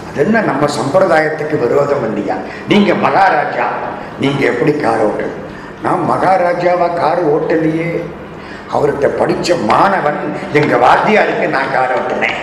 அது 0.07 0.25
என்ன 0.25 0.41
நம்ம 0.41 0.65
சம்பிரதாயத்துக்கு 0.65 1.59
விரோதம் 1.59 2.05
இல்லையா? 2.07 2.35
நீங்க 2.67 2.93
மகாராஜா 2.93 3.67
நீங்க 4.19 4.45
எப்படி 4.45 4.71
கார் 4.71 4.99
ஓட்டு 4.99 5.45
நான் 5.83 6.03
மகாராஜாவா 6.11 6.87
கார் 6.93 7.21
ஓட்டலையே. 7.33 7.89
அவர்கிட்ட 8.73 9.07
படித்த 9.07 9.55
மாணவன் 9.55 10.21
எங்க 10.53 10.75
வாத்தியாருக்கு 10.75 11.47
நான் 11.47 11.73
கார் 11.73 11.93
ஓட்டினேன். 11.97 12.39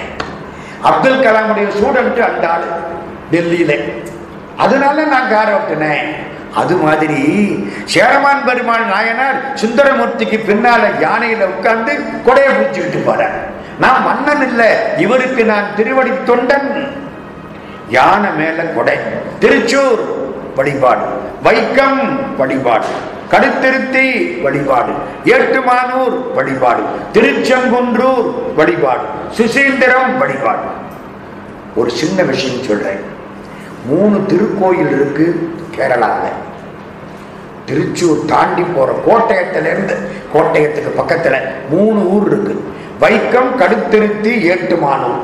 அப்துல் 0.82 1.24
கலாமுடைய 1.24 1.66
ஸ்டூடெண்ட் 1.76 2.20
அந்த 2.28 2.49
ஆள் 2.49 2.66
டெல்லியில. 3.32 3.72
அதனால 4.57 5.05
நான் 5.05 5.30
கார் 5.30 5.53
ஓட்டினேன். 5.57 6.09
அது 6.55 6.76
மாதிரி 6.76 7.22
சேரமான் 7.85 8.45
பெருமாள் 8.45 8.85
நாயனார் 8.85 9.39
சுந்தரமூர்த்திக்கு 9.55 10.39
பின்னால 10.49 10.82
யானையில 11.07 11.45
உட்கார்ந்து 11.45 11.93
கொடையை 12.26 12.53
பிடிச்சுக்கிட்டு 12.59 13.01
போறார். 13.07 13.39
நான் 13.78 14.03
மன்னன் 14.03 14.49
இல்லை 14.49 14.68
இவருக்கு 14.97 15.45
நான் 15.45 15.74
திருவடி 15.76 16.11
தொண்டன். 16.11 16.70
யானை 17.89 18.30
மேல 18.37 18.62
கொடை 18.62 18.99
திருச்சூர் 19.41 20.03
வழிபாடு 20.55 21.07
வைக்கம் 21.45 22.01
வழிபாடு. 22.37 22.87
கடுத்திருத்தி 23.31 24.43
வழிபாடு 24.43 24.93
ஏட்டுமானூர் 25.25 26.33
வழிபாடு 26.35 26.83
திருச்செங்குன்றூர் 27.12 28.55
வழிபாடு 28.57 29.03
சுசீந்திரம் 29.37 30.18
வழிபாடு. 30.18 30.59
ஒரு 31.77 31.91
சின்ன 31.91 32.22
விஷயம் 32.22 32.62
சொல்றேன். 32.62 33.01
மூணு 33.87 34.16
திருக்கோயில் 34.29 34.95
இருக்கு 34.95 35.55
கேரளாவில் 35.77 36.43
திருச்சூர் 37.66 38.25
தாண்டி 38.25 38.62
போற 38.62 38.93
கோட்டயத்திலிருந்து 39.07 39.97
கோட்டயத்துக்கு 40.35 40.93
பக்கத்துல 40.97 41.39
மூணு 41.70 42.01
ஊர் 42.01 42.27
இருக்கு. 42.27 42.64
வைக்கம் 43.01 43.61
கடுத்திருத்தி 43.61 44.33
ஏட்டுமானூர். 44.53 45.22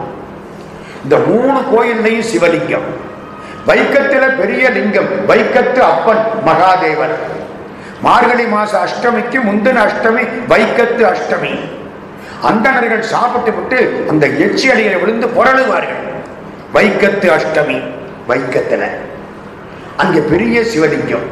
இந்த 1.02 1.16
மூணு 1.26 1.60
கோயில்லையும் 1.60 2.24
சிவலிங்கம். 2.34 2.88
வைக்கத்தில் 3.66 4.38
பெரிய 4.40 4.70
லிங்கம் 4.70 5.26
வைக்கத்து 5.26 5.82
அப்பன் 5.82 6.24
மகாதேவன். 6.46 7.14
மார்கழி 8.02 8.44
மாச 8.44 8.78
அஷ்டமிக்கு 8.86 9.40
முந்தின 9.42 9.88
அஷ்டமி 9.88 10.28
வைக்கத்து 10.48 11.04
அஷ்டமி. 11.04 11.58
அந்தணர்கள் 12.42 13.02
சாப்பிட்டு 13.02 13.52
விட்டு 13.52 14.04
அந்த 14.08 14.26
எச்சி 14.26 14.68
அடிகளை 14.68 15.00
விழுந்து 15.00 15.26
புரளுவார்கள். 15.26 16.08
வைக்கத்து 16.72 17.30
அஷ்டமி 17.30 17.82
வைக்கத்துல 18.28 18.86
அங்கே 19.96 20.18
பெரிய 20.18 20.60
சிவலிங்கம். 20.60 21.26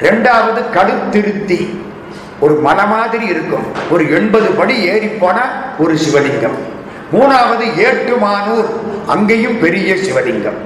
ரெண்டாவது 0.00 0.62
கடுத்திருத்தி. 0.74 1.78
ஒரு 2.40 2.54
மலை 2.54 2.86
மாதிரி 2.86 3.26
இருக்கும். 3.26 3.64
ஒரு 3.90 4.10
எண்பது 4.10 4.50
படி 4.50 4.82
ஏறி 4.82 5.10
ஒரு 5.78 5.94
சிவலிங்கம். 5.94 6.58
மூணாவது 7.12 7.64
ஏட்டுமானூர். 7.76 8.66
அங்கேயும் 9.06 9.58
பெரிய 9.58 9.94
சிவலிங்கம். 9.94 10.58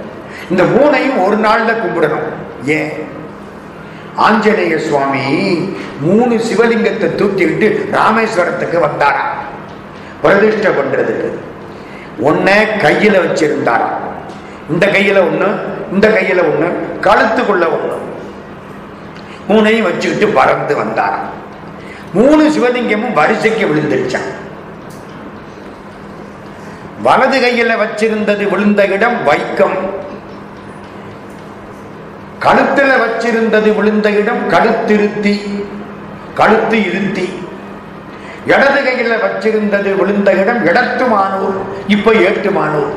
இந்த 0.50 0.62
மூணையும் 0.62 1.24
ஒரு 1.24 1.36
நாளில் 1.36 1.82
கும்பிடணும். 1.82 2.28
ஏன்? 2.64 3.20
ஆஞ்சநேய 4.16 4.78
சுவாமி 4.78 5.54
மூணு 6.00 6.34
சிவலிங்கத்தை 6.34 7.08
தூக்கிக்கிட்டு 7.14 7.88
ராமேஸ்வரத்துக்கு 7.92 8.78
வந்தாராம். 8.82 9.30
பிரதிஷ்டை 10.22 10.72
பண்றதுக்கு 10.72 11.34
ஒன்ன 12.22 12.50
கையில 12.78 13.14
வச்சிருந்தாராம் 13.24 13.96
இந்த 14.70 14.86
கையில 14.86 15.18
ஒண்ணு 15.28 15.48
இந்த 15.92 16.08
கையில 16.08 16.38
ஒண்ணு 16.38 16.72
கழுத்துக்குள்ள 17.00 17.66
ஒண்ணு. 17.76 17.96
மூணையும் 19.48 19.82
வச்சுக்கிட்டு 19.82 20.34
பறந்து 20.34 20.76
வந்தாராம். 20.76 21.30
மூணு 22.12 22.48
சிவலிங்கமும் 22.48 23.12
வரிசைக்கு 23.12 23.66
விழுந்துருச்சான் 23.66 24.30
வலது 27.02 27.38
கையில 27.40 27.76
வச்சிருந்தது 27.76 28.50
விழுந்த 28.50 28.86
இடம் 28.86 29.16
வைக்கம். 29.26 29.76
கழுத்தில் 32.44 32.94
வச்சிருந்தது 33.02 33.68
விழுந்த 33.76 34.08
இடம் 34.20 34.42
கழுத்திருத்தி 34.50 35.34
கழுத்து 36.34 36.78
இருத்தி. 36.88 37.26
இடது 38.46 38.80
கையில 38.86 39.16
வச்சிருந்தது 39.24 39.90
விழுந்த 39.98 40.30
இடம் 40.32 40.60
இடத்துமானூர் 40.66 41.58
இப்ப 41.86 42.12
ஏட்டுமானூர். 42.12 42.94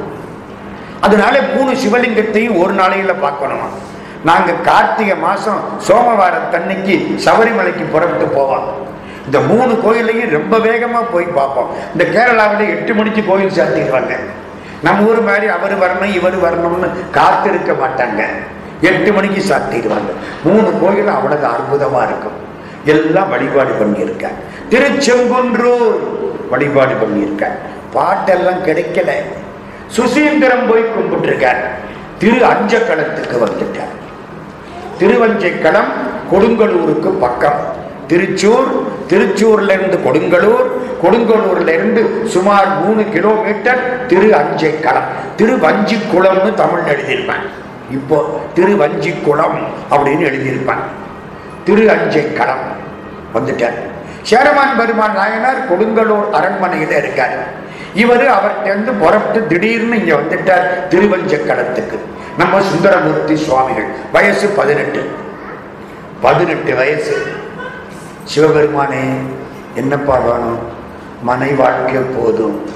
அதனால 1.02 1.42
மூணு 1.56 1.72
சிவலிங்கத்தையும் 1.72 2.58
ஒரு 2.62 2.74
நாளையில 2.74 3.14
பார்க்கணுமா. 3.26 3.68
நாங்க 4.24 4.52
கார்த்திகை 4.68 5.18
மாசம் 5.18 5.60
சோமவாரத்தன்னைக்கு 5.88 6.96
சபரிமலைக்கு 7.26 7.86
புறப்பட்டு 7.92 8.28
போவோம். 8.36 8.66
இந்த 9.26 9.40
மூணு 9.40 9.74
கோயிலையும் 9.84 10.34
ரொம்ப 10.38 10.58
வேகமா 10.58 11.02
போய் 11.14 11.36
பார்ப்போம். 11.38 11.70
இந்த 11.92 12.04
கேரளாவில் 12.16 12.74
எட்டு 12.76 12.94
மணிக்கு 12.94 13.24
கோயில் 13.28 13.56
சாத்திடுவாங்க 13.58 14.16
நம்ம 14.84 15.08
ஊர் 15.10 15.22
மாதிரி 15.30 15.48
அவர் 15.58 15.76
வரணும் 15.84 16.14
இவர் 16.18 16.38
வரணும்னு 16.46 16.90
காத்திருக்க 17.12 17.74
மாட்டாங்க. 17.84 18.24
எட்டு 18.82 19.12
மணிக்கு 19.12 19.44
சாத்திடுவாங்க 19.50 20.12
மூணு 20.44 20.74
கோயில் 20.82 21.08
அவ்வளவு 21.08 21.48
அற்புதமா 21.48 22.04
இருக்கும். 22.04 22.44
எல்லாம் 22.86 23.30
வழிபாடு 23.30 23.70
பண்ணியிருக்க. 23.70 24.28
திருச்செங்குன்றூர் 24.70 26.00
வழிபாடு 26.50 26.94
பண்ணியிருக்க. 26.94 27.46
பாட்டெல்லாம் 27.94 28.64
கிடைக்கல. 28.66 29.12
சுசீந்திரம் 29.88 30.68
போய் 30.70 30.84
கும்பிட்டுருக்கார். 30.84 31.62
திரு 32.20 32.36
அஞ்சக்களத்துக்கு 32.36 33.38
வந்துட்டார். 33.40 33.94
திருவஞ்சைக்களம் 35.00 35.92
கொடுங்கலூருக்கு 36.32 37.10
பக்கம். 37.10 37.84
திருச்சூர் 38.08 38.88
திருச்சூர்ல 39.10 39.72
இருந்து 39.72 39.98
கொடுங்கலூர் 39.98 40.68
கொடுங்கலூர்ல 41.04 41.68
இருந்து 41.68 42.28
சுமார் 42.28 42.86
மூணு 42.86 43.04
கிலோமீட்டர் 43.04 44.06
திரு 44.06 44.28
அஞ்சைக்களம். 44.28 45.10
திருவஞ்சிக்குளம்னு 45.38 46.54
தமிழ் 46.54 46.80
எழுதியிருப்பேன் 46.80 47.64
இப்போ 47.92 48.40
திருவஞ்சிக்குளம் 48.56 49.58
அப்படின்னு 49.92 50.26
எழுதியிருப்பான் 50.30 50.84
திரு 51.64 51.90
அஞ்சை 51.90 52.34
களம் 52.34 52.66
வந்துட்டார். 53.34 53.78
சேரமான் 54.22 54.78
பெருமான் 54.78 55.14
நாயனார் 55.14 55.66
கொடுங்கலூர் 55.70 56.30
அரண்மனையில் 56.30 56.92
இருக்கார். 56.92 57.48
இவர் 57.94 58.28
அவர்கிட்ட 58.28 58.92
புறப்பட்டு 59.00 59.48
திடீர்னு 59.48 60.00
இங்க 60.00 60.16
வந்துட்டார் 60.16 60.94
திருவஞ்சக்களத்துக்கு. 60.94 61.98
நம்ம 62.38 62.62
சுந்தரமூர்த்தி 62.62 63.36
சுவாமிகள் 63.36 63.86
வயசு 64.12 64.48
பதினெட்டு. 64.48 65.10
பதினெட்டு 66.22 66.76
வயசு. 66.76 67.28
சிவபெருமானே 68.24 69.04
என்னப்பா 69.76 70.18
வேணும்? 70.18 70.60
மனை 71.22 71.52
வாழ்க்கை 71.52 71.96
போதும். 71.96 72.70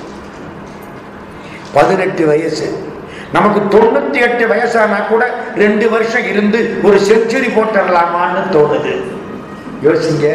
பதினெட்டு 1.74 2.28
வயசு. 2.28 2.88
நமக்கு 3.34 3.78
தொண்ணூத்தி 3.78 4.22
எட்டு 4.22 4.48
வயசானா 4.48 5.08
கூட 5.08 5.34
ரெண்டு 5.58 5.90
வருஷம் 5.90 6.26
இருந்து 6.26 6.80
ஒரு 6.84 6.98
செஞ்சுரி 6.98 7.50
போட்டுடலாமான்னு 7.56 8.42
தோணுது. 8.52 8.96
யோசிங்க. 9.84 10.34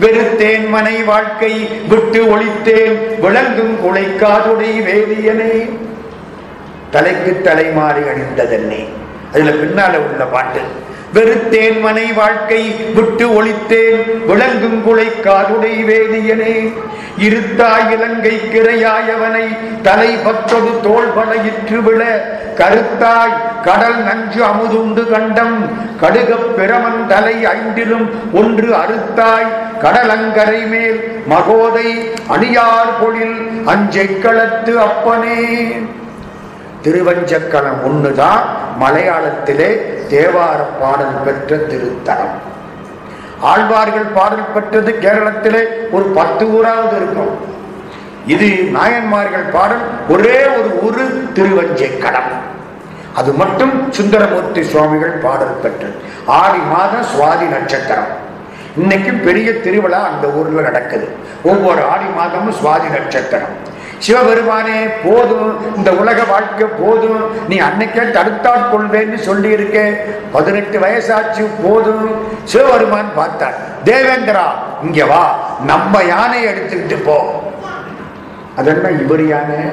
வெறுத்தேன் 0.00 0.68
மனை 0.68 1.02
வாழ்க்கை 1.02 1.68
விட்டு 1.88 2.24
ஒழித்தேன். 2.24 3.20
விளங்கும் 3.20 3.76
குலைக்காதுடை 3.84 4.80
வேதியனே 4.80 5.78
தலைக்கு 6.90 7.40
தலை 7.42 7.64
மாறி 7.64 8.00
அணிந்ததென்னே. 8.00 8.86
அதுல 9.32 9.50
பின்னால 9.50 9.98
உள்ள 9.98 10.24
பாட்டு. 10.24 10.60
வெறுத்தேன் 11.14 11.80
மனை 11.80 12.12
வாழ்க்கை 12.12 12.74
விட்டு 12.94 13.28
ஒழித்தேன். 13.28 14.26
விளங்கும் 14.26 14.82
குலை 14.82 15.06
காதுடை 15.06 15.84
வேதியனே. 15.84 16.72
இருத்தாய் 17.18 17.90
இலங்கை 17.90 18.40
கிரையாயவனை 18.52 19.56
தலை 19.82 20.16
பத்தொடு 20.24 20.80
தோல் 20.82 21.12
படையிற்று 21.14 21.82
விழ. 21.82 22.32
கருத்தாய் 22.56 23.62
கடல் 23.62 24.04
நஞ்சு 24.04 24.44
அமுதுண்டு 24.44 25.10
கண்டம் 25.10 25.70
கடுகப் 26.00 26.54
பிரமன் 26.56 27.06
தலை 27.08 27.44
ஐந்திலும் 27.44 28.10
ஒன்று 28.32 28.74
அறுத்தாய். 28.74 29.46
கடலங்கரை 29.82 30.66
மேல் 30.66 31.22
மகோதை 31.28 32.10
அணியார் 32.28 32.98
பொழில் 33.00 33.66
அஞ்சை 33.66 34.20
களத்து 34.20 34.80
அப்பனே. 34.80 35.72
திருவஞ்சக்கலம் 36.84 37.80
ஒண்ணுதான் 37.88 38.42
மலையாளத்திலே 38.82 39.68
தேவார 40.12 40.60
பாடல் 40.80 41.20
பெற்ற 41.24 41.56
திருத்தலம். 41.70 42.34
ஆழ்வார்கள் 43.50 44.08
பாடல் 44.16 44.50
பெற்றது 44.54 44.90
கேரளத்திலே 45.04 45.62
ஒரு 45.96 46.06
பத்து 46.18 46.44
ஊராவது 46.56 46.94
இருக்கும். 47.00 47.34
இது 48.34 48.48
நாயன்மார்கள் 48.76 49.46
பாடல் 49.56 49.84
ஒரே 50.14 50.38
ஒரு 50.58 50.70
ஊரு 50.86 51.04
திருவஞ்சைக்கடம் 51.36 52.30
அது 53.20 53.32
மட்டும் 53.40 53.74
சுந்தரமூர்த்தி 53.96 54.62
சுவாமிகள் 54.70 55.16
பாடல் 55.24 55.60
பெற்றது. 55.64 55.96
ஆடி 56.38 56.62
மாதம் 56.72 57.08
சுவாதி 57.12 57.46
நட்சத்திரம். 57.54 58.12
இன்னைக்கும் 58.82 59.20
பெரிய 59.26 59.48
திருவிழா 59.64 60.00
அந்த 60.12 60.26
ஊர்ல 60.38 60.62
நடக்குது. 60.68 61.06
ஒவ்வொரு 61.50 61.82
ஆடி 61.92 62.08
மாதமும் 62.16 62.56
சுவாதி 62.60 62.88
நட்சத்திரம். 62.96 63.54
சிவபெருமானே 64.04 64.88
போதும். 65.04 65.76
இந்த 65.76 65.92
உலக 65.92 66.24
வாழ்க்கை 66.24 66.66
போதும். 66.66 67.48
நீ 67.48 67.60
அன்னைக்கே 67.60 68.02
தடுத்தாட் 68.04 68.68
கொள்வேன்னு 68.72 69.14
சொல்லி 69.14 69.48
இருக்க 69.48 70.04
பதினெட்டு 70.32 70.78
வயசாச்சு 70.78 71.46
போதும். 71.62 72.26
சிவபெருமான் 72.44 73.14
பார்த்தார். 73.14 73.54
தேவேந்திரா 73.84 74.44
இங்க 74.82 75.04
வா. 75.04 75.50
நம்ம 75.66 76.02
யானையை 76.02 76.54
எடுத்துக்கிட்டு 76.54 77.02
போ. 77.04 77.42
அதென்ன 78.56 78.90
இவர் 78.90 79.26
யானை? 79.26 79.64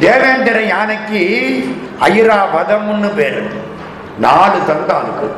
தேவேந்திர 0.00 0.62
யானைக்கு 0.62 1.22
ஐராவதம்னு 2.00 3.14
பேரு. 3.14 3.50
நாலு 4.18 4.58
தந்தாளுக்கு 4.68 5.30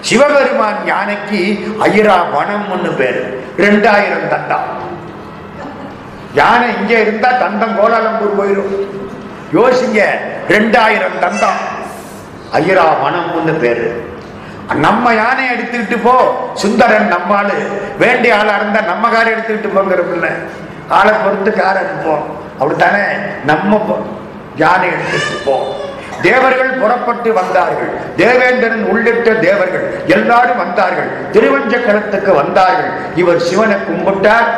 சிவபெருமான் 0.00 0.86
யானைக்கு 0.86 1.66
ஐராவனம்னு 1.80 2.96
பேரு. 2.96 3.44
ரெண்டாயிரம் 3.58 4.28
தந்தம் 4.30 4.90
யானை 6.34 6.68
இங்கே 6.80 7.00
இருந்தா 7.00 7.30
தந்தம் 7.42 7.76
கோலாலம்பூர் 7.78 8.38
போயிடும் 8.38 8.72
யோசிங்க 9.56 10.00
ரெண்டாயிரம் 10.48 11.18
தந்தம் 11.20 11.60
ஐயரா 12.58 12.84
மனம்னு 13.02 13.52
பேரு. 13.58 13.86
நம்ம 14.74 15.14
யானை 15.14 15.44
எடுத்துக்கிட்டு 15.54 15.96
போ 16.02 16.14
சுந்தரன் 16.54 17.12
நம்மாளு. 17.12 17.56
வேண்டிய 17.98 18.36
ஆளா 18.36 18.54
இருந்தா 18.56 18.80
நம்ம 18.80 19.08
காரை 19.08 19.32
எடுத்துக்கிட்டு 19.32 19.76
போங்கிறப்பில்ல 19.76 20.28
ஆளை 20.88 21.12
பொறுத்து 21.24 21.52
காரை 21.52 21.82
எடுப்போம். 21.82 22.24
அப்படித்தானே? 22.58 23.04
நம்ம 23.44 23.80
யானை 24.56 24.88
எடுத்துக்கிட்டு 24.88 25.44
போ. 25.44 25.56
தேவர்கள் 26.22 26.78
புறப்பட்டு 26.80 27.32
வந்தார்கள். 27.32 27.90
தேவேந்திரன் 28.16 28.84
உள்ளிட்ட 28.84 29.30
தேவர்கள் 29.46 29.86
எல்லாரும் 30.06 30.56
வந்தார்கள். 30.56 31.10
திருவஞ்சக்கரத்துக்கு 31.32 32.34
வந்தார்கள். 32.34 32.92
இவர் 33.14 33.38
சிவனை 33.38 33.76
கும்பிட்டார். 33.76 34.50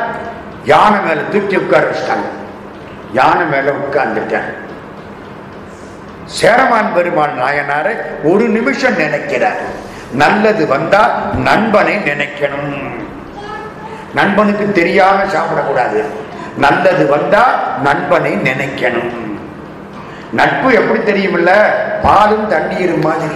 யானை 0.65 1.01
மேல 1.01 1.21
தூக்கி 1.21 1.57
உட்கார 1.57 1.87
வச்சிட்டாங்க. 1.87 2.29
யானை 3.13 3.47
மேல 3.47 3.71
உட்கார்ந்துட்டேன் 3.71 4.63
சேரமான் 6.25 6.95
பெருமாள் 6.95 7.31
நாயனாரை 7.31 7.97
ஒரு 8.23 8.49
நிமிஷம் 8.49 8.97
நினைக்கிறார். 8.97 9.83
நல்லது 10.13 10.67
வந்தா 10.67 11.21
நண்பனை 11.35 11.97
நினைக்கணும். 11.97 12.83
நண்பனுக்கு 14.15 14.73
தெரியாம 14.73 15.23
சாப்பிடக்கூடாது. 15.23 16.05
நல்லது 16.57 17.07
வந்தா 17.07 17.59
நண்பனை 17.83 18.33
நினைக்கணும். 18.33 19.13
நட்பு 20.33 20.75
எப்படி 20.75 20.99
தெரியுமில்ல? 20.99 21.51
பாலும் 22.03 22.49
தண்ணீரும் 22.49 23.01
மாதிரி. 23.01 23.35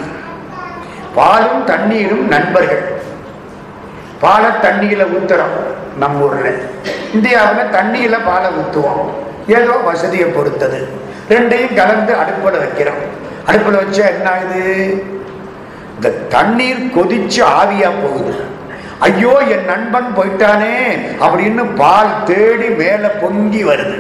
பாலும் 1.14 1.64
தண்ணீரும் 1.64 2.28
நண்பர்கள். 2.28 2.97
பாலை 4.20 4.50
தண்ணியில 4.62 5.02
ஊத்துறோம். 5.16 5.56
நம்ம 5.98 6.24
ஊர்ல. 6.24 6.50
இந்தியாவில் 7.14 7.72
தண்ணியில 7.72 8.16
பாலை 8.26 8.50
ஊத்துவோம். 8.50 9.04
ஏதோ 9.46 9.70
வசதியை 9.70 10.28
பொறுத்தது. 10.28 10.88
ரெண்டையும் 11.28 11.74
கலந்து 11.74 12.14
அடுப்பில் 12.14 12.60
வைக்கிறோம். 12.62 13.02
அடுப்பில் 13.46 13.80
வச்சா 13.80 14.06
என்ன 14.08 14.30
ஆகுது 14.30 14.62
இந்த 15.94 16.08
தண்ணீர் 16.08 16.90
கொதிச்சு 16.96 17.40
ஆவியா 17.60 17.90
போகுது. 18.02 18.34
ஐயோ 18.98 19.32
என் 19.48 19.64
நண்பன் 19.64 20.14
போயிட்டானே 20.16 20.76
அப்படின்னு 21.20 21.74
பால் 21.76 22.24
தேடி 22.24 22.68
மேல 22.68 23.08
பொங்கி 23.08 23.64
வருது. 23.64 23.98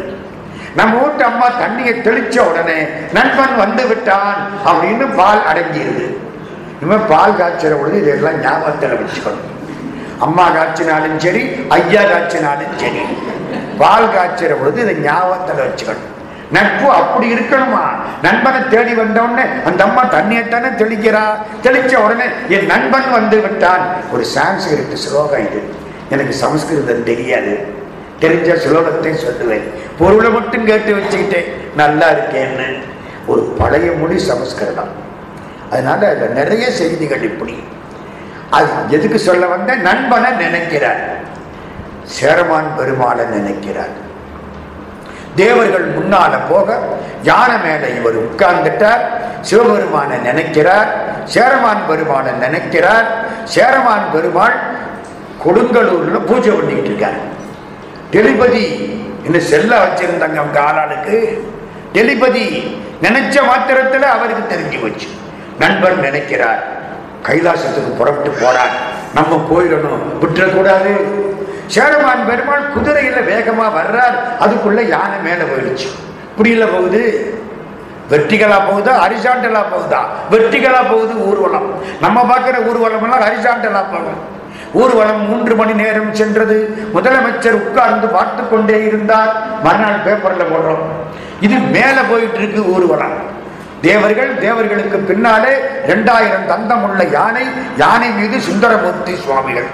நம்ம 0.76 0.96
வீட்டு 0.98 1.24
அம்மா 1.24 1.46
தண்ணியை 1.46 1.94
தெளிச்ச 2.06 2.38
உடனே 2.38 2.78
நண்பன் 3.12 3.56
வந்து 3.56 3.86
விட்டான் 3.86 4.34
அப்படின்னு 4.66 5.16
பால் 5.16 5.42
அடங்கிடுது. 5.52 6.06
இனிமேல் 6.80 7.06
பால் 7.08 7.38
காய்ச்சற 7.38 7.72
பொழுது 7.80 8.00
இதெல்லாம் 8.02 8.40
ஞாபகத்தில் 8.40 8.98
வச்சுக்கணும். 8.98 9.46
அம்மா 10.18 10.50
காய்ச்சினாலும் 10.50 11.16
சரி 11.16 11.50
ஐயா 11.68 12.02
காய்ச்சினாலும் 12.02 12.76
சரி 12.76 12.98
பால் 13.78 14.08
காய்ச்சிற 14.08 14.54
பொழுது 14.60 14.80
இதை 14.80 14.94
ஞாபகத்தில் 14.94 15.64
வச்சுக்கணும். 15.64 16.16
நட்பு 16.52 16.90
அப்படி 16.90 17.32
இருக்கணுமா? 17.32 17.84
நண்பனை 18.22 18.68
தேடி 18.68 18.94
வந்த 18.94 19.22
உடனே 19.22 19.48
அந்த 19.64 19.84
அம்மா 19.84 20.04
தண்ணியத்தானே 20.04 20.70
தெளிக்கிறா? 20.74 21.22
தெளிச்ச 21.62 21.94
உடனே 21.94 22.24
என் 22.48 22.66
நண்பன் 22.66 23.10
வந்து 23.10 23.40
விட்டான். 23.40 23.86
ஒரு 24.12 24.26
சான்ஸ்கிரிட் 24.34 24.94
ஸ்லோகம் 24.94 25.40
இது. 25.40 25.62
எனக்கு 26.10 26.32
சமஸ்கிருதம் 26.32 27.04
தெரியாது. 27.04 27.66
தெரிஞ்ச 28.20 28.56
சுலோகத்தை 28.56 29.14
சொல்லுவேன். 29.14 29.62
பொருளை 29.98 30.30
மட்டும் 30.30 30.64
கேட்டு 30.64 30.94
வச்சுக்கிட்டேன் 30.94 31.52
நல்லா 31.76 32.10
இருக்கேன்னு. 32.10 32.78
ஒரு 33.26 33.54
பழைய 33.58 33.92
மொழி 33.92 34.18
சமஸ்கிருதம். 34.18 34.90
அதனால 35.70 36.08
அதில் 36.08 36.30
நிறைய 36.30 36.70
செய்திகள் 36.70 37.22
இப்படி. 37.22 37.62
அது 38.50 38.68
எதுக்கு 38.88 39.18
சொல்ல 39.18 39.46
வந்த? 39.46 39.74
நண்பனை 39.74 40.30
நினைக்கிறார். 40.30 41.16
சேரமான் 42.04 42.70
பெருமாளை 42.78 43.26
நினைக்கிறார். 43.26 44.06
தேவர்கள் 45.34 45.94
முன்னால 45.94 46.38
போக 46.50 46.78
யானை 47.22 47.56
மேல 47.58 47.88
இவர் 47.88 48.34
உட்கார்ந்துட்டார். 48.34 49.00
சிவபெருமானை 49.40 50.18
நினைக்கிறார். 50.18 50.88
சேரமான் 51.24 51.86
பெருமானை 51.88 52.32
நினைக்கிறார். 52.32 53.06
சேரமான் 53.44 54.12
பெருமாள் 54.12 54.56
கொடுங்கலூர்ல 55.44 56.26
பூஜை 56.26 56.52
பண்ணிக்கிட்டு 56.52 56.84
இருக்கார். 56.84 57.36
டெலிபதி 58.12 58.64
இன்னும் 59.24 59.40
செல்ல 59.40 59.84
வச்சிருந்தாங்க 59.84 60.36
அவங்க 60.36 60.60
ஆளாளுக்கு. 60.60 61.40
டெலிபதி 61.92 62.76
நினைச்ச 63.02 63.40
மாத்திரத்துல 63.42 64.00
அவருக்கு 64.00 64.56
தெரிஞ்சு 64.56 64.82
போச்சு. 64.82 65.08
நண்பர் 65.58 65.98
நினைக்கிறார். 65.98 66.76
கைலாசத்துக்கு 67.22 67.96
புறப்பட்டு 67.98 68.46
போறார் 68.46 68.74
நம்ம 69.14 69.46
போயிடணும். 69.50 70.04
விட்டுறக்கூடாது. 70.20 70.92
சேரமான் 71.66 72.26
பெருமாள் 72.26 72.72
குதிரையில் 72.72 73.22
வேகமாக 73.22 73.80
வர்றார். 73.80 74.42
அதுக்குள்ள 74.42 74.88
யானை 74.88 75.18
மேலே 75.22 75.42
போயிடுச்சு. 75.42 75.88
இப்படியில 76.36 76.72
போகுது. 76.72 77.32
வெர்டிகலா 78.10 78.58
போகுதா? 78.68 78.92
ஹரிசாண்டலா 79.04 79.62
போகுதா? 79.72 80.00
வெர்டிகலா 80.30 80.90
போகுது 80.90 81.26
ஊர்வலம். 81.28 81.74
நம்ம 82.00 82.22
பார்க்குற 82.22 82.66
ஊர்வலம் 82.66 83.02
எல்லாம் 83.02 83.20
ஹரிசாண்டலா 83.20 83.84
போகும். 83.92 84.36
ஊர்வலம் 84.72 85.28
மூன்று 85.28 85.54
மணி 85.54 85.72
நேரம் 85.72 86.14
சென்றது. 86.14 86.88
முதலமைச்சர் 86.94 87.52
உட்கார்ந்து 87.52 88.06
பார்த்து 88.06 88.48
கொண்டே 88.48 88.84
இருந்தார். 88.84 89.60
மறுநாள் 89.62 90.00
பேப்பரில் 90.04 90.52
போடுறோம். 90.52 90.86
இது 91.40 91.58
மேலே 91.58 92.00
போயிட்டு 92.10 92.38
இருக்கு 92.38 92.72
ஊர்வலம். 92.72 93.36
தேவர்கள் 93.86 94.30
தேவர்களுக்கு 94.44 94.98
பின்னாலே 95.10 95.52
இரண்டாயிரம் 95.88 96.48
தந்தம் 96.50 96.84
உள்ள 96.86 97.02
யானை 97.16 97.44
யானை 97.82 98.08
மீது 98.18 98.38
சுந்தரமூர்த்தி 98.48 99.12
சுவாமிகள். 99.24 99.68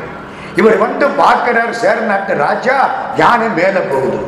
இவர் 0.60 0.76
வந்து 0.84 1.06
பார்க்கிறார் 1.20 1.72
சேரநாட்டு 1.82 2.32
ராஜா 2.44 2.76
யானை 3.22 3.48
மேல 3.58 3.76
போகுது. 3.92 4.20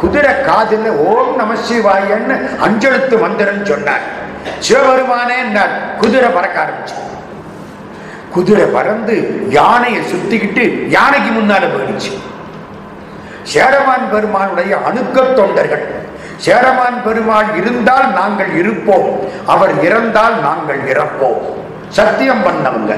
குதிரை 0.00 0.34
காதில் 0.48 0.88
ஓம் 1.10 1.32
நம 1.40 1.54
சிவாயன்னு 1.68 2.36
அஞ்செழுத்து 2.66 3.16
மந்திரன் 3.24 3.66
சொன்னார். 3.70 4.04
சிவபெருமானே 4.66 5.36
என்னார் 5.44 5.74
குதிரை 6.02 6.28
பறக்க 6.36 6.56
ஆரம்பிச்சு 6.64 6.96
குதிரை 8.34 8.66
பறந்து 8.76 9.14
யானையை 9.58 10.00
சுத்திக்கிட்டு 10.10 10.64
யானைக்கு 10.96 11.30
முன்னால 11.36 11.64
போயிடுச்சு. 11.74 12.12
சேரமான் 13.52 14.10
பெருமானுடைய 14.12 14.72
அணுக்க 14.88 15.24
தொண்டர்கள் 15.38 15.84
சேரமான் 16.36 17.02
பெருமாள் 17.04 17.56
இருந்தால் 17.56 18.12
நாங்கள் 18.12 18.56
இருப்போம். 18.56 19.20
அவர் 19.46 19.84
இறந்தால் 19.84 20.40
நாங்கள் 20.40 20.80
இறப்போம். 20.80 21.40
சத்தியம் 21.88 22.42
பண்ணவங்க. 22.42 22.96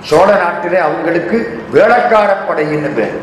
சோழ 0.00 0.36
நாட்டிலே 0.36 0.78
அவங்களுக்கு 0.78 1.62
வேளக்காரப்படையின்னு 1.72 2.94
பேர். 2.94 3.20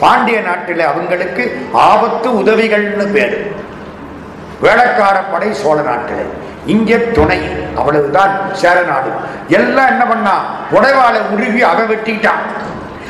பாண்டிய 0.00 0.40
நாட்டிலே 0.40 0.84
அவங்களுக்கு 0.84 1.68
ஆபத்து 1.72 2.30
உதவிகள்னு 2.30 3.12
பேர். 3.12 3.52
வேளக்காரப்படை 4.62 5.50
சோழ 5.50 5.80
நாட்டிலே. 5.80 6.22
இங்கே 6.66 7.10
துணை. 7.10 7.40
அவ்வளவுதான் 7.76 8.54
சேரநாடு 8.54 9.10
எல்லாம் 9.48 9.86
என்ன 9.86 10.04
பண்ணா? 10.04 10.40
உடைவாளை 10.72 11.20
உருவி 11.30 11.62
அவ 11.62 11.82
வெட்டிட்டான். 11.82 12.44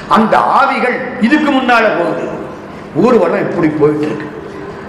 அந்த 0.08 0.38
ஆவிகள் 0.38 1.00
இதுக்கு 1.20 1.50
முன்னால 1.50 1.98
போகுது. 1.98 2.28
ஊர்வலம் 2.94 3.50
இப்படி 3.50 3.68
போயிட்டு 3.68 4.06
இருக்கு. 4.06 4.37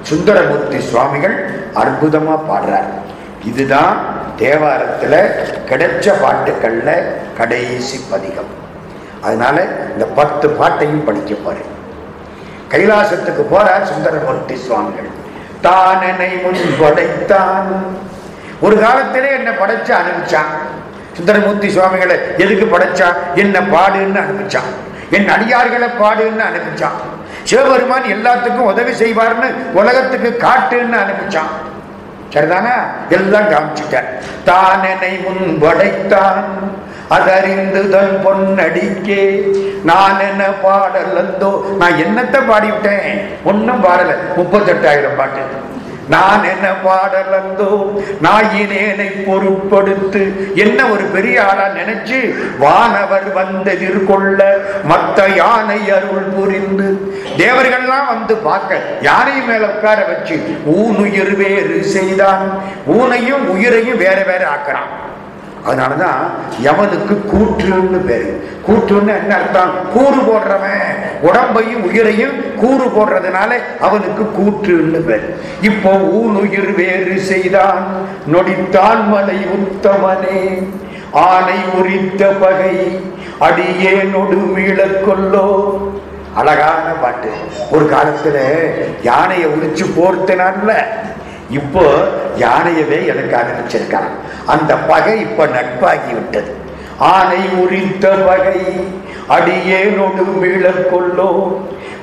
சுந்தரமூர்த்தி 0.01 0.79
சுவாமிகள் 0.79 1.49
அற்புதமாக 1.73 2.41
பாடுறார். 2.53 2.87
இதுதான் 3.47 3.97
தேவாரத்தில் 4.37 5.31
கிடைச்ச 5.69 6.13
பாட்டுக்களில் 6.21 7.15
கடைசி 7.37 8.01
பதிகம். 8.09 8.57
அதனால 9.21 9.67
இந்த 9.93 10.05
பத்து 10.05 10.49
பாட்டையும் 10.49 11.03
படிக்க 11.03 11.35
போறேன். 11.35 11.77
கைலாசத்துக்கு 12.69 13.43
போறார் 13.51 13.83
சுந்தரமூர்த்தி 13.83 14.55
சுவாமிகள். 14.55 15.17
தானனை 15.63 16.41
முன் 16.43 16.75
படைத்தான். 16.79 17.85
ஒரு 18.61 18.79
காலத்திலே 18.79 19.31
என்ன 19.31 19.49
படைச்சு 19.49 19.95
அனுப்பிச்சான். 19.95 20.51
சுந்தரமூர்த்தி 21.13 21.69
சுவாமிகளை 21.69 22.19
எதுக்கு 22.37 22.77
படைச்சான் 22.77 23.15
என்ன 23.35 23.59
பாடுன்னு 23.59 24.19
அனுப்பிச்சான். 24.19 24.69
என் 25.11 25.29
அடியார்களை 25.29 25.89
பாடுன்னு 26.01 26.43
அனுப்பிச்சான். 26.49 27.18
சிவபெருமான் 27.43 28.03
எல்லாத்துக்கும் 28.03 28.69
உதவி 28.71 28.91
செய்வார்னு 28.91 29.71
உலகத்துக்கு 29.73 30.47
காட்டுன்னு 30.47 30.99
அனுப்பிச்சான். 31.03 31.51
சரிதானா? 32.33 32.73
எல்லாம் 33.09 33.49
காமிச்சுட்டார் 33.51 34.09
தானனை 34.45 35.23
முன் 35.23 35.59
படைத்தான் 35.59 36.43
அதறிந்து 37.09 37.89
தன் 37.89 38.19
பொன்னடிக்கே. 38.23 39.51
நான் 39.83 40.19
என்ன 40.19 40.43
பாடலந்தோ 40.63 41.75
நான் 41.77 41.91
என்னத்தை 41.91 42.39
பாடிவிட்டேன்? 42.49 43.21
ஒன்னும் 43.43 43.83
பாடல. 43.83 44.11
முப்பத்தெட்டாயிரம் 44.37 45.15
பாட்டு. 45.17 45.41
நான் 46.09 46.43
என்ன 46.43 46.67
பாடலந்தோ 46.85 47.71
நாயினேனை 48.25 49.09
பொருட்படுத்து. 49.27 50.21
என்ன 50.55 50.79
ஒரு 50.93 51.03
பெரிய 51.03 51.43
ஆளா 51.45 51.67
நினைச்சு 51.79 52.19
வானவர் 52.59 53.27
வந்தெதிர்கொள்ள 53.35 54.39
மத்த 54.91 55.35
யானை 55.35 55.79
அருள் 55.97 56.31
புரிந்து. 56.37 56.89
தேவர்கள்லாம் 57.37 58.07
வந்து 58.13 58.35
பார்க்க 58.35 58.81
யானை 59.01 59.37
மேல 59.41 59.65
உட்கார 59.65 59.99
வச்சு 60.05 60.37
ஊனுயிர் 60.65 61.35
வேறு 61.35 61.83
செய்தான். 61.95 62.45
ஊனையும் 62.87 63.45
உயிரையும் 63.55 63.97
வேற 63.97 64.23
வேற 64.23 64.43
ஆக்குறான். 64.55 64.91
அதனாலதான் 65.67 66.29
யமனுக்கு 66.61 67.21
கூற்றுன்னு 67.31 68.05
பேரு. 68.05 68.47
கூற்றுன்னு 68.67 69.17
என்ன 69.17 69.35
அர்த்தம்? 69.35 69.71
கூறு 69.93 70.15
போடுறவன். 70.15 70.95
உடம்பையும் 71.23 71.83
உயிரையும் 71.83 72.55
கூறு 72.55 72.85
போடுறதுனால 72.85 73.81
அவனுக்கு 73.81 74.31
கூற்றுன்னு 74.37 75.05
பேர். 75.05 75.37
இப்போ 75.61 75.89
ஊனுயிர் 75.89 76.75
வேறு 76.75 77.19
செய்தான். 77.19 77.85
நொடித்தான் 78.33 79.07
மலை 79.07 79.35
உத்தமனே. 79.35 80.69
ஆனை 81.11 81.55
உரித்த 81.73 82.25
பகை. 82.25 83.01
அடியே 83.39 83.91
நொடு 83.91 84.57
கொள்ளோ 85.05 85.77
அழகான 86.33 86.91
பாட்டு. 87.01 87.29
ஒரு 87.71 87.89
காலத்துல 87.89 88.37
யானையை 89.03 89.49
உரிச்சு 89.49 89.85
போர்த்தினான்ல 89.97 90.73
இப்போ 91.49 91.85
யானையவே 92.37 93.05
எனக்கு 93.05 93.35
அனுப்பிச்சிருக்கான் 93.35 94.09
அந்த 94.45 94.75
பகை 94.75 95.19
இப்ப 95.19 95.45
நட்பாகி 95.45 96.13
விட்டது 96.13 96.53
ஆனை 96.97 97.37
உரித்த 97.37 98.09
பகை 98.09 98.61
அடியே 99.27 99.83
நொடு 99.83 100.23
கொள்ளோ 100.91 101.29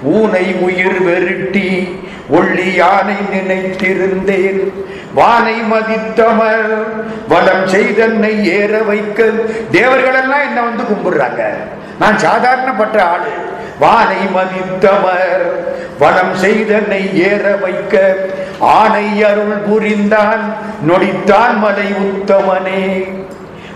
ஊனை 0.02 0.54
உயிர் 0.54 1.02
வெருட்டி 1.02 2.00
ஒள்ளி 2.28 2.74
யானை 2.74 3.14
நினைத்திருந்தேன். 3.32 4.72
வானை 5.14 5.62
மதித்தமர் 5.62 6.68
வளம் 7.28 7.66
செய்தன்னை 7.66 8.42
ஏற 8.42 8.82
வைக்க. 8.82 9.22
தேவர்களெல்லாம் 9.72 10.44
என்ன 10.46 10.62
வந்து 10.62 10.82
கும்பிடுறாங்க. 10.82 11.42
நான் 11.98 12.16
சாதாரணப்பட்ட 12.16 13.00
ஆளு. 13.00 13.32
வானை 13.78 14.16
மதித்தவர் 14.34 15.50
வனம் 15.98 16.34
செய்தனை 16.34 17.32
ஏற 17.32 17.56
வைக்க 17.56 18.16
ஆனை 18.58 19.24
அருள் 19.24 19.56
புரிந்தான் 19.68 20.54
நொடித்தான் 20.88 21.56
மலை 21.56 21.92
உத்தமனே. 21.92 23.08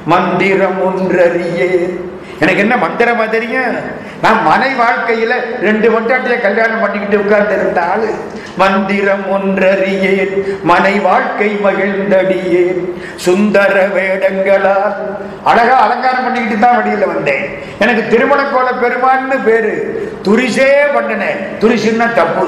மந்திரம் 0.05 0.83
ஒன்றறியே. 0.83 2.01
எனக்கு 2.41 2.61
என்ன 2.61 2.75
மந்திரமா 2.77 3.31
தெரியும்? 3.31 3.77
நான் 4.23 4.43
மனை 4.43 4.71
வாழ்க்கையில 4.75 5.33
ரெண்டு 5.61 5.91
வட்டாட்டிய 5.91 6.41
கல்யாணம் 6.41 6.81
பண்ணிக்கிட்டு 6.81 7.19
உட்கார்ந்து 7.19 7.55
இருந்த 7.55 7.83
ஆளு 7.83 8.15
மந்திரம் 8.57 9.25
ஒன்றறியேன் 9.31 10.63
மனை 10.63 10.99
வாழ்க்கை 10.99 11.57
மகிழ்ந்தடியேன் 11.65 12.81
சுந்தர 13.17 13.87
வேடங்களால் 13.87 14.97
அழகா 15.45 15.77
அலங்காரம் 15.77 16.25
பண்ணிக்கிட்டு 16.25 16.59
தான் 16.59 16.77
வழியில 16.77 17.07
வந்தேன். 17.07 17.59
எனக்கு 17.79 18.03
திருமணக்கோல 18.11 18.71
பெருமான்னு 18.83 19.45
பேரு. 19.45 19.75
துரிசே 20.23 20.71
பண்ணினேன். 20.95 21.41
துரிசுன்னா 21.61 22.15
தப்பு. 22.15 22.47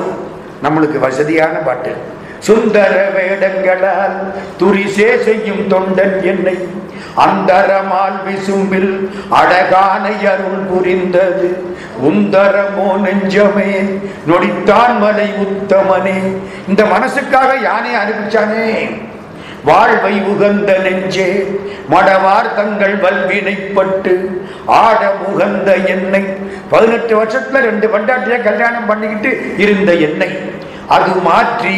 நம்மளுக்கு 0.63 0.99
வசதியான 0.99 1.53
பாட்டு. 1.53 2.12
சுந்தர 2.43 3.11
வேடங்களால் 3.17 4.17
துரிசே 4.59 5.23
செய்யும் 5.23 5.71
தொண்டன் 5.71 6.23
என்னை. 6.23 6.57
அந்தரமால் 7.17 8.19
விசும்பில் 8.27 8.93
அடகானை 9.31 10.15
அருள் 10.27 10.63
புரிந்தது. 10.71 11.49
உந்தரமோ 12.03 12.89
நெஞ்சமே 13.05 13.73
நொடித்தான் 14.27 14.99
மலை 14.99 15.29
உத்தமனே. 15.39 16.19
இந்த 16.69 16.85
மனசுக்காக 16.85 17.51
யானை 17.63 17.93
அனுப்பிச்சானே? 17.95 18.69
வாழ்வை 19.65 20.21
உகந்த 20.21 20.79
நெஞ்சே 20.79 21.47
மடவார் 21.91 22.55
தங்கள் 22.55 22.95
வல்வினைப்பட்டு 22.95 24.15
ஆட 24.67 25.13
உகந்த 25.33 25.77
எண்ணெய் 25.77 26.37
பதினெட்டு 26.71 27.23
வருஷத்துல 27.23 27.61
ரெண்டு 27.61 27.89
பண்டாட்டிய 27.89 28.43
கல்யாணம் 28.43 28.87
பண்ணிக்கிட்டு 28.87 29.31
இருந்த 29.57 29.93
எண்ணெய் 29.93 30.52
அது 30.93 31.13
மாற்றி 31.23 31.77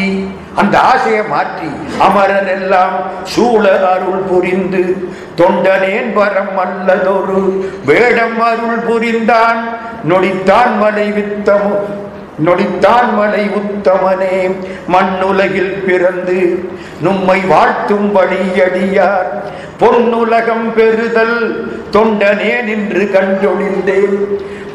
அந்த 0.58 0.74
ஆசையை 0.84 1.22
மாற்றி 1.28 1.68
அமரன் 2.06 2.50
எல்லாம் 2.54 2.94
சூழ 3.32 3.64
அருள் 3.88 4.24
புரிந்து 4.28 4.82
தொண்டனேன் 5.36 6.10
வரம் 6.14 6.58
அல்லதொரு 6.58 7.42
வேடம் 7.84 8.40
அருள் 8.42 8.84
புரிந்தான் 8.86 9.60
நொடித்தான் 10.04 10.74
மலை 10.78 11.06
வித்தமு 11.12 11.74
நொடித்தான் 12.39 13.14
மலை 13.14 13.49
உத்தமனே 13.49 14.57
மண்ணுலகில் 14.89 15.85
பிறந்து 15.87 16.68
நும்மை 17.05 17.47
வாழ்த்தும் 17.47 18.16
வழியடியார். 18.16 19.30
பொன்னுலகம் 19.80 20.72
பெறுதல் 20.74 21.39
தொண்டனே 21.93 22.62
நின்று 22.62 23.11
கண்டொழிந்தேன். 23.12 24.18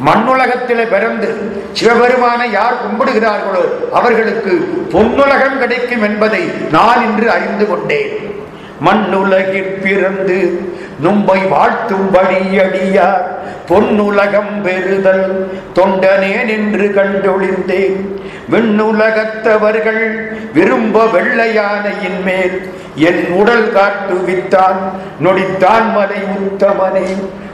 மண்ணுலகத்தில் 0.06 0.90
பிறந்து 0.90 1.52
சிவபெருமானை 1.72 2.52
யார் 2.52 2.74
கும்பிடுகிறார்களோ 2.74 3.92
அவர்களுக்கு 3.92 4.52
பொன்னுலகம் 4.92 5.58
கிடைக்கும் 5.60 6.02
என்பதை 6.02 6.52
நான் 6.72 7.02
இன்று 7.10 7.32
அறிந்து 7.32 7.70
கொண்டேன். 7.70 8.18
மண்ணுலகில் 8.80 9.80
பிறந்து 9.82 10.70
நும்பை 11.00 11.40
வாழ்த்தும் 11.40 12.10
வழியடியார். 12.14 13.24
பொன்னுலகம் 13.70 14.62
பெறுதல். 14.64 15.62
தொண்டனே 15.76 16.44
நின்று 16.44 16.92
கண்டொழிந்தேன். 16.96 18.22
விண்ணுலகத்தவர்கள் 18.52 20.38
விரும்ப 20.54 21.06
வெள்ளையானையின் 21.06 22.24
மேல். 22.26 22.70
என் 22.96 23.28
உடல் 23.30 23.74
காட்டுவித்தான் 23.74 24.80
நொடித்தான் 25.24 25.94
மலை 25.94 26.18
உத்தமனே. 26.18 27.08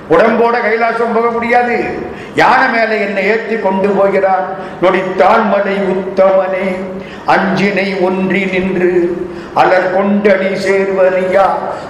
உடம்போட 0.10 0.56
கைலாசம் 0.62 1.14
போக 1.14 1.30
முடியாது. 1.30 1.78
யானை 2.36 2.68
மேல 2.70 2.96
என்னை 2.96 3.26
ஏற்றி 3.26 3.56
கொண்டு 3.58 3.88
போகிறான் 3.90 4.46
நொடித்தான் 4.82 5.50
மலை 5.50 5.78
உத்தமனே 5.94 6.68
அஞ்சினை 7.28 8.02
ஒன்றி 8.02 8.46
நின்று 8.46 8.92
அலர் 9.54 9.94
கொண்டடி 9.96 10.50
சேர்வரியா 10.56 11.46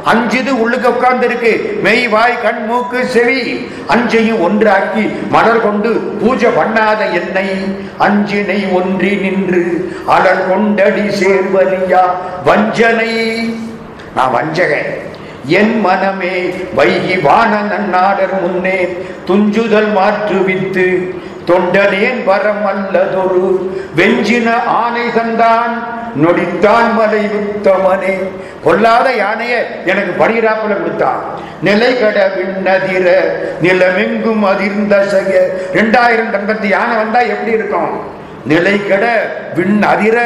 அஞ்சுது 0.06 0.50
உள்ளுக்கு 0.50 0.90
உட்கார்ந்து 0.90 1.26
இருக்கு 1.26 1.80
மெய் 1.82 2.08
வாய் 2.08 2.42
கண் 2.42 2.66
மூக்கு 2.66 3.06
செவி 3.06 3.68
அஞ்சையும் 3.88 4.40
ஒன்றாக்கி 4.40 5.06
மலர் 5.30 5.62
கொண்டு 5.62 5.90
பூஜை 6.22 6.50
பண்ணாத 6.50 7.12
என்னை. 7.14 7.48
அஞ்சினை 8.00 8.72
ஒன்றி 8.74 9.16
நின்று 9.16 9.94
அலர் 10.06 10.50
கொண்டடி 10.50 11.06
சேர்வரியா 11.20 12.04
வஞ்சனை. 12.44 13.12
நான் 14.16 14.32
வஞ்சகன். 14.32 15.05
என் 15.50 15.82
மனமே 15.82 16.36
வைகி 16.76 17.22
வான 17.22 17.62
நன்னாடர் 17.62 18.42
முன்னே 18.42 18.80
துஞ்சுதல் 19.26 19.92
மாற்றுவித்து 19.94 20.86
தொண்டனேன் 21.46 22.24
வரம் 22.26 22.66
அல்லதொரு 22.66 23.44
வெஞ்சின 23.96 24.48
ஆனை 24.76 25.12
தந்தான் 25.12 25.74
நொடித்தான் 26.16 26.94
மலை 26.94 27.24
உத்தமனே. 27.40 28.14
கொல்லாத 28.64 29.08
யானைய 29.16 29.56
எனக்கு 29.86 30.12
பனிராப்புல 30.22 30.74
கொடுத்தான் 30.78 31.22
நிலை 31.62 31.94
கட 31.96 32.28
விண்ணதிர 32.36 33.08
நிலமெங்கும் 33.62 34.44
அதிர்ந்த 34.46 35.06
செய்ய 35.06 35.34
ரெண்டாயிரம் 35.74 36.32
தங்கத்து 36.32 36.68
யானை 36.68 36.96
வந்தா 36.98 37.20
எப்படி 37.20 37.52
இருக்கும்? 37.52 37.94
நிலை 38.46 38.80
கட 38.80 39.06
விண் 39.54 39.82
அதிர 39.84 40.18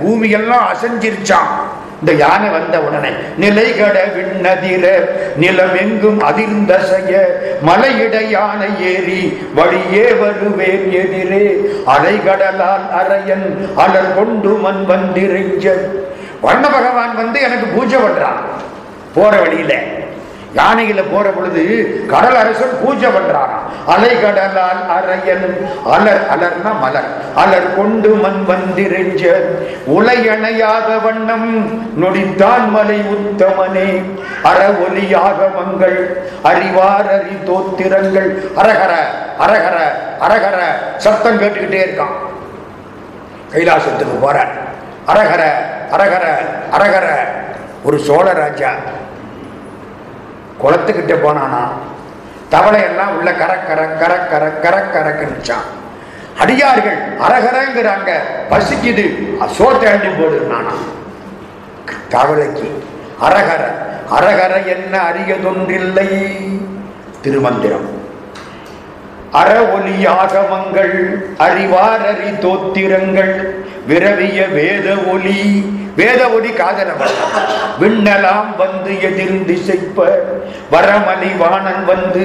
பூமியெல்லாம் 0.00 0.66
அசைஞ்சிருச்சான் 0.72 1.52
இந்த 2.00 2.12
யானை 2.12 2.48
வந்த 2.48 2.76
உடனே 2.80 3.10
நிலைகட 3.42 3.96
விண்ணதிர 4.16 4.84
நிலமெங்கும் 5.42 6.20
அதிர்ந்த 6.28 6.72
செய்ய 6.90 7.12
மலையிட 7.68 8.16
யானை 8.34 8.68
ஏறி 8.90 9.22
வழியே 9.54 10.06
வருவேன் 10.20 10.86
எதிரே. 11.02 11.44
அலைகடலால் 11.94 12.86
அரையன் 13.00 13.46
அலர் 13.84 14.14
கொண்டு 14.14 14.52
மண் 14.64 14.82
வந்திரைஞ்ச 14.90 15.64
வண்ண 16.40 16.64
பகவான் 16.68 17.14
வந்து 17.14 17.38
எனக்கு 17.40 17.66
பூஜை 17.66 17.98
பண்றான். 17.98 18.40
போற 19.14 19.32
வழியில 19.36 19.72
யானையில 20.58 21.02
போற 21.12 21.30
பொழுது 21.30 21.64
கடல் 22.06 22.36
அரசன் 22.36 22.74
பூஜை 22.82 23.08
பண்றாராம். 23.08 23.64
அலை 23.86 24.20
கடலால் 24.20 24.82
அரையன் 24.96 25.46
அலர் 25.94 26.24
அலர்னா 26.34 26.72
மலர். 26.80 27.08
அலர் 27.34 27.76
கொண்டு 27.76 28.08
மண் 28.08 28.44
வந்திருஞ்ச 28.48 29.22
உலையணையாத 29.96 30.88
வண்ணம் 31.02 31.48
நொடித்தான் 32.02 32.68
மலை 32.68 33.00
உத்தமனே. 33.16 33.88
அற 34.42 34.58
ஒலியாக 34.86 35.38
மங்கள் 35.56 35.98
அறிவார் 36.42 37.08
அறி 37.16 37.34
தோத்திரங்கள். 37.46 38.30
அரகர 38.56 38.92
அரகர 39.40 39.76
அரகர 40.20 40.60
சத்தம் 40.96 41.40
கேட்டுக்கிட்டே 41.40 41.82
இருக்கான். 41.86 42.16
கைலாசத்துக்கு 43.52 44.16
போறார். 44.22 44.54
அரகர 45.06 45.42
அரகர 45.92 46.24
அரகர. 46.72 47.06
ஒரு 47.82 47.98
சோழ 47.98 48.32
ராஜா 48.32 48.70
குளத்துக்கிட்ட 50.62 51.14
போனானா? 51.24 51.62
தவளை 52.48 52.80
எல்லாம் 52.82 53.16
உள்ள 53.16 53.30
கரக்கர 53.30 53.80
கர 54.62 54.76
கரக்குச்சான் 54.94 55.68
அடியார்கள் 56.42 56.98
அரகரங்கிறாங்க. 57.26 58.10
பசிக்குது. 58.50 59.04
சோத்தை 59.56 59.86
அள்ளி 59.92 60.10
போடுனானா 60.18 60.74
தவளைக்கு 62.14 62.68
அரகர 63.26 63.62
அரகர 64.16 64.52
என்ன 64.74 64.94
அரியதொன்றில்லை? 65.08 66.10
திருமந்திரம். 67.22 67.88
அற 69.40 69.50
ஒலியாகமங்கள் 69.76 70.94
அறிவாரறி 71.46 72.30
தோத்திரங்கள் 72.44 73.34
விரவிய 73.88 74.38
வேத 74.52 74.86
ஒலி 75.12 75.40
வேத 75.98 76.28
ஒலி 76.28 76.50
காதலவன் 76.50 77.14
விண்ணலாம் 77.80 78.48
வந்து 78.58 78.92
எதிர்ந்து 79.00 79.56
செய்ப்ப 79.56 80.06
வரமலி 80.72 81.30
வாணன் 81.36 81.84
வந்து 81.84 82.24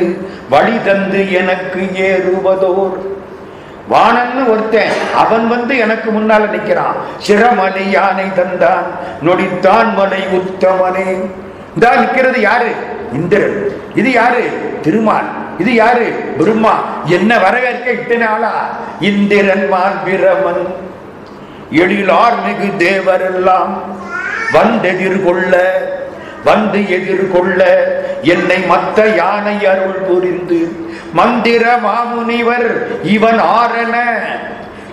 வழி 0.49 0.77
தந்து 0.85 1.21
எனக்கு 1.31 1.81
ஏறுவதோர். 2.09 2.97
வாணன்னு 3.91 4.43
ஒருத்தன் 4.49 4.93
அவன் 5.15 5.47
வந்து 5.47 5.77
எனக்கு 5.77 6.09
முன்னால 6.11 6.43
நிக்கிறான். 6.55 6.97
சிரமலை 7.27 7.89
யானை 7.89 8.25
தந்தான் 8.25 8.85
நொடித்தான் 9.25 9.93
மலை 9.95 10.21
உத்தமனே. 10.39 11.09
இதா 11.77 11.91
நிக்கிறது 12.01 12.39
யாரு? 12.39 12.71
இந்திரன். 13.13 13.57
இது 13.95 14.11
யாரு? 14.11 14.43
திருமால். 14.81 15.29
இது 15.57 15.73
யாரு? 15.73 16.05
பிரம்மா. 16.37 16.75
என்ன 17.05 17.39
வரவேற்க 17.39 17.91
இத்தனை 17.91 18.27
ஆளா? 18.27 18.53
இந்திரன் 18.99 19.67
மான் 19.69 19.99
பிரமன் 20.05 20.65
எழிலார் 21.73 22.33
மிகு 22.45 22.85
தேவரெல்லாம் 22.85 23.77
வந்தெதிர்கொள்ள 24.53 25.57
வந்து 26.43 26.89
எதிர்கொள்ள 26.89 27.63
என்னை 28.21 28.55
மத்த 28.55 29.15
யானை 29.15 29.65
அருள் 29.65 30.01
புரிந்து. 30.07 30.71
மந்திர 31.13 31.75
மாமுனிவர் 31.75 32.85
இவன் 33.03 33.39
ஆரென. 33.39 33.99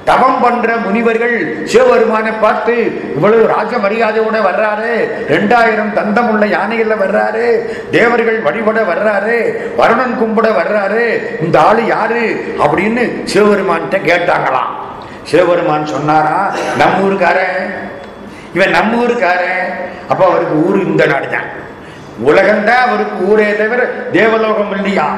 தவம் 0.04 0.40
பண்ற 0.40 0.76
முனிவர்கள் 0.76 1.60
சிவபெருமானை 1.64 2.32
பார்த்து 2.32 2.86
இவ்வளவு 3.14 3.46
ராஜ 3.46 3.76
மரியாதையோட 3.76 4.36
வர்றாரு. 4.36 5.08
ரெண்டாயிரம் 5.28 5.92
தந்தம் 5.94 6.28
உள்ள 6.28 6.46
யானைகள்ல 6.46 6.96
வர்றாரு. 7.06 7.60
தேவர்கள் 7.90 8.40
வழிபட 8.40 8.80
வர்றாரு. 8.80 9.56
வருணன் 9.76 10.18
கும்பிட 10.20 10.48
வர்றாரு. 10.48 11.20
இந்த 11.44 11.60
ஆளு 11.60 11.86
யாரு? 11.86 12.54
அப்படின்னு 12.58 13.24
சிவபெருமான்கிட்ட 13.34 14.00
கேட்டாங்களாம். 14.06 14.88
சிவபெருமான் 15.30 15.86
சொன்னாரா? 15.86 16.54
நம்ம 16.78 17.08
ஊருக்காரன். 17.08 17.66
இவன் 18.54 18.70
நம்ம 18.70 19.04
ஊருக்காரன். 19.04 19.68
அப்ப 20.08 20.24
அவருக்கு 20.24 20.66
ஊரு 20.66 20.84
இந்த 20.84 21.06
நாடு 21.06 21.28
தான் 21.28 21.48
உலகம்தான் 22.26 22.82
அவருக்கு 22.86 23.28
ஊரே 23.28 23.56
தவிர 23.56 23.82
தேவலோகம் 24.12 24.74
இல்லையா? 24.76 25.16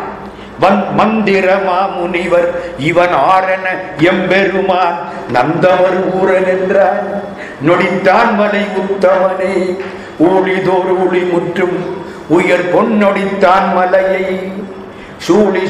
வன் 0.60 0.94
மந்திர 0.94 1.54
மாமுனிவர் 1.54 2.48
இவன் 2.78 3.14
ஆரென 3.14 3.66
எம்பெருமான். 3.98 4.98
நந்தவர் 5.32 5.98
ஊரன் 6.16 6.48
என்றார். 6.48 7.02
நொடித்தான் 7.66 8.34
மலை 8.36 8.64
உத்தவனே 8.82 9.80
ஊழிதோர் 10.18 10.90
ஊழி 10.98 11.20
முற்றும். 11.20 12.06
உயர் 12.28 12.74
பொன்னொடித்தான் 12.74 13.74
மலையை. 13.74 14.52
சூழி 15.16 15.60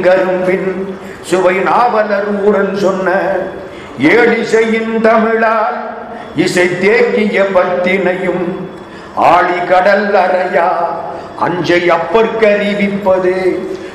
கரும்பின் 0.00 0.98
சுவை 1.22 1.56
நாவலர் 1.56 2.30
ஊரன் 2.44 2.74
சொன்ன 2.76 3.10
ஏழிசையின் 4.00 5.00
தமிழால் 5.00 5.78
இசை 6.36 6.66
தேக்கிய 6.66 7.42
பத்தினையும் 7.54 8.44
ஆழி 9.14 9.58
கடல் 9.68 10.14
அறையா 10.14 10.68
அஞ்சை 11.40 11.90
அப்பற்கறிவிப்பது. 11.90 13.34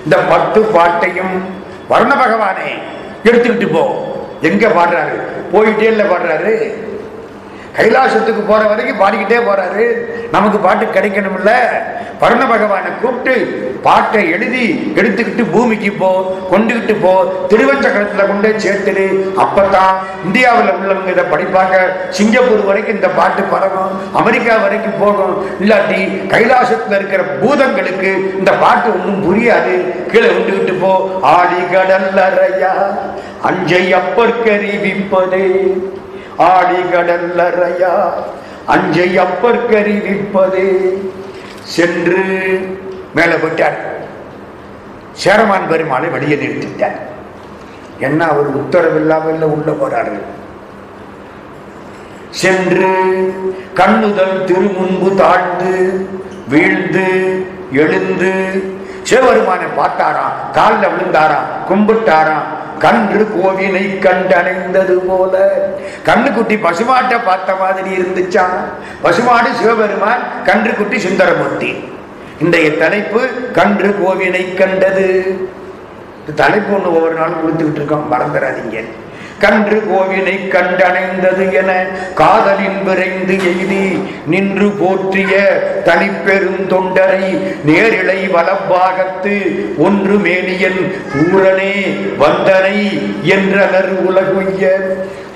இந்த 0.03 0.17
பத்து 0.29 0.61
பாட்டையும் 0.61 1.35
வர்ண 1.87 2.15
பகவானே 2.15 2.69
எடுத்துக்கிட்டு 3.23 3.73
போ. 3.73 3.83
எங்க 4.41 4.67
பாடுறாரு? 4.67 5.17
போயிட்டே 5.53 5.81
இல்லை 5.81 6.05
பாடுறாரு. 6.05 6.73
கைலாசத்துக்கு 7.77 8.43
போற 8.47 8.65
வரைக்கும் 8.65 9.01
பாடிக்கிட்டே 9.01 9.39
போறாரு. 9.47 9.85
நமக்கு 10.31 10.57
பாட்டு 10.57 10.85
கிடைக்கணும்ல. 10.85 11.51
பரண 12.19 12.45
பகவானை 12.45 12.91
கூப்பிட்டு 13.01 13.33
பாட்டை 13.83 14.29
எழுதி 14.29 14.93
எடுத்துக்கிட்டு 14.95 15.51
பூமிக்கு 15.51 15.91
போ 15.91 16.37
கொண்டுகிட்டு 16.51 16.95
போ 17.01 17.33
திருவஞ்சக்கரத்துல 17.49 18.27
கொண்டு 18.27 18.55
சேர்த்துடு. 18.63 19.05
அப்பதான் 19.43 19.93
இந்தியாவில் 20.25 20.71
உள்ளவங்க 20.71 21.09
இதை 21.09 21.23
படிப்பாங்க. 21.23 21.75
சிங்கப்பூர் 22.09 22.65
வரைக்கும் 22.65 22.95
இந்த 22.95 23.09
பாட்டு 23.09 23.41
பரவும். 23.41 24.13
அமெரிக்கா 24.13 24.57
வரைக்கும் 24.57 24.99
போகும். 24.99 25.35
இல்லாட்டி 25.61 25.99
கைலாசத்துல 26.33 26.95
இருக்கிற 26.95 27.23
பூதங்களுக்கு 27.41 28.37
இந்த 28.37 28.51
பாட்டு 28.51 28.89
ஒன்றும் 28.93 29.23
புரியாது. 29.25 29.75
கீழே 30.11 30.27
கொண்டுகிட்டு 30.27 30.79
போ. 30.79 31.19
ஆடி 31.21 31.61
கடல் 31.71 32.09
அறையா 32.27 32.73
அஞ்சை 33.43 33.93
அப்பற்கறிவிப்பதே 33.93 35.47
ஆடி 36.37 36.79
கடல்லறையா 36.93 38.13
அஞ்சை 38.67 39.17
அப்பற்கறிவிப்பதே 39.17 40.69
சென்று 41.63 42.23
மேலே 43.13 43.35
போயிட்டார். 43.35 43.77
சேரமான் 45.11 45.69
பெருமாளை 45.71 46.09
வெளியே 46.11 46.35
நிறுத்திட்டார். 46.35 46.97
என்ன 47.99 48.25
அவர் 48.25 48.45
உத்தரவு 48.45 48.99
இல்லாமல் 48.99 49.43
உள்ள 49.43 49.71
போறாரு? 49.71 50.15
சென்று 52.29 52.91
கண்ணுதல் 53.73 54.43
திருமுன்பு 54.45 55.15
தாழ்ந்து 55.15 55.73
வீழ்ந்து 56.47 57.05
எழுந்து 57.71 58.31
சிவபெருமானை 59.03 59.67
பார்த்தாராம் 59.77 60.51
காலில் 60.51 60.91
விழுந்தாராம் 60.91 61.49
கும்பிட்டாராம் 61.69 62.47
கன்று 62.79 63.27
கோவிலை 63.35 63.85
கண்டடைந்தது 64.05 64.95
போல. 65.07 65.67
கண்ணுக்குட்டி 66.05 66.55
பசுமாட்டை 66.55 67.19
பார்த்த 67.25 67.55
மாதிரி 67.55 67.89
இருந்துச்சான் 67.95 68.57
பசுமாடு 69.01 69.49
சிவபெருமான் 69.53 70.23
கன்றுக்குட்டி 70.45 70.97
சுந்தரமூர்த்தி. 70.97 71.89
இன்றைய 72.39 72.77
தலைப்பு 72.77 73.27
கன்று 73.51 73.95
கோவிலை 74.01 74.53
கண்டது. 74.53 75.07
இந்த 76.19 76.43
தலைப்பு 76.43 76.75
ஒன்று 76.75 76.95
ஒவ்வொரு 76.95 77.15
நாளும் 77.15 77.41
கொடுத்துக்கிட்டு 77.41 77.75
இருக்கோம். 77.75 78.11
மறந்துடாதீங்க. 78.11 78.83
கன்று 79.39 79.83
கோவிலை 79.89 80.35
கண்டடைந்தது 80.47 81.53
என 81.53 81.85
காதலின் 82.15 82.83
விரைந்து 82.83 83.33
எய்தி 83.33 83.99
நின்று 84.27 84.69
போற்றிய 84.69 85.33
தனிப்பெரும் 85.85 86.67
தொண்டரை 86.69 87.25
நேரிழை 87.65 88.19
வலப்பாகத்து 88.31 89.35
ஒன்று 89.77 90.15
மேனியன் 90.17 90.79
ஊரனே 91.25 91.75
வந்தனை 92.17 92.77
என்றனர் 93.21 93.91
உலகுய்ய. 94.09 94.71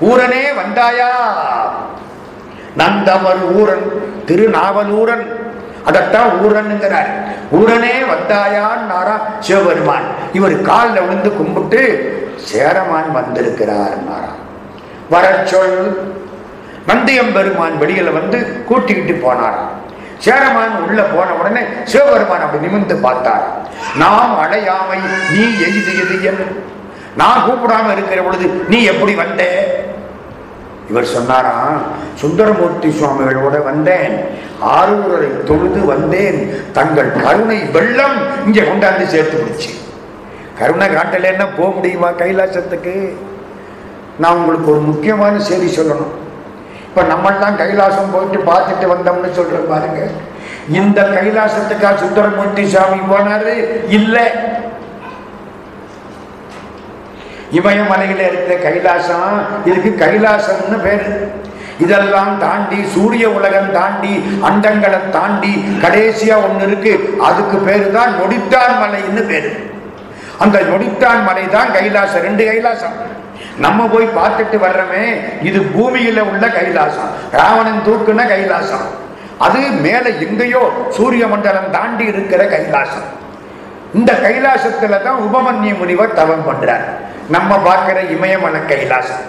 ஊரனே 0.02 0.44
வந்தாயா? 0.60 1.12
நந்தமர் 2.78 3.44
ஊரன் 3.56 3.88
திருநாவலூரன். 4.26 5.26
அதத்தான் 5.86 6.32
ஊரனுங்கிறார் 6.44 7.12
ஊரனே 7.52 7.96
வந்தாயான்னாரா 8.14 9.16
சிவபெருமான். 9.40 10.08
இவர் 10.34 10.62
காலில் 10.62 11.02
விழுந்து 11.02 11.34
கும்பிட்டு 11.34 11.84
சேரமான் 12.52 13.12
வந்திருக்கிறார் 13.12 13.98
வர 15.10 15.26
சொல். 15.52 15.78
நந்தியம்பெருமான் 16.88 17.76
வெளியில 17.82 18.14
வந்து 18.14 18.38
கூட்டிக்கிட்டு 18.70 19.16
போனாராம் 19.26 19.76
சேரமான் 20.26 20.76
உள்ள 20.86 21.02
போன 21.02 21.34
உடனே 21.40 21.62
சிவபெருமான் 21.84 22.44
அப்படி 22.46 22.64
நிமிர்ந்து 22.66 22.96
பார்த்தார். 22.96 23.46
நாம் 24.02 24.34
அடையாமை 24.44 25.00
நீ 25.34 25.44
எய்தியது 25.66 26.16
என் 26.30 26.44
நான் 27.16 27.44
கூப்பிடாம 27.46 27.92
இருக்கிற 27.92 28.22
பொழுது 28.22 28.48
நீ 28.68 28.84
எப்படி 28.84 29.14
வந்த? 29.14 29.44
இவர் 30.90 31.14
சொன்னாராம் 31.16 31.80
சுந்தரமூர்த்தி 32.22 32.90
சுவாமிகளோட 32.90 33.64
வந்தேன். 33.64 34.16
ஆரூரரை 34.76 35.44
தொழுது 35.44 35.86
வந்தேன். 35.86 36.40
தங்கள் 36.72 37.12
கருணை 37.24 37.60
வெள்ளம் 37.76 38.18
இங்கே 38.46 38.62
கொண்டாந்து 38.62 39.06
சேர்த்து 39.06 39.38
பிடிச்சு 39.38 39.72
கருணை 40.60 40.88
காட்டலைன்னா 40.88 41.48
போக 41.58 41.70
முடியுமா 41.76 42.10
கைலாசத்துக்கு? 42.22 42.96
நான் 44.18 44.38
உங்களுக்கு 44.38 44.72
ஒரு 44.72 44.80
முக்கியமான 44.80 45.40
செய்தி 45.40 45.70
சொல்லணும். 45.76 46.16
இப்போ 46.88 47.02
நம்மெல்லாம் 47.02 47.60
கைலாசம் 47.62 48.14
போயிட்டு 48.14 48.40
பார்த்துட்டு 48.52 48.86
வந்தோம்னு 48.94 49.32
சொல்கிற 49.32 49.60
பாருங்க. 49.72 50.00
இந்த 50.80 51.02
கைலாசத்துக்கா 51.02 51.90
சுந்தரமூர்த்தி 52.02 52.64
சாமி 52.68 53.00
போனாரு? 53.12 53.54
இல்லை. 53.98 54.26
இமயமலையில் 57.60 58.26
இருக்கிற 58.30 58.56
கைலாசம் 58.66 59.38
இதுக்கு 59.66 59.92
கைலாசம்னு 60.06 60.80
பேர். 60.84 61.08
இதெல்லாம் 61.84 62.34
தாண்டி 62.40 62.80
சூரிய 62.94 63.26
உலகம் 63.30 63.72
தாண்டி 63.72 64.14
அண்டங்களை 64.48 65.00
தாண்டி 65.10 65.52
கடைசியா 65.84 66.36
ஒன்று 66.46 66.68
இருக்கு. 66.68 66.94
அதுக்கு 67.28 67.58
பேரு 67.58 67.92
தான் 67.92 68.16
நொடித்தார் 68.20 68.80
மலைன்னு 68.82 69.24
பேரு. 69.32 69.52
அந்த 70.44 70.58
நொடித்தான் 70.70 71.22
மலை 71.28 71.46
தான் 71.56 71.74
கைலாசம் 71.76 72.26
ரெண்டு 72.28 72.44
கைலாசம். 72.50 72.96
நம்ம 73.66 73.86
போய் 73.94 74.16
பார்த்துட்டு 74.20 74.58
வர்றோமே 74.66 75.04
இது 75.48 75.60
பூமியில 75.76 76.20
உள்ள 76.32 76.46
கைலாசம். 76.58 77.10
ராவணன் 77.40 77.86
தூக்குன 77.88 78.26
கைலாசம். 78.34 78.86
அது 79.46 79.60
மேல 79.86 80.06
எங்கேயோ 80.26 80.62
சூரிய 80.96 81.28
மண்டலம் 81.34 81.70
தாண்டி 81.76 82.06
இருக்கிற 82.14 82.42
கைலாசம். 82.56 83.08
இந்த 84.00 84.12
கைலாசத்துல 84.26 84.98
தான் 85.06 85.22
உபமன்ய 85.28 85.74
முனிவர் 85.82 86.18
தவம் 86.20 86.48
பண்றார். 86.50 86.86
நம்ம 87.36 87.52
பார்க்கிற 87.68 88.00
இமயமன 88.16 88.58
கைலாசம். 88.72 89.26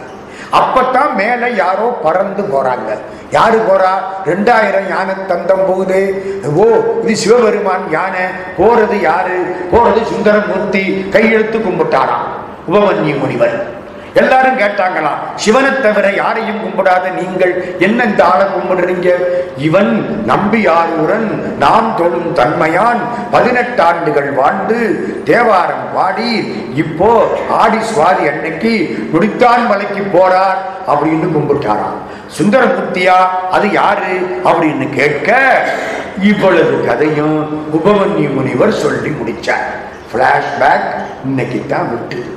அப்பத்தான் 0.52 1.14
மேல 1.14 1.48
யாரோ 1.48 1.98
பறந்து 2.02 2.42
போறாங்க. 2.42 2.98
யாரு 3.30 3.58
போறா? 3.58 4.26
ரெண்டாயிரம் 4.26 4.88
யானை 4.88 5.14
தந்தம் 5.28 5.66
போகுது. 5.66 6.32
ஓ 6.56 6.64
இது 7.02 7.16
சிவபெருமான் 7.16 7.90
யானை. 7.90 8.20
போறது 8.58 9.00
யாரு? 9.00 9.56
போறது 9.72 10.04
சுந்தரமூர்த்தி. 10.04 11.08
கையெழுத்து 11.12 11.58
கும்பிட்டாராம். 11.58 12.28
உபமன்யு 12.70 13.18
முனிவர். 13.18 13.79
எல்லாரும் 14.14 14.58
கேட்டாங்களாம் 14.58 15.20
சிவனை 15.34 15.80
தவிர 15.80 16.12
யாரையும் 16.12 16.60
கும்பிடாத 16.62 17.10
நீங்கள் 17.14 17.78
என்ன 17.78 18.04
இந்த 18.04 18.24
ஆளை 18.24 18.46
கும்பிடுறீங்க? 18.46 19.10
இவன் 19.56 20.22
நம்பியாரூரன் 20.26 21.56
நாம் 21.58 21.94
தொழும் 21.96 22.34
தன்மையான் 22.34 23.00
பதினெட்டு 23.30 23.82
ஆண்டுகள் 23.82 24.32
வாழ்ந்து 24.32 24.78
தேவாரம் 25.24 25.86
பாடி 25.94 26.52
இப்போ 26.74 27.26
ஆடி 27.50 27.76
சுவாதி 27.76 28.26
அன்னைக்கு 28.32 28.72
குடித்தான் 29.12 29.66
மலைக்கு 29.66 30.02
போறார் 30.18 30.58
அப்படின்னு 30.86 31.28
கும்பிட்டாராம். 31.36 31.98
சுந்தரமூர்த்தியா 32.38 33.16
அது 33.50 33.72
யாரு? 33.72 34.42
அப்படின்னு 34.44 34.88
கேட்க 34.94 35.38
இவ்வளவு 36.22 36.84
கதையும் 36.86 37.38
உபமன்யு 37.72 38.34
முனிவர் 38.34 38.72
சொல்லி 38.72 39.10
முடிச்சார். 39.10 39.68
பிளாஷ்பேக் 40.12 40.88
இன்னைக்கு 41.24 41.66
தான் 41.68 41.90
விட்டுது. 41.92 42.30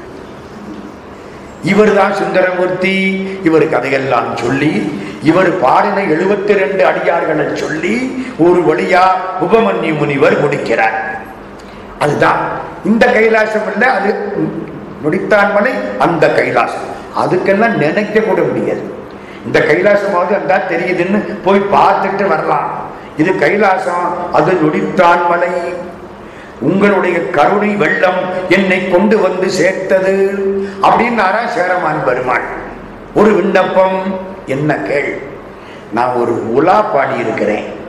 இவர் 1.64 1.96
தான் 1.96 2.14
சுந்தரமூர்த்தி. 2.14 3.28
இவர் 3.44 3.70
கதையெல்லாம் 3.70 4.38
சொல்லி 4.38 5.02
இவர் 5.24 5.60
பாடின 5.60 6.02
எழுபத்தி 6.02 6.54
ரெண்டு 6.54 6.86
அடியார்களை 6.86 7.54
சொல்லி 7.54 8.26
ஒரு 8.38 8.62
வழியா 8.62 9.04
உபமன்யு 9.42 9.98
முனிவர் 9.98 10.40
முடிக்கிறார். 10.40 11.18
அதுதான். 12.00 12.40
இந்த 12.86 13.06
கைலாசம் 13.06 13.72
இல்லை 13.74 13.88
அது 13.88 14.16
முடித்தான் 15.04 15.54
மலை 15.54 15.72
அந்த 16.00 16.28
கைலாசம். 16.28 16.92
அதுக்கெல்லாம் 17.22 17.78
நினைக்க 17.78 18.20
கூட 18.20 18.42
முடியாது. 18.42 18.94
இந்த 19.46 19.60
கைலாசமாவது 19.60 20.42
அந்த 20.42 20.64
தெரியுதுன்னு 20.70 21.38
போய் 21.44 21.60
பார்த்துட்டு 21.60 22.28
வரலாம். 22.28 22.92
இது 23.18 23.32
கைலாசம் 23.32 24.32
அது 24.32 24.52
நொடித்தான் 24.52 25.28
மலை. 25.30 25.50
உங்களுடைய 26.60 27.30
கருணை 27.30 27.76
வெள்ளம் 27.76 28.20
என்னை 28.50 28.90
கொண்டு 28.90 29.20
வந்து 29.20 29.50
சேர்த்தது. 29.50 30.63
அப்படின்னாரா 30.84 31.48
சேரமான் 31.48 32.06
பெருமாள். 32.06 32.42
ஒரு 33.14 33.34
விண்ணப்பம்? 33.34 34.20
என்ன 34.46 34.76
கேள். 34.76 35.22
நான் 35.94 36.14
ஒரு 36.14 36.54
உலா 36.54 36.82
பாடி 36.82 37.18
இருக்கிறேன் 37.18 37.82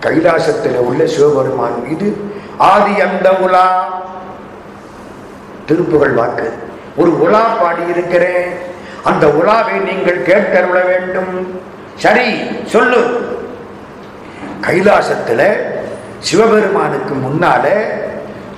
கைலாசத்தில் 0.00 0.76
உள்ள 0.76 1.06
சிவபெருமான் 1.06 1.88
மீது 1.88 2.34
ஆதி 2.58 3.00
அந்த 3.00 3.32
உலா. 3.32 3.88
திருப்புகள் 5.68 6.14
வாக்கு. 6.14 6.52
ஒரு 6.96 7.20
உலா 7.20 7.40
பாடி 7.40 7.82
இருக்கிறேன் 7.90 8.52
அந்த 9.04 9.26
உலாவை 9.26 9.78
நீங்கள் 9.82 10.26
கேட்டருள 10.26 10.86
வேண்டும். 10.86 11.60
சரி 11.94 12.40
சொல்லு. 12.66 13.28
கைலாசத்துல 14.60 15.56
சிவபெருமானுக்கு 16.18 17.14
முன்னால 17.14 17.66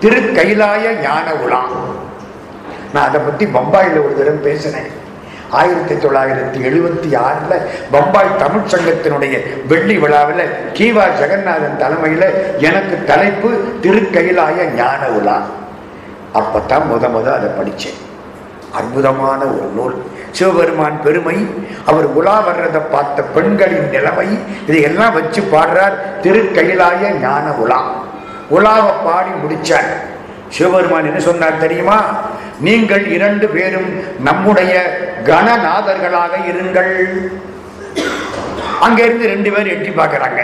திருக்கைலாய 0.02 0.84
ஞான 1.02 1.26
உலா. 1.44 1.62
நான் 2.92 3.06
அதை 3.08 3.20
பத்தி 3.26 3.44
பம்பாயில 3.56 4.00
ஒரு 4.06 4.14
தரம் 4.18 4.42
பேசினேன். 4.42 4.90
ஆயிரத்தி 5.60 5.94
தொள்ளாயிரத்தி 5.94 6.58
எழுபத்தி 6.68 7.08
ஆறுல 7.26 7.54
பம்பாய் 7.94 8.36
தமிழ் 8.42 8.70
சங்கத்தினுடைய 8.72 9.34
வெள்ளி 9.70 9.96
விழாவில் 9.98 10.44
கீவா 10.76 11.04
ஜெகநாதன் 11.20 11.80
தலைமையில 11.82 12.24
எனக்கு 12.68 12.96
தலைப்பு 13.10 13.50
திருக்கைலாய 13.84 14.68
ஞான 14.74 15.08
உலா. 15.18 15.38
அப்பத்தான் 16.38 16.88
முத 16.92 17.04
முத 17.16 17.26
அதை 17.38 17.50
படித்தேன் 17.58 18.00
அற்புதமான 18.78 19.40
ஒரு 19.54 19.68
நூல். 19.76 19.96
சிவபெருமான் 20.36 21.02
பெருமை 21.04 21.36
அவர் 21.90 22.08
உலா 22.18 22.36
வர்றதை 22.40 22.80
பார்த்த 22.92 23.22
பெண்களின் 23.34 23.90
நிலைமை 23.94 24.28
இதையெல்லாம் 24.68 25.12
வச்சு 25.12 25.40
பாடுறார் 25.54 25.98
திருக்கைலாய 26.22 27.10
ஞான 27.26 27.52
உலா. 27.64 27.80
உலாவை 28.52 28.92
பாடி 29.04 29.28
முடிச்சார். 29.28 29.90
சிவபெருமான் 30.48 31.06
என்ன 31.06 31.18
சொன்னார் 31.18 31.58
தெரியுமா? 31.58 31.98
நீங்கள் 32.60 33.06
இரண்டு 33.06 33.48
பேரும் 33.48 33.90
நம்முடைய 34.20 34.72
கணநாதர்களாக 35.24 36.34
இருங்கள். 36.50 36.92
அங்க 38.80 39.02
இருந்து 39.02 39.26
ரெண்டு 39.26 39.50
பேரும் 39.50 39.66
எட்டி 39.66 39.88
பார்க்குறாங்க. 39.88 40.40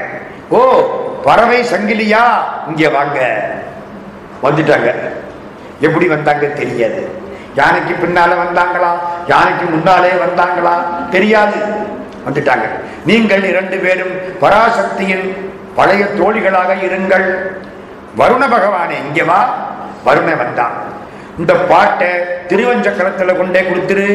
ஓ 0.49 0.59
பறவை 1.25 1.63
சங்கிலியா? 1.63 2.25
இங்க 2.69 2.89
வாங்க. 2.89 3.41
வந்துட்டாங்க. 4.43 4.95
எப்படி 5.81 6.07
வந்தாங்க 6.07 6.47
தெரியாது. 6.47 7.09
யானைக்கு 7.55 8.07
பின்னால 8.07 8.33
வந்தாங்களா? 8.45 8.93
யானைக்கு 9.27 9.65
முன்னாலே 9.65 10.09
வந்தாங்களா? 10.09 10.75
தெரியாது. 11.11 11.57
வந்துட்டாங்க. 12.29 12.67
நீங்கள் 13.07 13.45
இரண்டு 13.45 13.77
பேரும் 13.77 14.15
பராசக்தியின் 14.41 15.53
பழைய 15.75 16.05
தோழிகளாக 16.05 16.75
இருங்கள். 16.83 17.27
வருண 18.19 18.49
பகவானே 18.49 18.97
இங்கே 19.07 19.23
வா. 19.23 19.55
வருண 20.05 20.37
வந்தான். 20.37 20.73
இந்த 21.39 21.55
பாட்டை 21.55 22.09
திருவஞ்சக்கரத்துல 22.49 23.37
கொண்டே 23.37 23.61
கொடுத்துரு. 23.61 24.09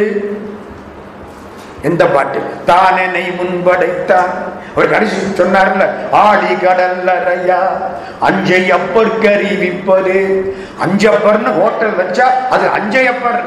எந்த 1.81 2.05
பாட்டு? 2.05 2.39
தானெனை 2.67 3.35
முன்படைத்தான். 3.35 4.31
ஒரு 4.75 4.89
கடைசி 4.89 5.15
சொன்னார்ல 5.15 5.85
ஆடி 6.11 6.53
கடல்லறையா 6.53 7.59
அஞ்சை 8.19 8.71
அப்பற்கறிவிப்பது 8.71 10.17
அஞ்சப்பர்னு 10.83 11.61
ஹோட்டல் 11.61 11.97
வச்சா 11.97 12.27
அது 12.49 12.67
அஞ்சையப்பர். 12.67 13.41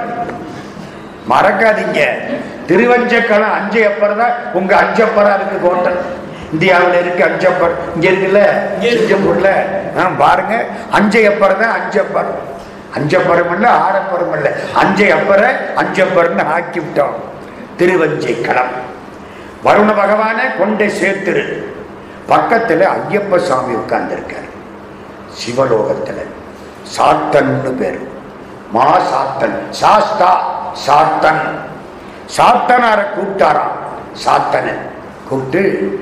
மறக்காதீங்க. 1.31 2.01
திருவஞ்சக்கலம் 2.69 3.57
அஞ்சையப்பர் 3.61 4.17
தான் 4.17 4.35
உங்க 4.53 4.77
அஞ்சப்பரா 4.77 5.35
இருக்கு 5.35 5.69
ஹோட்டல். 5.69 6.01
இந்தியாவில் 6.53 7.01
இருக்கு 7.01 7.25
அஞ்சப்பர் 7.25 7.75
இங்க 7.95 8.11
இருக்குல்ல? 8.11 8.49
சிங்கப்பூர்ல? 8.85 9.51
ஆ, 10.01 10.11
பாருங்க. 10.19 10.67
அஞ்சையப்பர் 10.93 11.59
தான் 11.59 11.81
அஞ்சப்பர் 11.81 12.55
அஞ்சப்பரும் 12.97 13.53
இல்ல 13.53 13.69
ஆடப்பரும் 13.69 14.37
இல்ல. 14.37 14.53
அஞ்சை 14.75 15.13
அப்பரை 15.13 15.51
அஞ்சப்பர்னு 15.77 16.47
ஆக்கி 16.47 16.81
விட்டோம். 16.81 17.15
திருவஞ்சை 17.77 18.41
களம் 18.41 18.95
வருண 19.65 19.97
பகவானை 19.97 20.45
கொண்டே 20.59 20.87
சேர்த்துரு. 20.87 21.65
பக்கத்துல 22.29 22.87
ஐயப்ப 22.87 23.39
சாமி 23.39 23.75
உட்கார்ந்துருக்காரு. 23.75 24.49
சிவலோகத்துல. 25.29 26.23
சாத்தன்னு 26.99 27.71
பேரு. 27.79 28.13
மா 28.73 28.99
சாத்தன். 28.99 29.71
சாஸ்தா 29.71 30.51
சாத்தன். 30.87 31.59
சாத்தனார 32.37 33.07
கூப்பிட்டாராம். 33.15 33.75
சாத்தனை. 34.13 34.73
கூப்பிட்டு 35.29 36.01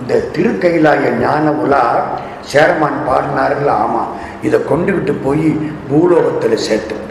இந்த 0.00 0.20
திருக்கைலாய 0.32 1.10
ஞான 1.20 1.50
உலா 1.50 1.84
சேரமான் 2.50 3.00
பாடினார்கள் 3.06 3.68
ஆமாம் 3.68 4.12
இதை 4.42 4.58
கொண்டுகிட்டு 4.70 5.12
போய் 5.24 5.48
பூலோகத்தில் 5.88 6.64
சேர்த்து 6.68 7.04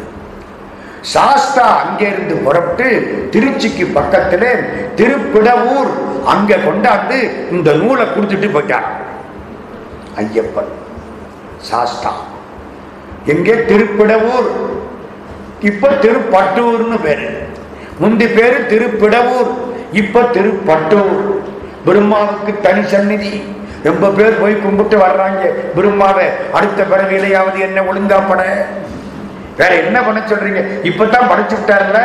சாஸ்தா 1.03 1.65
அங்கேருந்து 1.81 2.35
புறப்பட்டு 2.35 2.85
திருச்சிக்கு 3.31 3.85
பக்கத்தில் 3.93 4.49
திருப்பிடவூர் 4.95 5.91
அங்கே 6.25 6.55
கொண்டாந்து 6.55 7.17
இந்த 7.51 7.73
நூலை 7.73 8.05
கொடுத்துட்டு 8.05 8.49
போயிட்டார். 8.51 8.87
ஐயப்பன் 10.15 10.71
சாஸ்தா. 11.61 12.11
எங்கே? 13.25 13.55
திருப்பிடவூர். 13.65 14.49
இப்போ 15.59 15.89
திருப்பட்டூர்னு 15.89 16.97
பேர். 17.01 17.25
முந்தி 17.99 18.27
பேர் 18.27 18.67
திருப்பிடவூர் 18.67 19.51
இப்போ 19.91 20.21
திருப்பட்டூர். 20.21 21.34
பிரம்மாவுக்கு 21.85 22.61
தனி 22.61 22.87
சந்நிதி. 22.87 23.43
ரொம்ப 23.83 24.09
பேர் 24.09 24.41
போய் 24.41 24.61
கும்பிட்டு 24.61 24.97
வர்றாங்க. 24.97 25.51
பிரம்மாவை 25.75 26.51
அடுத்த 26.51 26.83
பிறவிலையாவது 26.83 27.59
என்ன 27.59 27.81
ஒழுங்கா 27.81 28.21
பட 28.29 28.65
வேற 29.57 29.75
என்ன 29.75 30.01
பண்ண 30.01 30.19
சொல்றீங்க? 30.19 30.63
இப்பதான் 30.63 31.31
படைச்சு 31.31 31.55
விட்டார்ல 31.55 31.97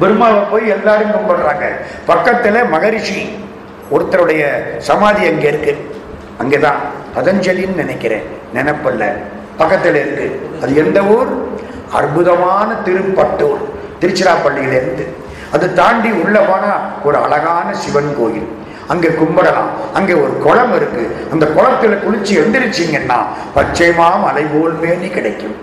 பிரம்மாவை 0.00 0.42
போய் 0.50 0.68
எல்லாரும் 0.68 1.10
கும்பிடுறாங்க. 1.10 1.64
பக்கத்துல 2.08 2.68
மகரிஷி 2.68 3.44
ஒருத்தருடைய 3.92 4.46
சமாதி 4.78 5.26
அங்கே 5.26 5.48
இருக்கு. 5.48 5.96
அங்கேதான். 6.38 6.76
பதஞ்சலின்னு 7.16 7.74
நினைக்கிறேன். 7.74 8.22
நினைப்பல்ல. 8.54 9.12
பக்கத்தில் 9.56 9.94
இருக்கு. 9.94 10.50
அது 10.62 10.76
எந்த 10.76 11.02
ஊர்? 11.02 11.48
அற்புதமான 11.92 12.74
திருப்பட்டூர். 12.84 13.58
திருச்சிராப்பள்ளியிலிருந்து. 14.00 15.06
அது 15.52 15.72
தாண்டி 15.72 16.10
உள்ள 16.10 16.38
போனா 16.38 16.76
ஒரு 17.04 17.16
அழகான 17.16 17.74
சிவன் 17.74 18.14
கோயில். 18.18 18.62
அங்கே 18.88 19.08
கும்பிடலாம் 19.08 19.94
அங்கே 19.94 20.12
ஒரு 20.12 20.38
குளம் 20.38 20.76
இருக்கு. 20.76 21.16
அந்த 21.32 21.46
குளத்துல 21.46 21.84
குளிச்சு 21.84 22.32
எந்திரிச்சிங்கன்னா 22.32 23.22
பச்சைமா 23.56 24.20
மலை 24.22 24.42
போல் 24.42 24.72
மேனி 24.72 25.08
கிடைக்கும். 25.08 25.54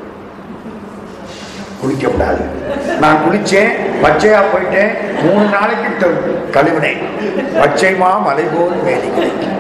குளிக்க 1.82 2.08
கூடாது 2.08 2.40
நான் 3.00 3.16
குளிச்சேன் 3.16 3.70
பச்சையா 4.04 4.40
போயிட்டேன் 4.54 4.90
மூணு 5.24 5.50
நாளைக்கு 5.50 5.98
த- 6.00 6.62
கழுவினேன். 6.62 6.98
பச்சைமா 7.54 8.22
மலை 8.22 8.44
போல் 8.44 8.84
மேனி 8.84 9.14
கிடைக்கும். 9.16 9.60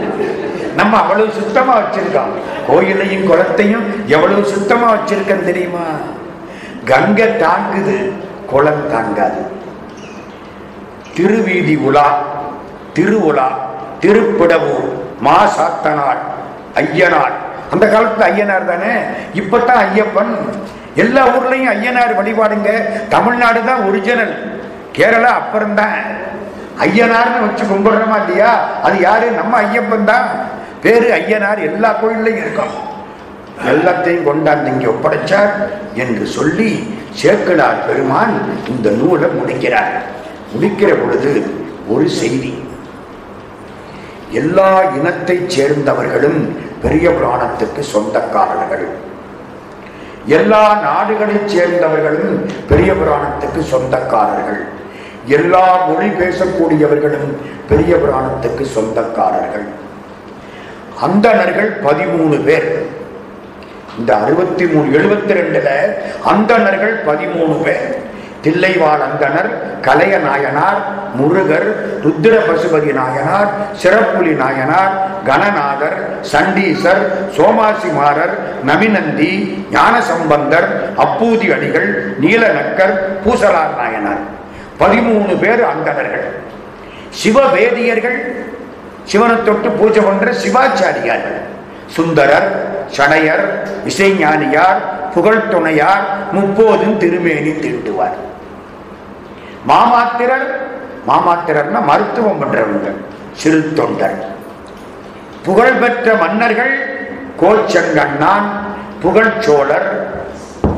நம்ம 0.75 0.97
அவ்வளவு 0.97 1.31
சுத்தமா 1.31 1.77
வச்சிருக்கோம். 1.77 2.31
கோயிலையும் 2.67 3.27
குளத்தையும் 3.27 4.07
எவ்வளவு 4.07 4.45
சுத்தமா 4.45 4.93
வச்சிருக்கேன் 4.93 5.45
தெரியுமா? 5.45 5.85
கங்கை 6.85 7.27
தாங்குது 7.27 8.11
குளம் 8.47 8.91
தாங்காது. 8.91 9.59
திருவீதி 11.15 11.75
உலா 11.75 12.21
திருவுலா 12.93 13.47
திருப்பிடவூர் 13.99 14.87
மா 15.19 15.37
சாத்தனார் 15.55 16.21
ஐயனார். 16.75 17.35
அந்த 17.71 17.85
காலத்துல 17.85 18.27
ஐயனார் 18.31 18.65
தானே? 18.65 18.93
இப்பதான் 19.33 19.81
ஐயப்பன். 19.87 20.31
எல்லா 20.95 21.27
ஊர்லயும் 21.27 21.71
ஐயனார் 21.75 22.13
வழிபாடுங்க. 22.19 22.69
தமிழ்நாடு 23.09 23.63
தான் 23.63 23.83
ஒரிஜினல் 23.87 24.33
கேரளா 24.97 25.31
அப்புறம்தான் 25.41 25.97
ஐயனார்னு 26.79 27.39
வச்சு 27.45 27.63
கும்பிடுறோமா 27.65 28.17
இல்லையா? 28.23 28.51
அது 28.83 28.99
யாரு? 28.99 29.31
நம்ம 29.31 29.61
ஐயப்பன் 29.61 30.03
தான். 30.03 30.27
பேரு 30.81 31.11
ஐயனார். 31.19 31.59
எல்லா 31.59 31.95
கோயில்லையும் 32.01 32.41
இருக்கும். 32.43 32.73
எல்லாத்தையும் 33.73 34.27
கொண்டாந்து 34.27 34.65
இங்கே 34.65 34.85
ஒப்படைச்சார் 34.85 35.51
என்று 35.93 36.25
சொல்லி 36.25 36.69
சேக்கலார் 37.21 37.85
பெருமான் 37.87 38.35
இந்த 38.67 38.89
நூலை 38.89 39.27
முடிக்கிறார். 39.27 39.93
முடிக்கிற 40.53 40.91
பொழுது 41.01 41.31
ஒரு 41.87 42.09
செய்தி. 42.09 42.53
எல்லா 44.31 44.83
இனத்தைச் 44.83 45.49
சேர்ந்தவர்களும் 45.49 46.57
பெரிய 46.81 47.09
புராணத்துக்கு 47.09 47.79
சொந்தக்காரர்கள். 47.79 48.85
எல்லா 50.25 50.81
நாடுகளைச் 50.81 51.57
சேர்ந்தவர்களும் 51.57 52.45
பெரிய 52.69 52.93
புராணத்துக்கு 52.93 53.61
சொந்தக்காரர்கள். 53.61 54.63
எல்லா 55.25 55.85
மொழி 55.85 56.07
பேசக்கூடியவர்களும் 56.07 57.35
பெரிய 57.69 57.95
புராணத்துக்கு 57.95 58.65
சொந்தக்காரர்கள். 58.65 59.67
அந்தணர்கள் 61.01 61.81
பதிமூணு 61.81 62.43
பேர். 62.43 62.87
இந்த 63.99 64.15
அறுபத்தி 64.15 64.65
மூணு 64.65 64.97
எழுபத்தி 64.99 65.31
ரெண்டுல 65.31 65.69
அந்தணர்கள் 66.23 67.03
பதிமூணு 67.05 67.63
பேர். 67.63 68.00
தில்லைவாழ் 68.43 69.01
அந்தனர் 69.01 69.49
கலைய 69.81 70.17
நாயனார் 70.19 70.79
முருகர் 71.15 71.67
ருத்திர 72.03 72.35
பசுபதி 72.47 72.91
நாயனார் 72.93 73.49
சிறப்புலி 73.81 74.33
நாயனார் 74.35 74.93
கணநாதர் 75.25 75.97
சண்டீசர் 76.31 77.03
சோமாசிமாரர் 77.37 78.33
நமிநந்தி 78.63 79.31
ஞானசம்பந்தர் 79.71 80.67
அப்பூதி 80.97 81.53
அடிகள் 81.53 81.89
நீலநக்கர் 82.19 82.93
பூசலார் 83.23 83.75
நாயனார். 83.77 84.21
பதிமூணு 84.79 85.39
பேர் 85.39 85.63
அந்தணர்கள் 85.63 86.25
சிவவேதியர்கள் 87.13 88.19
சிவனை 89.07 89.35
தொட்டு 89.43 89.69
பூஜை 89.69 90.01
பண்ற 90.01 90.33
சிவாச்சாரியார்கள் 90.33 91.39
சுந்தரர் 91.95 92.49
சடையர் 92.97 93.45
இசைஞானியார் 93.85 94.81
புகழ் 95.13 95.47
துணையார் 95.47 96.05
முப்போதும் 96.33 96.97
திருமேனி 96.97 97.51
தீட்டுவார் 97.51 98.17
மாமாத்திரர் 99.67 100.47
மாமாத்திரர்னா 101.07 101.79
மருத்துவம் 101.83 102.39
பண்றவங்க 102.41 102.87
சிறு 103.33 103.73
தொண்டர். 103.73 104.17
புகழ்பெற்ற 105.45 106.15
மன்னர்கள் 106.15 106.73
கோச்சங்கண்ணான் 107.41 108.47
புகழ்ச்சோழர் 109.03 109.89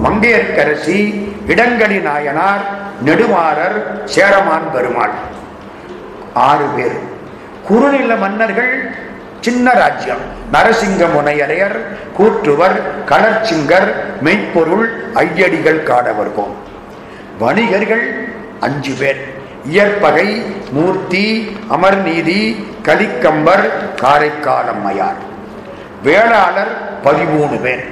மங்கையர்க்கரசி 0.03 0.99
இடங்கடி 1.47 1.99
நாயனார் 1.99 2.63
நெடுமாறர் 3.05 3.77
சேரமான் 4.05 4.67
பெருமாள். 4.73 5.15
ஆறு 6.33 6.65
பேர். 6.75 6.97
குறுநில 7.67 8.15
மன்னர்கள் 8.15 8.73
சின்ன 9.43 9.71
ராஜ்யம். 9.73 10.23
நரசிங்க 10.53 11.07
முனையரையர் 11.15 11.77
கூற்றுவர் 12.17 12.75
களர்ச்சிங்கர் 13.09 13.89
மெய்ப்பொருள் 14.21 14.85
ஐயடிகள் 15.15 15.79
காடவர்கோம் 15.89 16.53
வணிகர்கள் 17.39 18.27
அஞ்சு 18.59 18.93
பேர். 18.99 19.21
இயற்பகை 19.65 20.41
மூர்த்தி 20.71 21.57
அமர்நீதி 21.69 22.65
கலிக்கம்பர் 22.83 23.65
காரைக்காலம்மையார். 24.01 25.19
வேளாளர் 26.03 26.73
பதிமூணு 27.05 27.61
பேர். 27.61 27.85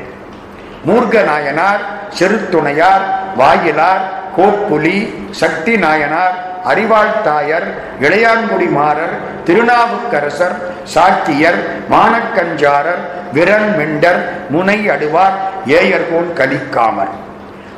மூர்க 0.88 1.24
நாயனார் 1.24 1.82
செருத்துணையார் 2.20 3.06
வாயிலார் 3.36 4.02
கோப்புலி 4.38 5.14
சக்தி 5.32 5.78
நாயனார் 5.78 6.51
அறிவாள் 6.66 7.22
தாயர் 7.24 7.68
இளையான்குடி 8.02 8.70
மாறர் 8.70 9.44
திருநாவுக்கரசர் 9.44 10.56
சாத்தியர் 10.84 11.60
மானக்கஞ்சாரர் 11.90 13.02
விரன் 13.34 13.76
மெண்டர் 13.78 14.50
முனை 14.50 14.90
அடுவார் 14.90 15.38
ஏயர்கோன் 15.68 16.34
கலிக்காமர். 16.36 17.14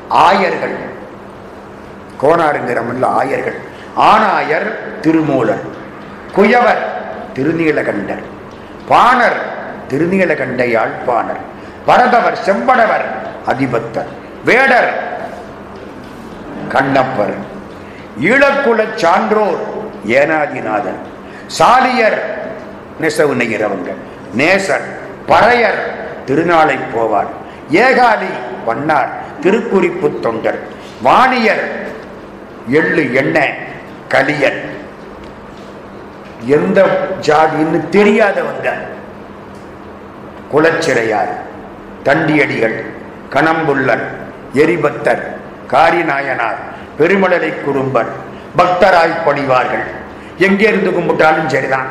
ஆயர்கள் 0.09 0.75
கோனாருங்கிறமல்ல 2.21 3.05
ஆயர்கள். 3.05 3.57
ஆனாயர் 3.95 4.99
திருமூலர். 5.01 5.63
குயவர் 6.35 6.83
திருநீலகண்டர். 7.33 8.23
பாணர் 8.87 9.39
திருநீலகண்ட 9.89 10.65
யாழ்ப்பாணர் 10.65 11.41
பரதவர் 11.85 12.37
செம்படவர் 12.45 13.05
அதிபத்தர். 13.45 14.07
வேடர் 14.45 14.93
கண்ணப்பர். 16.69 17.51
ஈழக்குலச் 18.21 18.95
சான்றோர் 18.95 19.59
ஏனாதிநாதன். 20.07 20.99
சாலியர் 21.59 22.19
நெசவு 22.99 23.35
நெய்கிறவங்க 23.35 23.93
நேசர் 24.37 24.85
பறையர் 25.27 25.81
திருநாளை 26.25 26.77
போவார். 26.95 27.31
ஏகாலி 27.71 28.31
வண்ணார் 28.65 29.09
திருக்குறிப்பு 29.41 30.19
தொண்டர். 30.19 30.59
வாணியர் 31.03 31.63
எள்ளு 32.67 33.13
என்ன 33.13 33.49
கலியன் 34.07 34.61
எந்த 36.45 37.09
ஜாதின்னு 37.21 37.89
தெரியாதவங்க. 37.89 38.73
குலச்சிறையார் 40.51 41.33
தண்டியடிகள் 42.03 42.85
கணம்புள்ளர் 43.29 44.03
எரிபத்தர் 44.53 45.23
காரிநாயனார். 45.67 46.71
பெருமலரை 46.99 47.63
குறும்பர் 47.63 48.11
பக்தராய் 48.57 49.23
பணிவார்கள் 49.25 49.85
எங்கேருந்து 50.39 50.91
கும்பிட்டாலும் 50.91 51.47
சரிதான். 51.47 51.87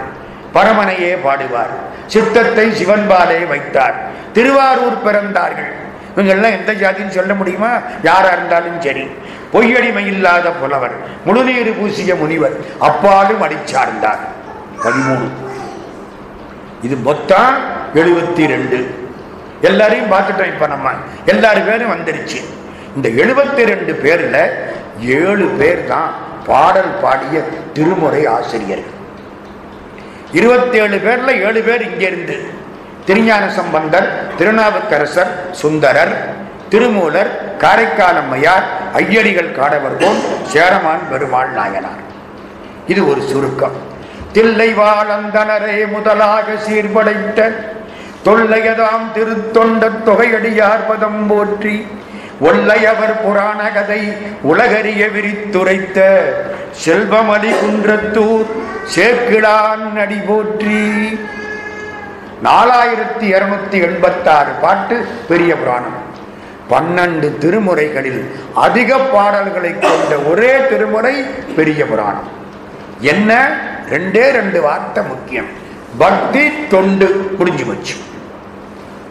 பரமனையே 0.55 1.19
பாடுவார். 1.24 1.73
சித்தத்தை 2.07 2.70
சிவன்பாலே 2.70 3.49
வைத்தார். 3.49 3.95
திருவாரூர் 4.33 5.05
பிறந்தார்கள். 5.05 5.70
இவங்கெல்லாம் 6.16 6.59
எந்த 6.59 6.73
ஜாதின்னு 6.73 7.09
சொல்ல 7.09 7.35
முடியுமா? 7.35 7.79
யாரா 8.03 8.29
இருந்தாலும் 8.29 8.81
சரி. 8.81 9.07
பொய்யடிமை 9.53 10.07
இல்லாத 10.07 10.51
புலவர் 10.51 10.93
முழுநீர் 11.24 11.81
பூசிய 11.81 12.15
முனிவர் 12.15 12.57
அப்பாலும் 12.79 13.43
அடிச்சார்ந்தார் 13.43 14.23
பதிமூணு. 14.83 15.29
இது 16.83 16.97
மொத்தம் 16.97 17.57
எழுபத்தி 17.95 18.47
ரெண்டு. 18.47 19.09
எல்லாரையும் 19.61 20.12
பார்த்துட்டோம் 20.12 20.47
இப்ப 20.47 20.66
நம்ம. 20.66 20.91
எல்லாரு 21.27 21.66
பேரும் 21.66 21.91
வந்துருச்சு. 21.91 22.45
இந்த 22.97 23.09
எழுபத்தி 23.23 23.62
ரெண்டு 23.73 23.93
பேர்ல 24.02 24.36
ஏழு 25.20 25.47
பேர் 25.59 25.85
தான் 25.93 26.10
பாடல் 26.48 26.94
பாடிய 27.02 27.36
திருமுறை 27.77 28.23
ஆசிரியர்கள். 28.27 28.98
இருபத்தி 30.39 30.77
ஏழு 30.82 30.98
பேர்ல 31.06 31.31
ஏழு 31.47 31.60
பேர் 31.62 31.85
இங்கிருந்து 31.89 32.36
திருஞான 33.06 33.44
சம்பந்தர் 33.59 34.09
திருநாவுக்கரசர் 34.39 35.32
சுந்தரர் 35.60 36.14
திருமூலர் 36.73 37.31
காரைக்காலம்மையார் 37.62 38.66
ஐயடிகள் 39.01 39.56
காடவர்கோன் 39.59 40.20
சேரமான் 40.52 41.02
பெருமாள் 41.10 41.51
நாயனார். 41.59 42.02
இது 42.93 43.01
ஒரு 43.10 43.23
சுருக்கம். 43.31 43.77
தில்லை 44.32 44.70
வாழந்தனரே 44.74 45.77
முதலாக 45.94 46.55
சீர்படைத்த 46.66 47.40
தொல்லையதாம் 48.27 49.06
திருத்தொண்ட 49.14 49.90
தொகையடியார் 50.06 50.86
பதம் 50.89 51.23
போற்றி 51.31 51.74
ஒல்லையவர் 52.43 53.23
புராண 53.23 53.70
கதை 53.70 54.12
உலகறிய 54.43 55.06
விரித்துரைத்த 55.06 55.98
செல்வமலி 56.85 57.52
குன்றத்தூர் 57.52 58.47
சேர்க்கிழான் 58.94 59.98
அடி 59.98 60.14
போற்றி. 60.14 60.77
நாலாயிரத்தி 62.44 63.20
இருநூத்தி 63.20 63.82
எண்பத்தாறு 63.82 64.51
பாட்டு 64.60 65.06
பெரிய 65.28 65.56
புராணம். 65.56 66.10
பன்னெண்டு 66.70 67.39
திருமுறைகளில் 67.39 68.31
அதிக 68.55 68.98
பாடல்களை 68.98 69.78
கொண்ட 69.78 70.16
ஒரே 70.16 70.66
திருமுறை 70.66 71.14
பெரிய 71.56 71.85
புராணம். 71.85 72.28
என்ன? 73.01 73.60
ரெண்டே 73.90 74.31
ரெண்டு 74.31 74.60
வார்த்தை 74.60 75.05
முக்கியம். 75.05 75.47
பக்தி 75.98 76.66
தொண்டு 76.66 77.31
புரிஞ்சு 77.39 77.66
போச்சு. 77.66 77.94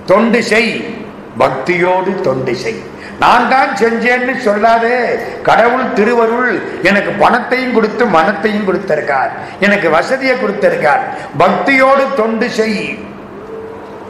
தொண்டு 0.05 0.43
செய் 0.43 0.97
பக்தியோடு 1.39 2.21
தொண்டு 2.21 2.55
செய். 2.55 2.89
நான் 3.21 3.49
தான் 3.49 3.69
செஞ்சேன்னு 3.79 4.33
சொல்லாதே. 4.45 4.97
கடவுள் 5.41 5.93
திருவருள் 5.93 6.61
எனக்கு 6.83 7.11
பணத்தையும் 7.11 7.73
கொடுத்து 7.73 8.05
மனத்தையும் 8.05 8.67
கொடுத்திருக்கார். 8.67 9.31
எனக்கு 9.59 9.89
வசதியை 9.89 10.35
கொடுத்திருக்கார். 10.35 11.03
பக்தியோடு 11.37 12.07
தொண்டு 12.15 12.49
செய். 12.49 13.03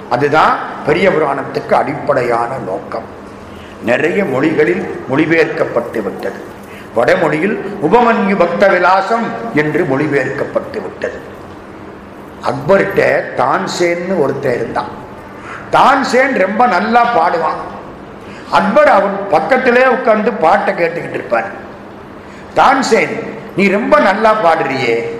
அதுதான் 0.09 0.57
பெரிய 0.85 1.09
புராணத்துக்கு 1.09 1.75
அடிப்படையான 1.75 2.57
நோக்கம். 2.65 3.03
நிறைய 3.83 4.25
மொழிகளில் 4.25 5.05
மொழிபெயர்க்கப்பட்டு 5.09 6.03
விட்டது. 6.03 6.39
வடமொழியில் 6.95 7.77
உபமன்யு 7.81 8.35
பக்த 8.37 8.67
விலாசம் 8.67 9.27
என்று 9.53 9.83
மொழிபெயர்க்கப்பட்டு 9.83 10.81
விட்டது. 10.81 11.19
அக்பர்கிட்ட 12.45 13.23
தான்சேன்னு 13.37 14.19
ஒருத்தன் 14.19 14.55
இருந்தான். 14.55 14.91
தான்சேன் 15.71 16.37
ரொம்ப 16.37 16.67
நல்லா 16.67 17.03
பாடுவான். 17.03 17.79
அக்பர் 18.51 18.87
அவன் 18.87 19.17
பக்கத்திலே 19.29 19.87
உட்கார்ந்து 19.87 20.31
பாட்டை 20.31 20.73
கேட்டுக்கிட்டு 20.73 21.13
இருப்பார். 21.13 21.49
தான்சேன் 22.55 23.23
நீ 23.55 23.67
ரொம்ப 23.67 23.99
நல்லா 23.99 24.33
பாடுறியே. 24.33 25.19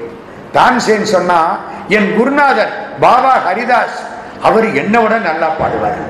தான்சேன் 0.53 1.03
சொன்னா 1.03 1.57
என் 1.87 2.17
குருநாதர் 2.17 2.73
பாபா 2.99 3.37
ஹரிதாஸ் 3.37 3.99
அவர் 4.41 4.73
என்னை 4.73 5.01
விட 5.01 5.17
நல்லா 5.17 5.47
பாடுவார். 5.47 6.01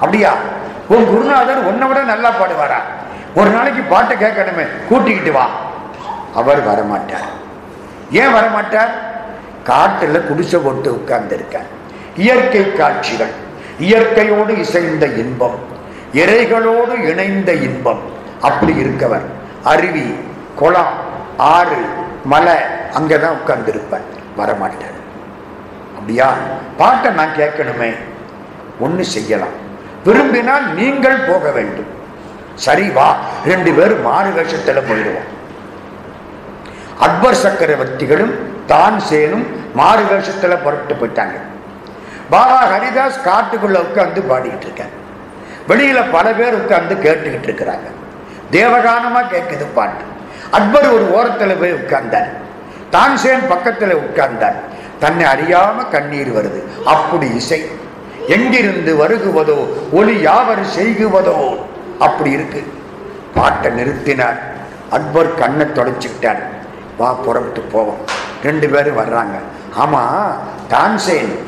அப்படியா? 0.00 0.34
உன் 0.88 1.06
குருநாதர் 1.06 1.64
உன்னை 1.64 1.88
விட 1.88 2.02
நல்லா 2.02 2.30
பாடுவாரா? 2.30 2.80
ஒரு 3.34 3.50
நாளைக்கு 3.50 3.82
பாட்டை 3.82 4.16
கேட்கணுமே 4.16 4.66
கூட்டிக்கிட்டு 4.88 5.32
வா. 5.32 5.46
அவர் 6.34 6.66
வரமாட்டார். 6.68 7.28
ஏன் 8.10 8.34
வரமாட்டார்? 8.34 8.90
காட்டில் 9.64 10.26
குடிசை 10.26 10.60
போட்டு 10.60 10.90
உட்கார்ந்திருக்கார். 10.92 11.70
இயற்கை 12.16 12.72
காட்சிகள் 12.72 13.32
இயற்கையோடு 13.78 14.58
இசைந்த 14.58 15.06
இன்பம். 15.06 15.73
இறைகளோடு 16.14 16.94
இணைந்த 17.08 17.52
இன்பம். 17.52 18.02
அப்படி 18.40 18.72
இருக்கவர். 18.72 19.26
அருவி 19.64 20.14
குளம் 20.56 20.92
ஆறு 21.36 21.76
மலை 22.24 22.54
அங்கதான் 22.94 23.36
உட்கார்ந்திருப்பார். 23.38 24.06
வரமாட்டார். 24.38 24.98
அப்படியா? 25.96 26.34
பாட்டை 26.76 27.10
நான் 27.10 27.36
கேட்கணுமே. 27.36 27.94
ஒண்ணு 28.80 29.00
செய்யலாம். 29.00 29.54
விரும்பினால் 30.04 30.74
நீங்கள் 30.74 31.16
போக 31.16 31.50
வேண்டும். 31.50 31.90
சரி 32.54 32.90
வா. 32.90 33.16
ரெண்டு 33.46 33.72
பேரும் 33.72 34.02
மாறு 34.02 34.30
வேஷத்தில் 34.30 34.86
போயிடுவோம். 34.88 35.30
அக்பர் 36.98 37.34
சக்கரவர்த்திகளும் 37.34 38.34
தான் 38.66 39.00
சேனும் 39.00 39.46
மாறு 39.74 40.04
வேஷத்தில் 40.04 40.62
புறப்பட்டு 40.64 40.94
போயிட்டாங்க. 40.94 41.38
பாபா 42.30 42.66
ஹரிதாஸ் 42.66 43.24
காட்டுக்குள்ள 43.24 43.78
உட்கார்ந்து 43.78 44.20
பாடிக்கிட்டு 44.20 44.68
இருக்காங்க 44.68 45.02
வெளியில 45.68 46.10
பல 46.12 46.32
பேர் 46.32 46.54
உட்கார்ந்து 46.54 46.94
கேட்டுக்கிட்டு 46.94 47.48
இருக்கிறாங்க. 47.48 47.88
தேவகானமா 48.52 49.20
கேட்குது 49.32 49.66
பாட்டு. 49.74 50.04
அக்பர் 50.50 50.92
ஒரு 50.92 51.12
ஓரத்தில் 51.12 51.56
போய் 51.60 51.72
உட்கார்ந்தார். 51.72 52.30
தான்சேன் 52.92 53.48
பக்கத்தில் 53.48 53.94
உட்கார்ந்தார். 53.94 54.58
தன்னை 54.98 55.26
அறியாம 55.26 55.88
கண்ணீர் 55.90 56.32
வருது. 56.36 56.84
அப்படி 56.84 57.34
இசை. 57.34 57.62
எங்கிருந்து 58.26 58.96
வருகுவதோ 58.96 59.56
ஒலி 59.92 60.26
யாவர் 60.26 60.64
செய்குவதோ 60.78 61.58
அப்படி 61.98 62.30
இருக்கு. 62.30 62.72
பாட்டை 63.34 63.70
நிறுத்தினார். 63.70 64.38
அக்பர் 64.90 65.34
கண்ணை 65.34 65.66
தொடச்சுக்கிட்டார். 65.66 66.42
வா 66.98 67.12
புறப்பட்டு 67.12 67.60
போவோம். 67.60 67.98
ரெண்டு 68.44 68.68
பேரும் 68.68 68.98
வர்றாங்க. 68.98 69.36
ஆமா 69.78 70.02
தான்சேன் 70.70 71.38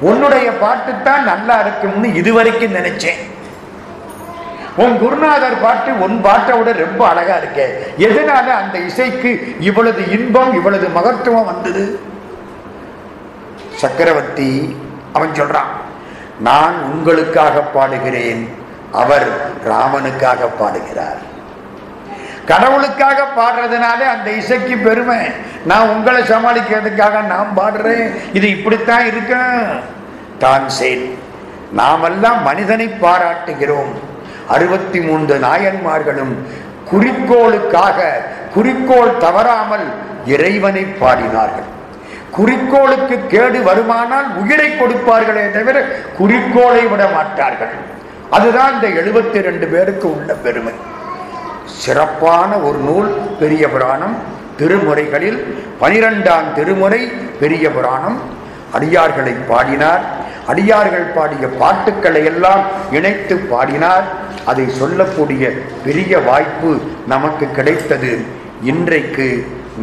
உன்னுடைய 0.00 0.52
பாட்டு 0.52 0.92
தான் 1.04 1.24
நல்லா 1.24 1.60
இருக்கும்னு 1.60 2.14
இதுவரைக்கும் 2.14 2.74
நினைச்சேன். 2.74 3.34
உன் 4.76 4.98
குருநாதர் 4.98 5.60
பாட்டு 5.62 6.00
உன் 6.00 6.20
பாட்டை 6.20 6.58
விட 6.58 6.72
ரொம்ப 6.72 7.08
அழகா 7.08 7.34
இருக்கே. 7.36 7.66
எதனால 7.98 8.46
அந்த 8.46 8.78
இசைக்கு 8.78 9.56
இவ்வளவு 9.60 10.10
இன்பம் 10.10 10.54
இவ்வளவு 10.54 10.88
மகத்துவம் 10.88 11.44
வந்தது? 11.44 12.00
சக்கரவர்த்தி 13.74 14.76
அவன் 15.12 15.30
சொல்றான் 15.30 15.72
நான் 16.40 16.82
உங்களுக்காக 16.82 17.60
பாடுகிறேன். 17.60 18.54
அவர் 18.92 19.26
ராமனுக்காக 19.68 20.48
பாடுகிறார். 20.58 21.34
கடவுளுக்காக 22.46 23.24
பாடுறதுனால 23.36 24.00
அந்த 24.14 24.30
இசைக்கு 24.30 24.76
பெருமை. 24.76 25.16
நான் 25.64 25.88
உங்களை 25.88 26.22
சமாளிக்கிறதுக்காக 26.22 27.24
நான் 27.24 27.52
பாடுறேன். 27.56 28.16
இது 28.32 28.50
இப்படித்தான் 28.50 29.06
இருக்கேன். 29.06 29.80
தான் 30.38 30.68
செய் 30.68 31.14
நாமெல்லாம் 31.72 32.42
மனிதனை 32.42 32.88
பாராட்டுகிறோம். 32.88 34.05
அறுபத்தி 34.48 35.00
மூன்று 35.00 35.38
நாயன்மார்களும் 35.38 36.34
குறிக்கோளுக்காக 36.90 38.00
குறிக்கோள் 38.54 39.16
தவறாமல் 39.18 39.86
இறைவனை 40.26 40.84
பாடினார்கள். 41.00 41.70
குறிக்கோளுக்கு 42.30 43.26
கேடு 43.26 43.58
வருமானால் 43.58 44.28
உயிரை 44.36 44.68
கொடுப்பார்களே 44.70 45.50
தவிர 45.50 45.76
குறிக்கோளை 46.18 46.86
விட 46.86 47.06
மாட்டார்கள். 47.06 47.74
அதுதான் 48.30 48.72
இந்த 48.74 49.00
எழுபத்தி 49.00 49.40
ரெண்டு 49.40 49.66
பேருக்கு 49.66 50.16
உள்ள 50.16 50.32
பெருமை. 50.34 50.72
சிறப்பான 51.64 52.56
ஒரு 52.56 52.78
நூல் 52.78 53.10
பெரிய 53.40 53.68
புராணம். 53.68 54.16
திருமுறைகளில் 54.58 55.40
பனிரெண்டாம் 55.80 56.52
திருமுறை 56.54 57.00
பெரிய 57.40 57.70
புராணம். 57.70 58.18
அடியார்களை 58.78 59.34
பாடினார். 59.48 60.00
அடியார்கள் 60.46 61.06
பாடிய 61.14 61.46
பாட்டுக்களை 61.46 62.24
எல்லாம் 62.24 62.62
இணைத்து 62.92 63.36
பாடினார். 63.36 64.24
அதை 64.50 64.64
சொல்லக்கூடிய 64.80 65.44
பெரிய 65.86 66.18
வாய்ப்பு 66.28 66.70
நமக்கு 67.12 67.46
கிடைத்தது. 67.58 68.12
இன்றைக்கு 68.72 69.28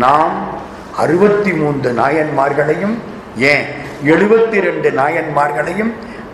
நாம் 0.04 0.36
அறுபத்தி 1.04 1.52
மூன்று 1.62 1.90
நாயன்மார்களையும் 2.02 2.96
ஏன் 3.52 3.66
எழுபத்தி 4.14 4.58
ரெண்டு 4.68 4.90
நாயன்மார்களையும் 5.02 5.92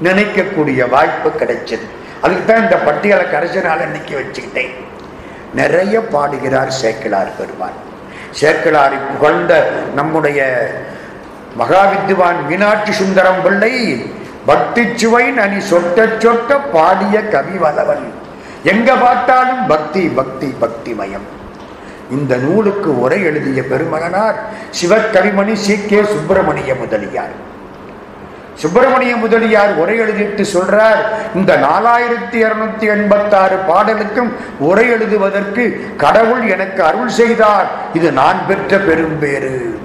நினைக்கக்கூடிய 0.07 0.89
வாய்ப்பு 0.95 1.29
கிடைச்சது. 1.41 1.85
அதுக்கு 2.23 2.45
தான் 2.45 2.63
இந்த 2.65 2.77
பட்டியலை 2.87 3.25
கடைசி 3.31 3.59
நாள் 3.67 3.85
இன்னைக்கு 3.87 4.13
வச்சுக்கிட்டேன். 4.19 4.73
நிறைய 5.59 5.99
பாடுகிறார் 6.13 6.71
சேக்கிழார் 6.81 7.35
பெருமான். 7.37 7.77
சேக்கிழாரை 8.39 8.97
புகழ்ந்த 9.11 9.53
நம்முடைய 9.99 10.39
மகாவித்துவான் 11.59 12.39
மீனாட்சி 12.49 12.93
சுந்தரம் 13.01 13.41
பிள்ளை 13.45 13.73
பக்தி 14.49 14.83
சுவை 14.95 15.25
நனி 15.31 15.59
சொட்ட 15.69 15.97
சொட்ட 16.23 16.59
பாடிய 16.73 17.15
கவி 17.33 17.57
வலவன் 17.57 18.07
எங்க 18.63 18.95
பார்த்தாலும் 18.95 19.67
பக்தி 19.67 20.03
பக்தி 20.19 20.47
பக்தி 20.59 20.93
மயம் 20.93 21.27
இந்த 22.11 22.35
நூலுக்கு 22.35 22.89
உரை 22.99 23.23
எழுதிய 23.23 23.63
பெருமகனார் 23.63 24.37
சிவக்கவிமணி 24.77 25.53
சி. 25.53 25.85
கே. 25.85 25.99
சுப்பிரமணிய 26.03 26.75
முதலியார். 26.75 27.35
சுப்பிரமணிய 28.55 29.15
முதலியார் 29.15 29.73
உரை 29.73 29.99
எழுதிட்டு 29.99 30.45
சொல்றார் 30.53 31.01
இந்த 31.35 31.51
நாலாயிரத்தி 31.67 32.37
இருநூத்தி 32.45 32.87
எண்பத்தாறு 32.95 33.57
பாடலுக்கும் 33.67 34.31
உரை 34.59 34.89
எழுதுவதற்கு 34.89 35.93
கடவுள் 35.97 36.43
எனக்கு 36.47 36.83
அருள் 36.83 37.13
செய்தார். 37.19 37.69
இது 37.93 38.11
நான் 38.11 38.41
பெற்ற 38.47 38.77
பெரும்பேறு. 38.77 39.79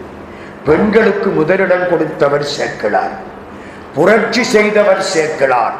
பெண்களுக்கு 0.64 1.30
முதலிடம் 1.30 1.88
கொடுத்தவர் 1.90 2.48
சேர்க்கிறார் 2.56 3.14
புரட்சி 3.94 4.42
செய்தவர் 4.42 5.04
சேர்க்கலார் 5.16 5.72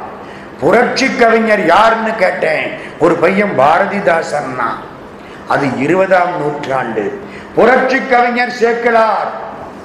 புரட்சி 0.60 1.14
கவிஞர் 1.14 1.66
யாருன்னு 1.66 2.14
கேட்டேன்? 2.14 2.72
ஒரு 2.98 3.14
பையன் 3.14 3.58
பாரதிதாசன்னா. 3.58 4.68
அது 5.48 5.78
இருபதாம் 5.78 6.38
நூற்றாண்டு. 6.38 7.22
புரட்சி 7.54 7.98
கவிஞர் 7.98 8.52
சேர்க்கலார் 8.60 9.30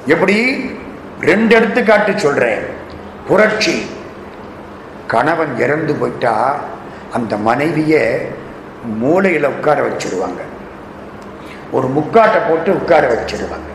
எப்படி? 0.06 0.70
ரெண்டு 1.22 1.56
எடுத்துக்காட்டு 1.56 2.20
சொல்றேன். 2.20 2.66
புரட்சி. 3.28 3.90
கணவன் 5.08 5.60
இறந்து 5.60 5.96
போயிட்டா 5.96 6.56
அந்த 7.14 7.36
மனைவிய 7.36 8.18
மூளையில 9.04 9.44
உட்கார 9.44 9.82
வச்சிருவாங்க. 9.82 10.42
ஒரு 11.72 11.88
முக்காட்டை 11.88 12.50
போட்டு 12.50 12.74
உட்கார 12.74 13.08
வச்சிருவாங்க. 13.08 13.68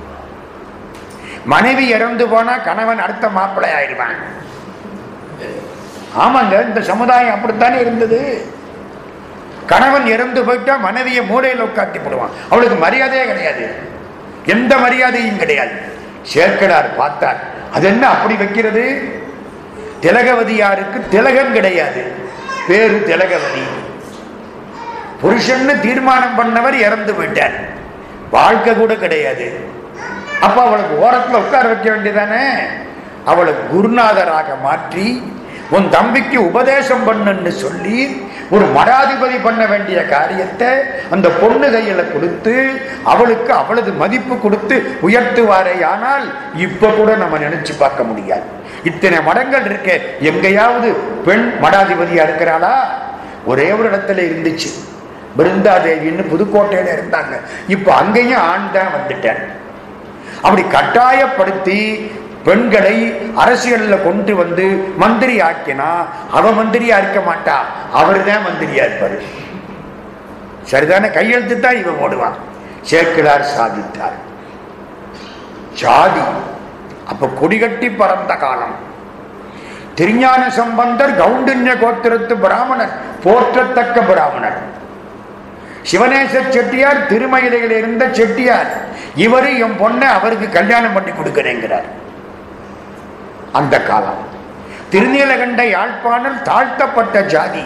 மனைவி 1.45 1.89
இறந்து 1.89 2.29
போனா 2.29 2.57
கணவன் 2.57 2.99
அடுத்த 2.99 3.29
மாப்பிள்ளை 3.29 3.73
ஆயிடுவான் 3.75 4.43
ஆமாங்க 6.19 6.67
இந்த 6.67 6.83
சமுதாயம் 6.83 7.35
அப்படித்தானே 7.35 7.81
இருந்தது? 7.81 8.45
கணவன் 9.67 10.07
இறந்து 10.07 10.45
போயிட்டா 10.45 10.77
மனைவியை 10.77 11.25
மூடையில் 11.25 11.63
உட்காட்டி 11.63 12.01
போடுவான். 12.01 12.29
அவளுக்கு 12.51 12.77
மரியாதையே 12.77 13.27
கிடையாது. 13.27 13.69
எந்த 14.47 14.77
மரியாதையும் 14.77 15.39
கிடையாது. 15.39 15.73
சேர்க்கடார் 16.35 16.97
பார்த்தார். 16.97 17.45
அது 17.73 17.87
என்ன 17.87 18.09
அப்படி 18.09 18.35
வைக்கிறது? 18.35 19.13
திலகவதியாருக்கு 20.03 21.09
திலகம் 21.11 21.53
கிடையாது. 21.53 22.05
பேரு 22.69 23.03
திலகவதி. 23.07 23.63
புருஷன்னு 25.23 25.81
தீர்மானம் 25.81 26.39
பண்ணவர் 26.39 26.73
இறந்து 26.73 27.13
போயிட்டார். 27.13 27.65
வாழ்க்கை 28.31 28.75
கூட 28.75 28.95
கிடையாது. 28.95 29.61
அப்ப 30.41 30.63
அவளுக்கு 30.63 31.07
ஓரத்துல 31.07 31.35
உட்கார 31.35 31.69
வைக்க 31.69 31.91
வேண்டியதானே? 31.91 32.59
அவளை 33.25 33.53
குருநாதராக 33.73 34.49
மாற்றி 34.63 35.23
உன் 35.71 35.89
தம்பிக்கு 35.89 36.39
உபதேசம் 36.51 37.05
பண்ணுன்னு 37.09 37.49
சொல்லி 37.49 37.99
ஒரு 38.51 38.65
மடாதிபதி 38.77 39.37
பண்ண 39.43 39.67
வேண்டிய 39.67 39.99
காரியத்தை 40.05 40.69
அந்த 41.11 41.29
பொண்ணு 41.29 41.69
கையில 41.69 42.13
கொடுத்து 42.13 42.55
அவளுக்கு 43.05 43.53
அவளது 43.53 43.93
மதிப்பு 43.93 44.39
கொடுத்து 44.39 44.77
உயர்த்துவாரே 45.03 45.85
ஆனால் 45.85 46.25
இப்ப 46.57 46.89
கூட 46.89 47.17
நம்ம 47.17 47.39
நினைச்சு 47.39 47.73
பார்க்க 47.79 48.03
முடியாது. 48.03 48.47
இத்தனை 48.85 49.19
மடங்கள் 49.23 49.65
இருக்க 49.65 49.91
எங்கேயாவது 50.21 50.89
பெண் 51.25 51.47
மடாதிபதியா 51.63 52.23
இருக்கிறாளா? 52.23 52.75
ஒரே 53.45 53.71
ஒரு 53.71 53.91
இடத்துல 53.91 54.23
இருந்துச்சு. 54.29 54.71
பிருந்தாதேவின்னு 55.39 56.25
புதுக்கோட்டையில 56.33 56.95
இருந்தாங்க. 56.97 57.35
இப்ப 57.67 57.95
அங்கேயும் 57.95 58.41
ஆண் 58.41 58.73
தான் 58.73 58.95
வந்துட்டேன் 58.97 59.43
அப்படி 60.43 60.63
கட்டாயப்படுத்தி 60.69 61.79
பெண்களை 62.45 62.97
அரசியலில் 63.35 64.03
கொண்டு 64.05 64.37
வந்து 64.37 64.65
மந்திரி 64.97 65.41
ஆக்கினா 65.41 65.89
அவ 66.31 66.51
மந்திரியா 66.51 66.97
இருக்க 67.03 67.21
மாட்டா. 67.29 67.57
அவர் 67.93 68.25
தான் 68.25 68.45
மந்திரியா 68.47 68.85
இருப்பாரு. 68.87 69.19
சரிதானே? 70.71 71.11
கையெழுத்து 71.11 71.61
தான் 71.61 71.77
இவன் 71.77 72.01
ஓடுவான் 72.05 72.37
சேர்க்கிறார் 72.91 73.45
சாதித்தார். 73.57 74.19
ஜாதி. 75.81 76.21
அப்ப 77.07 77.31
கொடிகட்டி 77.41 77.97
பறந்த 77.97 78.35
காலம். 78.35 78.77
திருஞான 79.95 80.51
சம்பந்தர் 80.51 81.19
கவுண்டின்ய 81.23 81.73
கோத்திரத்து 81.83 82.35
பிராமணர் 82.45 82.95
போற்றத்தக்க 83.25 84.07
பிராமணர். 84.13 84.59
சிவநேச 85.91 86.51
செட்டியார் 86.51 87.07
திருமயிலையில் 87.11 87.77
இருந்த 87.81 88.09
செட்டியார். 88.13 88.71
இவரு 89.17 89.51
என் 89.65 89.79
பொண்ணை 89.83 90.09
அவருக்கு 90.19 90.49
கல்யாணம் 90.51 90.93
பண்ணி 90.93 91.11
கொடுக்கிறேங்கிறார். 91.11 91.89
அந்த 93.59 93.83
காலம். 93.83 94.23
திருநீலகண்ட 94.93 95.63
யாழ்ப்பாணர் 95.71 96.43
தாழ்த்தப்பட்ட 96.43 97.23
ஜாதி. 97.23 97.65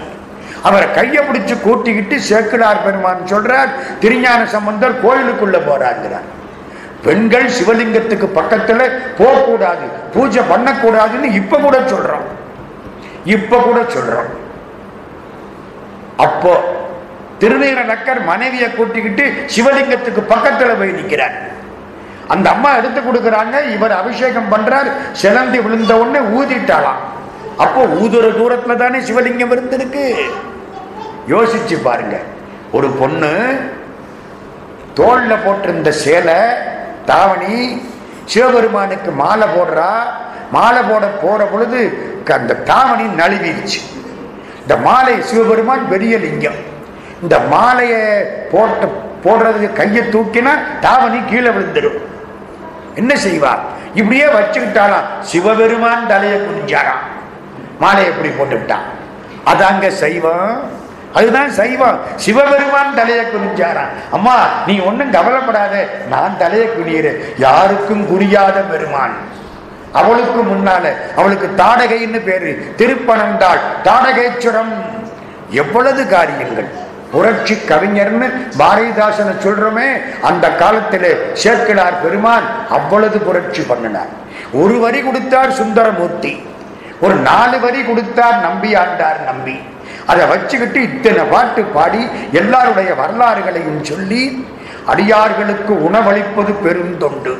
அவரை 0.62 0.86
கையை 0.94 1.20
பிடிச்சு 1.24 1.54
கூட்டிக்கிட்டு 1.60 2.16
சேக்கிடார் 2.28 2.82
பெருமான் 2.84 3.20
சொல்றார் 3.26 3.70
திருஞான 4.00 4.40
சம்பந்தர் 4.46 5.00
கோயிலுக்குள்ள 5.04 5.58
போறாங்கிறார் 5.68 6.28
பெண்கள் 7.04 7.46
சிவலிங்கத்துக்கு 7.56 8.28
பக்கத்துல 8.38 8.80
போகக்கூடாது 9.18 9.86
பூஜை 10.14 10.42
பண்ணக்கூடாதுன்னு 10.50 11.28
இப்ப 11.40 11.58
கூட 11.58 11.78
சொல்றோம். 11.92 12.26
இப்ப 13.24 13.58
கூட 13.58 13.80
சொல்றோம். 13.94 14.30
அப்போ 16.16 16.54
திருநீரநக்கர் 17.38 18.20
மனைவியை 18.24 18.68
கூட்டிக்கிட்டு 18.70 19.24
சிவலிங்கத்துக்கு 19.56 20.22
பக்கத்துல 20.34 20.78
போய் 20.78 20.96
நிற்கிறார் 20.98 21.36
அந்த 22.28 22.46
அம்மா 22.50 22.70
எடுத்து 22.78 23.00
கொடுக்குறாங்க 23.00 23.56
இவர் 23.74 23.94
அபிஷேகம் 24.00 24.50
பண்றார். 24.52 24.88
சிலந்தி 25.12 25.58
விழுந்த 25.60 25.92
உடனே 25.98 26.20
ஊதிட்டாளாம். 26.38 27.02
அப்போ 27.64 27.80
ஊதுற 28.02 28.26
தூரத்துல 28.40 28.76
தானே 28.76 28.98
சிவலிங்கம் 28.98 29.52
இருந்திருக்கு. 29.54 30.04
யோசிச்சு 31.34 31.76
பாருங்க. 31.82 32.16
ஒரு 32.72 32.88
பொண்ணு 33.00 33.32
தோல்ல 34.98 35.32
போட்டிருந்த 35.44 35.90
சேலை 36.04 36.38
தாவணி 37.10 37.82
சிவபெருமானுக்கு 38.24 39.10
மாலை 39.10 39.46
போடுறா. 39.56 39.90
மாலை 40.56 40.82
போட 40.90 41.06
போற 41.22 41.44
பொழுது 41.44 41.80
அந்த 42.38 42.54
தாவணி 42.70 43.06
நழுவிடுச்சு. 43.20 43.80
இந்த 44.62 44.76
மாலை 44.86 45.14
சிவபெருமான் 45.28 45.88
பெரிய 45.88 46.14
லிங்கம். 46.24 46.58
இந்த 47.22 47.38
மாலையை 47.52 48.02
போட்ட 48.52 48.88
போடுறதுக்கு 49.24 49.72
கையை 49.72 50.02
தூக்கினா 50.14 50.52
தாவணி 50.80 51.20
கீழே 51.30 51.50
விழுந்துடும். 51.56 51.98
என்ன 52.98 53.16
செய்வார்? 53.16 53.58
இப்படியே 53.94 54.24
வச்சுக்கிட்டாலாம் 54.24 55.20
சிவபெருமான் 55.20 56.06
தலையை 56.06 56.40
குனிஞ்சாராம். 56.40 57.04
மாலை 57.78 58.04
எப்படி 58.04 58.28
போட்டு 58.28 58.74
அதாங்க 59.46 59.88
சைவம். 59.88 60.70
அதுதான் 61.14 61.50
சைவம். 61.50 61.98
சிவபெருமான் 62.16 62.94
தலையை 62.94 63.24
குனிஞ்சாராம். 63.24 63.88
அம்மா 64.10 64.46
நீ 64.66 64.78
ஒன்றும் 64.78 65.10
கவலைப்படாத. 65.10 65.88
நான் 66.08 66.38
தலையை 66.38 66.68
குனியிறேன். 66.68 67.34
யாருக்கும் 67.38 68.06
குனியாத 68.08 68.70
பெருமான். 68.70 69.14
அவளுக்கு 69.92 70.42
முன்னால 70.42 70.92
அவளுக்கு 71.16 71.50
தாடகைன்னு 71.56 72.24
பேரு. 72.24 72.74
திருப்பனந்தாள் 72.78 73.60
தாடகேச்சுரம். 73.84 74.72
எவ்வளவு 75.50 76.06
காரியங்கள். 76.06 76.86
புரட்சி 77.12 77.54
கவிஞர்னு 77.70 78.26
பாரதிதாசனை 78.58 79.34
சொல்றோமே 79.44 79.88
அந்த 80.22 80.46
காலத்தில் 80.54 81.10
சேக்கிழார் 81.34 82.00
பெருமான் 82.02 82.46
அவ்வளவு 82.68 83.18
புரட்சி 83.18 83.62
பண்ணினார். 83.62 84.12
ஒரு 84.52 84.76
வரி 84.78 85.00
கொடுத்தார் 85.00 85.50
சுந்தரமூர்த்தி 85.50 86.32
ஒரு 87.00 87.14
நாலு 87.30 87.56
வரி 87.60 87.80
கொடுத்தார் 87.84 88.38
நம்பி 88.40 88.70
ஆண்டார் 88.74 89.20
நம்பி. 89.24 89.56
அதை 90.06 90.24
வச்சுக்கிட்டு 90.26 90.80
இத்தனை 90.82 91.24
பாட்டு 91.24 91.62
பாடி 91.64 92.02
எல்லாருடைய 92.32 92.90
வரலாறுகளையும் 92.94 93.82
சொல்லி 93.82 94.22
அடியார்களுக்கு 94.86 95.72
உணவளிப்பது 95.88 96.52
பெருந்தொண்டு 96.64 97.32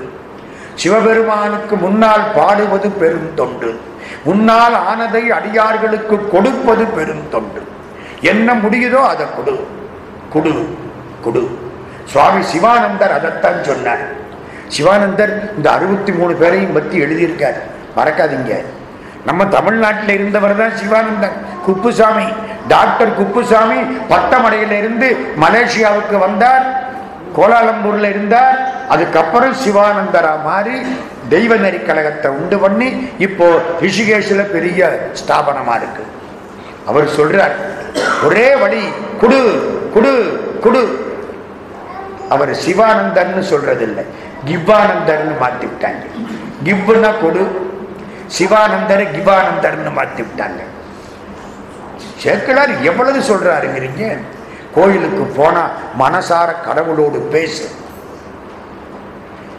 சிவபெருமானுக்கு 0.74 1.76
முன்னால் 1.76 2.24
பாடுவது 2.34 2.88
பெருந்தொண்டு 2.90 3.70
முன்னால் 4.24 4.76
ஆனதை 4.90 5.22
அடியார்களுக்கு 5.38 6.16
கொடுப்பது 6.28 6.84
பெருந்தொண்டு 6.96 7.62
என்ன 8.20 8.54
முடியுதோ 8.54 8.94
அதை 8.94 9.26
கொடு. 9.36 9.66
கொடு 10.32 10.52
கொடு. 11.24 11.58
சுவாமி 12.04 12.42
சிவானந்தர் 12.42 13.10
அதைத்தான் 13.10 13.64
சொன்னார். 13.64 14.02
சிவானந்தர் 14.68 15.52
இந்த 15.56 15.70
அறுபத்தி 15.70 16.12
மூணு 16.12 16.34
பேரையும் 16.34 16.72
பற்றி 16.72 17.02
எழுதியிருக்கார். 17.04 17.58
மறக்காதீங்க. 17.96 18.62
நம்ம 19.24 19.46
தமிழ்நாட்டில் 19.46 20.14
இருந்தவர் 20.14 20.56
தான் 20.56 20.76
சிவானந்தர். 20.76 21.32
குப்புசாமி 21.66 22.26
டாக்டர் 22.68 23.14
குப்புசாமி 23.14 23.78
பட்டமடையில் 24.08 24.72
இருந்து 24.72 25.16
மலேசியாவுக்கு 25.40 26.18
வந்தார் 26.18 26.66
கோலாலம்பூர்ல 27.36 28.08
இருந்தார் 28.08 28.58
அதுக்கப்புறம் 28.88 29.54
சிவானந்தரா 29.64 30.42
மாறி 30.44 30.76
தெய்வ 31.28 31.56
நெறி 31.56 31.78
கழகத்தை 31.78 32.30
உண்டு 32.30 32.58
பண்ணி 32.58 33.10
இப்போ 33.18 33.46
ரிஷிகேஷில் 33.80 34.50
பெரிய 34.50 35.00
ஸ்தாபனமா 35.20 35.76
இருக்கு. 35.76 36.04
அவர் 36.86 37.06
சொல்றார் 37.16 37.56
ஒரே 38.26 38.48
வழி 38.62 38.82
குடு 39.20 39.40
குடு 39.94 40.12
குடு. 40.64 40.82
அவர் 42.34 42.52
சிவானந்தர்னு 42.64 43.42
சொல்றதில்லை. 43.52 44.04
கிவ்வானந்தர்னு 44.48 45.34
மாத்தி 45.42 45.66
விட்டாங்க 45.68 46.02
கிவ்னா 46.66 47.10
கொடு 47.22 47.44
சிவானந்தர் 48.36 49.04
கிவானந்தர்னு 49.14 49.92
மாத்தி 49.98 50.22
விட்டாங்க 50.26 50.60
சேக்கிழார் 52.22 52.72
எவ்வளவு 52.90 53.20
சொல்றாருங்கிறீங்க? 53.30 54.04
கோயிலுக்கு 54.74 55.24
போனா 55.38 55.62
மனசார 56.02 56.48
கடவுளோடு 56.66 57.18
பேசு. 57.34 57.66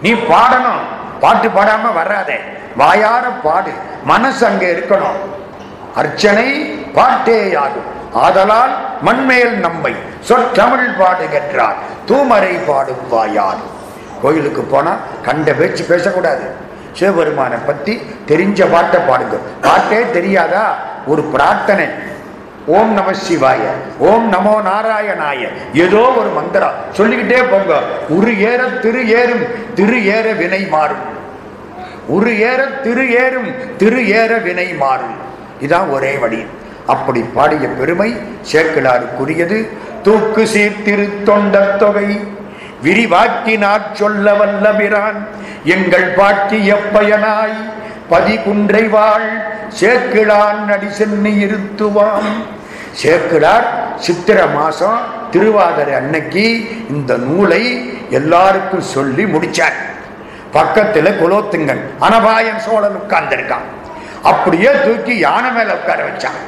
நீ 0.04 0.12
பாடணும் 0.32 0.82
பாட்டு 1.24 1.48
பாடாம 1.58 1.94
வராதே. 2.00 2.40
வாயார 2.82 3.26
பாடு 3.46 3.72
மனசு 4.12 4.42
அங்க 4.50 4.66
இருக்கணும். 4.66 5.20
அர்ச்சனை 6.00 6.48
பாட்டேயாகும் 6.98 7.90
ஆதலால் 8.14 8.76
மண்மேல் 9.02 9.54
நம்மை 9.60 9.96
சொற்றமிழ் 10.28 10.96
பாடுகின்றார். 11.00 11.76
தூமரை 12.08 12.60
பாடும் 12.68 13.10
வாயார் 13.10 13.78
கோயிலுக்கு 14.22 14.62
போனால் 14.62 14.98
கண்ட 15.24 15.54
பேச்சு 15.54 15.84
பேசக்கூடாது. 15.84 16.68
சிவபெருமானை 16.94 17.58
பற்றி 17.66 18.02
தெரிஞ்ச 18.28 18.72
பாட்டை 18.72 19.02
பாடுங்க. 19.02 19.38
பாட்டே 19.62 20.06
தெரியாதா? 20.12 20.78
ஒரு 21.08 21.22
பிரார்த்தனை. 21.22 21.88
ஓம் 22.66 22.94
நம 22.94 23.12
சிவாய 23.12 23.60
ஓம் 24.00 24.34
நமோ 24.34 24.62
நாராயணாய. 24.62 25.48
ஏதோ 25.74 25.98
ஒரு 25.98 26.30
மந்திரம். 26.30 26.74
சொல்லிக்கிட்டே 26.92 27.44
போங்க. 27.44 27.82
உரு 28.10 28.40
ஏற 28.40 28.64
திரு 28.64 29.08
ஏறும் 29.10 29.46
திரு 29.76 30.06
ஏற 30.06 30.32
வினை 30.32 30.68
மாறும். 30.68 31.18
உரு 32.08 32.40
ஏற 32.40 32.66
திரு 32.66 33.12
ஏறும் 33.12 33.78
திரு 33.78 34.08
ஏற 34.08 34.38
வினை 34.38 34.74
மாறும். 34.74 35.16
இதான் 35.62 35.90
ஒரே 35.90 36.18
வழி. 36.18 36.46
அப்படி 36.94 37.22
பாடிய 37.38 37.66
பெருமை 37.80 38.10
சேர்க்கலாருக்குரியது 38.52 39.58
தூக்கு 40.04 40.44
சீர்திரு 40.54 41.08
தொண்டர் 41.30 41.76
தொகை. 41.82 42.10
விரிவாக்கினாற் 42.84 43.88
சொல்ல 44.00 44.34
வல்லபிரான் 44.40 45.20
எங்கள் 45.76 46.08
பாட்டிய 46.20 46.70
பயனாய். 46.94 47.58
பதி 48.12 48.36
குன்றை 48.46 48.84
வாழ் 48.96 49.28
சேர்க்கிழான் 49.80 50.62
அடி 50.76 50.90
சென்னி 51.00 51.34
இருத்துவான். 51.46 52.30
சேர்க்கிழார் 53.02 53.68
சித்திர 54.06 54.40
மாசம் 54.46 55.00
திருவாதிரை 55.32 55.94
அன்னைக்கு 55.94 56.46
இந்த 56.90 57.18
நூலை 57.28 57.64
எல்லாருக்கும் 58.10 58.88
சொல்லி 58.94 59.26
முடிச்சார். 59.34 59.78
பக்கத்தில் 60.52 61.18
குலோத்துங்கன் 61.22 61.84
அனபாயன் 62.02 62.64
சோழன் 62.66 62.98
உட்கார்ந்திருக்கான். 63.02 63.68
அப்படியே 64.32 64.72
தூக்கி 64.86 65.16
யானை 65.26 65.52
மேல 65.52 65.74
உட்கார 65.74 66.00
வச்சான். 66.08 66.40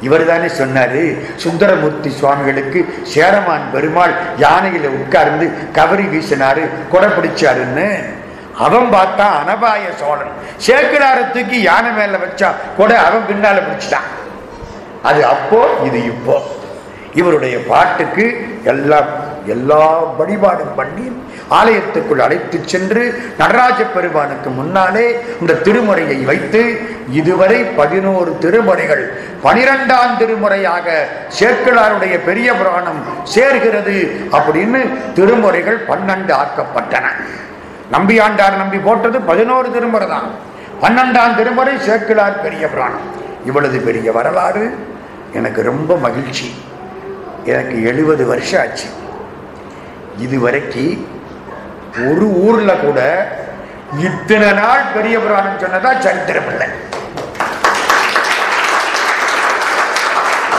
இவர் 0.00 0.26
தானே 0.26 0.46
சொன்னாரு 0.46 1.18
சுந்தரமூர்த்தி 1.36 2.10
சுவாமிகளுக்கு 2.10 2.94
சேரமான் 3.02 3.70
பெருமாள் 3.72 4.14
யானையில 4.38 4.86
உட்கார்ந்து 4.86 5.50
கவரி 5.72 6.02
வீசினாரு 6.02 6.68
கொடை 6.90 7.08
பிடிச்சாருன்னு. 7.08 8.14
அவன் 8.58 8.92
பார்த்தா 8.92 9.26
அனபாய 9.40 9.82
சோழன். 9.96 10.32
சேக்கிடார 10.66 11.32
தூக்கி 11.32 11.60
யானை 11.60 11.90
மேல 11.90 12.16
வச்சா 12.16 12.48
கொடை 12.76 12.96
அவன் 12.96 13.26
பின்னால 13.28 13.56
பிடிச்சிட்டான். 13.66 14.08
அது 15.02 15.26
அப்போ 15.26 15.68
இது 15.84 16.04
இப்போ. 16.04 16.42
இவருடைய 17.14 17.58
பாட்டுக்கு 17.68 18.48
எல்லாம் 18.64 19.25
எல்லா 19.46 19.84
வழிபாடும் 20.18 20.74
பண்ணி 20.74 21.06
ஆலயத்துக்குள் 21.58 22.22
அழைத்து 22.26 22.58
சென்று 22.64 23.02
நடராஜ 23.38 23.84
பெருமானுக்கு 23.84 24.50
முன்னாலே 24.50 25.06
இந்த 25.40 25.52
திருமுறையை 25.64 26.24
வைத்து 26.24 26.62
இதுவரை 27.10 27.58
பதினோரு 27.80 28.36
திருமுறைகள் 28.40 29.04
பனிரெண்டாம் 29.44 30.16
திருமுறையாக 30.20 30.86
சேக்கிழாருடைய 31.38 32.14
பெரிய 32.24 32.54
புராணம் 32.54 33.00
சேர்கிறது 33.22 33.96
அப்படின்னு 34.32 34.80
திருமுறைகள் 35.14 35.78
பன்னெண்டு 35.88 36.32
ஆக்கப்பட்டன. 36.42 37.06
நம்பியாண்டார் 37.92 38.56
நம்பி 38.56 38.78
போட்டது 38.78 39.20
பதினோரு 39.20 39.72
திருமுறை 39.72 40.08
தான். 40.08 40.28
பன்னெண்டாம் 40.82 41.36
திருமுறை 41.36 41.74
சேக்கிழார் 41.78 42.42
பெரிய 42.42 42.68
புராணம். 42.68 43.06
இவ்வளவு 43.44 43.78
பெரிய 43.78 44.12
வரலாறு 44.12 44.64
எனக்கு 45.32 45.62
ரொம்ப 45.62 45.96
மகிழ்ச்சி. 45.96 46.54
எனக்கு 47.44 47.84
எழுபது 47.84 48.26
வருஷம் 48.26 48.60
ஆச்சு. 48.60 48.86
இதுவரைக்கு 50.24 51.06
ஒரு 52.10 52.26
ஊர்ல 52.44 52.72
கூட 52.72 53.00
இத்தனை 53.98 54.52
நாள் 54.52 54.82
பெரிய 54.94 55.18
புராணம் 55.18 55.60
சொன்னதா 55.60 56.00
சரித்திரம் 56.00 56.48
இல்லை. 56.50 56.68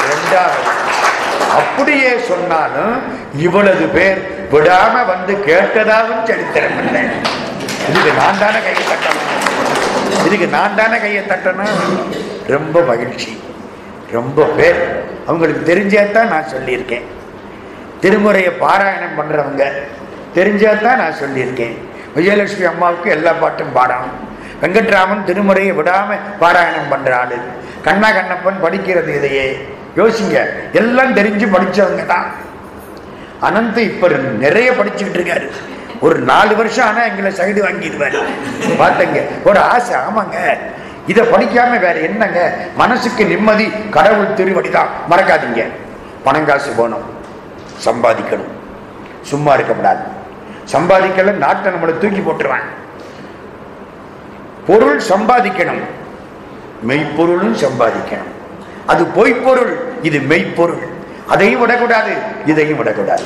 ரெண்டாவது 0.09 0.75
அப்படியே 1.59 2.19
சொன்னாலும் 2.19 2.95
இவ்வளவு 3.35 3.85
பேர் 3.87 4.47
விடாம 4.51 5.05
வந்து 5.05 5.33
கேட்டதாகவும் 5.33 6.25
சரித்திரம் 6.25 6.85
இல்லை. 6.85 7.03
இதுக்கு 7.89 8.11
நான் 8.11 8.39
தானே 8.39 8.59
கையை 8.65 8.83
தட்டணும்? 8.91 9.33
இதுக்கு 10.25 10.47
நான் 10.47 10.75
தானே 10.75 10.99
கையை 10.99 11.23
தட்டணும்? 11.23 11.77
ரொம்ப 12.47 12.81
மகிழ்ச்சி. 12.81 13.41
ரொம்ப 14.11 14.43
பேர். 14.43 14.81
அவங்களுக்கு 15.27 15.75
தெரிஞ்சதான் 15.75 16.31
நான் 16.33 16.51
சொல்லியிருக்கேன். 16.55 17.07
திருமுறையை 18.01 18.51
பாராயணம் 18.63 19.17
பண்ணுறவங்க 19.19 19.63
தெரிஞ்சால் 20.35 20.81
தான் 20.81 20.99
நான் 21.01 21.19
சொல்லியிருக்கேன். 21.21 21.75
விஜயலட்சுமி 22.15 22.65
அம்மாவுக்கு 22.71 23.09
எல்லா 23.09 23.31
பாட்டும் 23.31 23.75
பாடணும். 23.77 24.15
வெங்கட்ராமன் 24.61 25.25
திருமுறையை 25.27 25.73
விடாமல் 25.75 26.23
பாராயணம் 26.39 26.91
பண்ணுற 26.91 27.11
ஆளு. 27.21 27.37
கண்ணா 27.85 28.09
கண்ணப்பன் 28.09 28.63
படிக்கிறது 28.65 29.11
இதையே. 29.17 29.67
யோசிங்க 29.95 30.37
எல்லாம் 30.73 31.15
தெரிஞ்சு 31.15 31.45
படித்தவங்க 31.55 32.05
தான். 32.05 32.27
அனந்த் 33.47 33.77
இப்போ 33.77 34.07
நிறைய 34.45 34.71
படிச்சுக்கிட்டு 34.71 35.19
இருக்காரு. 35.19 35.47
ஒரு 35.99 36.19
நாலு 36.19 36.55
வருஷம் 36.55 36.87
ஆனால் 36.87 37.07
எங்களை 37.09 37.31
சைடு 37.39 37.59
வாங்கிடுவாரு. 37.67 38.19
பார்த்தங்க 38.81 39.19
ஒரு 39.43 39.59
ஆசை 39.59 39.95
ஆமாங்க. 40.07 40.37
இதை 41.11 41.23
படிக்காம 41.33 41.79
வேற 41.79 41.95
என்னங்க? 41.99 42.39
மனசுக்கு 42.75 43.25
நிம்மதி 43.25 43.67
கடவுள் 43.89 44.35
திருவடிதான். 44.39 44.89
மறக்காதீங்க. 45.11 45.63
பணம் 46.23 46.45
காசு 46.45 46.71
சம்பாதிக்கணும். 47.85 48.53
சும்மா 49.21 49.53
இருக்கக்கூடாது 49.53 50.03
சம்பாதிக்கல 50.73 51.33
நாட்டை 51.43 51.73
நம்மளை 51.73 51.93
தூக்கி 51.97 52.21
போட்டுருவான் 52.21 52.67
பொருள் 54.67 55.01
சம்பாதிக்கணும். 55.09 55.83
மெய்ப்பொருளும் 56.87 57.55
சம்பாதிக்கணும். 57.63 58.31
அது 58.85 59.03
பொய்ப்பொருள் 59.17 59.73
இது 60.01 60.19
மெய்ப்பொருள். 60.31 60.83
அதையும் 61.27 61.59
விடக்கூடாது 61.59 62.13
இதையும் 62.45 62.77
விடக்கூடாது. 62.77 63.25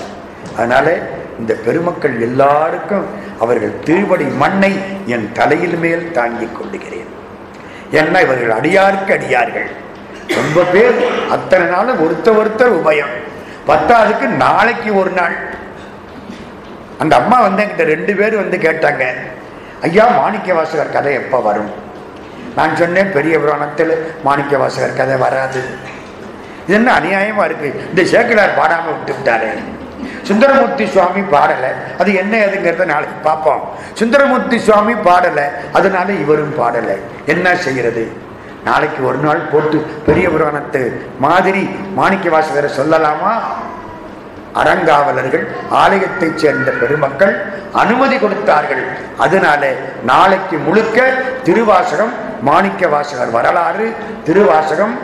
அதனால 0.57 0.87
இந்த 1.39 1.53
பெருமக்கள் 1.65 2.15
எல்லாருக்கும் 2.21 3.05
அவர்கள் 3.39 3.79
திருவடி 3.85 4.27
மண்ணை 4.43 4.71
என் 5.05 5.27
தலையில் 5.33 5.77
மேல் 5.83 6.11
தாங்கிக் 6.11 6.55
கொள்ளுகிறேன். 6.57 7.09
என்ன 7.91 8.21
இவர்கள் 8.21 8.55
அடியாருக்கு 8.59 9.11
அடியார்கள். 9.17 9.69
ரொம்ப 10.39 10.61
பேர் 10.73 10.97
அத்தனை 11.29 11.67
நாளும் 11.67 12.01
ஒருத்தர் 12.05 12.39
ஒருத்தர் 12.41 12.77
உபயம். 12.79 13.13
பத்தாவதுக்கு 13.69 14.27
நாளைக்கு 14.45 14.89
ஒரு 15.01 15.11
நாள். 15.19 15.35
அந்த 17.01 17.13
அம்மா 17.21 17.37
வந்து 17.47 17.61
என்கிட்ட 17.63 17.85
ரெண்டு 17.93 18.13
பேரும் 18.19 18.41
வந்து 18.43 18.57
கேட்டாங்க 18.65 19.03
ஐயா 19.87 20.05
மாணிக்க 20.19 20.53
வாசகர் 20.57 20.95
கதை 20.95 21.13
எப்போ 21.21 21.37
வரும்? 21.47 21.71
நான் 22.57 22.79
சொன்னேன் 22.81 23.13
பெரிய 23.17 23.35
புராணத்தில் 23.43 23.93
மாணிக்க 24.27 24.53
வாசகர் 24.63 24.99
கதை 24.99 25.15
வராது. 25.25 25.61
இது 26.65 26.75
என்ன 26.79 26.89
அநியாயமாக 26.99 27.47
இருக்குது 27.49 27.79
இந்த 27.91 28.01
சேக்கிலார் 28.13 28.57
பாடாமல் 28.59 28.95
விட்டு 28.95 29.13
விட்டாரு 29.17 29.51
சுந்தரமூர்த்தி 30.27 30.85
சுவாமி 30.93 31.21
பாடலை. 31.35 31.69
அது 32.01 32.09
என்ன 32.21 32.33
எதுங்கிறத 32.47 32.85
நாளைக்கு 32.91 33.17
பார்ப்போம். 33.27 33.63
சுந்தரமூர்த்தி 33.99 34.57
சுவாமி 34.67 34.93
பாடலை. 35.07 35.45
அதனால 35.77 36.07
இவரும் 36.23 36.53
பாடலை. 36.59 36.97
என்ன 37.33 37.55
செய்கிறது 37.65 38.03
நாளைக்கு 38.63 39.05
ஒரு 39.09 39.17
நாள் 39.17 39.49
போட்டு 39.51 39.77
பெரிய 40.05 40.29
புராணத்து 40.29 40.81
மாதிரி 41.19 41.61
மாணிக்க 41.99 42.29
வாசகரை 42.29 42.69
சொல்லலாமா? 42.79 43.33
அறங்காவலர்கள் 44.61 45.45
ஆலயத்தைச் 45.81 46.39
சேர்ந்த 46.41 46.71
பெருமக்கள் 46.71 47.33
அனுமதி 47.73 48.17
கொடுத்தார்கள். 48.17 48.83
அதனால 49.17 49.71
நாளைக்கு 50.03 50.57
முழுக்க 50.57 50.99
திருவாசகம் 51.43 52.13
மாணிக்க 52.41 52.87
வாசகர் 52.87 53.31
வரலாறு 53.37 53.87
திருவாசகம் 54.25 54.95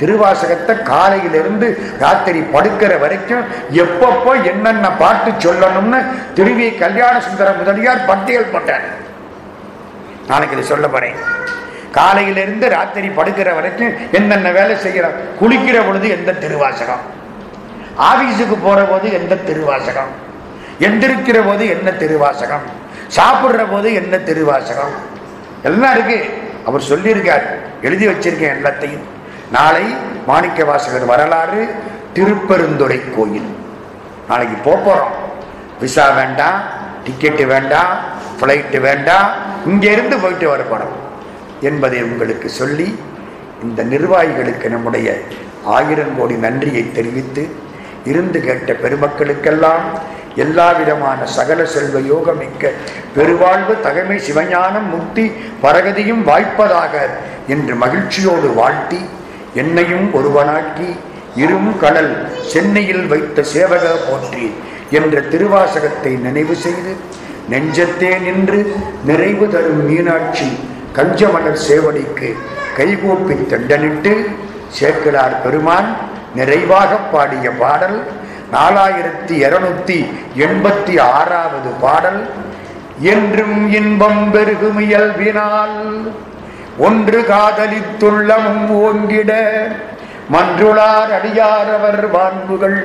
திருவாசகத்தை 0.00 0.74
காலையிலிருந்து 0.82 1.68
ராத்திரி 1.98 2.40
படுக்கிற 2.54 2.92
வரைக்கும் 3.00 3.44
எப்பப்போ 3.82 4.32
என்னென்ன 4.50 4.86
பாட்டு 5.02 5.30
சொல்லணும்னு 5.44 6.00
திருவி 6.36 6.78
கல்யாண 6.78 7.20
சுந்தர 7.20 7.52
முதலியார் 7.60 8.04
பட்டியல் 8.04 8.52
போட்டார். 8.52 8.86
நாளைக்கு 10.26 10.56
இதை 10.56 10.68
சொல்ல 10.72 10.88
போறேன். 10.88 11.18
காலையிலிருந்து 11.94 12.68
ராத்திரி 12.68 13.08
படுக்கிற 13.08 13.54
வரைக்கும் 13.54 13.92
என்னென்ன 14.12 14.50
வேலை 14.50 14.76
செய்கிறோம் 14.76 15.12
குளிக்கிற 15.40 15.86
பொழுது 15.86 16.08
எந்த 16.08 16.32
திருவாசகம்? 16.32 17.04
ஆபீஸுக்கு 17.98 18.56
போகிற 18.62 18.84
போது 18.84 19.12
எந்த 19.12 19.34
திருவாசகம்? 19.34 20.12
எந்திருக்கிற 20.80 21.46
போது 21.46 21.68
என்ன 21.68 21.92
திருவாசகம்? 21.92 22.64
சாப்பிட்ற 23.16 23.66
போது 23.70 23.94
என்ன 23.94 24.18
திருவாசகம்? 24.18 24.94
எல்லாம் 25.62 25.92
இருக்கு. 25.92 26.18
அவர் 26.66 26.80
சொல்லியிருக்கார். 26.80 27.46
எழுதி 27.82 28.06
வச்சிருக்கேன் 28.06 28.56
எல்லாத்தையும். 28.58 29.04
நாளை 29.52 29.84
மாணிக்க 30.26 30.64
வாசகர் 30.64 31.04
வரலாறு 31.04 31.74
திருப்பெருந்துறை 32.12 33.00
கோயில். 33.16 33.56
நாளைக்கு 34.28 34.56
போக 34.70 35.06
விசா 35.80 36.10
வேண்டாம் 36.10 36.62
டிக்கெட்டு 37.06 37.46
வேண்டாம் 37.46 37.98
ஃப்ளைட்டு 38.40 38.80
வேண்டாம். 38.80 39.30
இங்கேருந்து 39.68 40.22
போயிட்டு 40.22 40.48
வர 40.48 40.62
என்பதை 41.64 42.00
உங்களுக்கு 42.04 42.48
சொல்லி 42.52 42.88
இந்த 43.62 43.82
நிர்வாகிகளுக்கு 43.84 44.68
நம்முடைய 44.68 45.08
ஆயிரம் 45.74 46.14
கோடி 46.16 46.36
நன்றியை 46.38 46.84
தெரிவித்து 46.90 47.42
இருந்து 48.06 48.38
கேட்ட 48.40 48.72
பெருமக்களுக்கெல்லாம் 48.82 49.84
எல்லா 50.36 50.66
விதமான 50.72 51.20
சகல 51.34 51.60
செல்வ 51.72 51.98
யோகமிக்க 52.08 52.72
பெருவாழ்வு 53.14 53.74
தகமை 53.82 54.16
சிவஞானம் 54.18 54.88
முக்தி 54.88 55.24
பரகதியும் 55.62 56.22
வாய்ப்பதாக 56.24 56.94
என்று 57.48 57.74
மகிழ்ச்சியோடு 57.74 58.48
வாழ்த்தி 58.54 59.00
என்னையும் 59.54 60.06
ஒருவனாக்கி 60.14 60.88
இரும் 61.36 61.72
கடல் 61.78 62.12
சென்னையில் 62.50 63.06
வைத்த 63.06 63.44
சேவக 63.52 63.84
போற்றி 64.04 64.46
என்ற 64.92 65.22
திருவாசகத்தை 65.30 66.12
நினைவு 66.18 66.54
செய்து 66.56 66.92
நெஞ்சத்தே 67.48 68.12
நின்று 68.18 68.60
நிறைவு 69.04 69.46
தரும் 69.48 69.82
மீனாட்சி 69.86 70.48
கஞ்சமலர் 70.96 71.62
சேவடிக்கு 71.66 72.28
கைகூப்பி 72.76 73.34
தண்டனிட்டு 73.52 74.12
சேக்கிழார் 74.78 75.40
பெருமான். 75.44 75.88
நிறைவாக 76.38 76.92
பாடிய 77.12 77.46
பாடல் 77.62 77.98
நாலாயிரத்தி 78.54 79.34
இருநூத்தி 79.44 79.98
எண்பத்தி 80.44 80.94
ஆறாவது 81.18 81.70
பாடல் 81.84 82.20
என்றும் 83.12 83.58
இன்பம் 83.78 84.22
பெருகும் 84.34 84.80
இயல்பினால் 84.86 85.78
ஒன்று 86.86 87.20
காதலித்துள்ளமும் 87.30 88.66
ஓங்கிட 88.84 89.32
மன்றுளார் 90.34 91.12
அடியாரவர் 91.18 92.04
வான்புகள் 92.14 92.78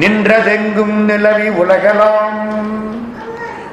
நின்றதெங்கும் 0.00 0.96
நிலவி 1.10 1.48
உலகலாம். 1.62 2.42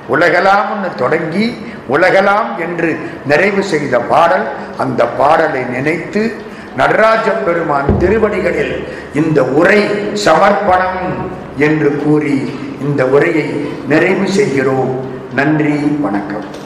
உலகலாம்னு 0.09 0.89
தொடங்கி 0.95 1.45
உலகலாம் 1.89 2.49
என்று 2.59 2.97
நிறைவு 3.25 3.63
செய்த 3.63 3.99
பாடல் 3.99 4.45
அந்த 4.77 5.05
பாடலை 5.05 5.63
நினைத்து 5.75 6.35
நடராஜ 6.75 7.29
பெருமான் 7.31 7.97
திருவடிகளில் 7.97 8.87
இந்த 9.13 9.43
உரை 9.43 9.81
சமர்ப்பணம் 10.25 11.03
என்று 11.57 12.01
கூறி 12.03 12.37
இந்த 12.81 13.05
உரையை 13.05 13.47
நிறைவு 13.87 14.27
செய்கிறோம். 14.27 14.93
நன்றி 15.35 15.77
வணக்கம். 16.01 16.64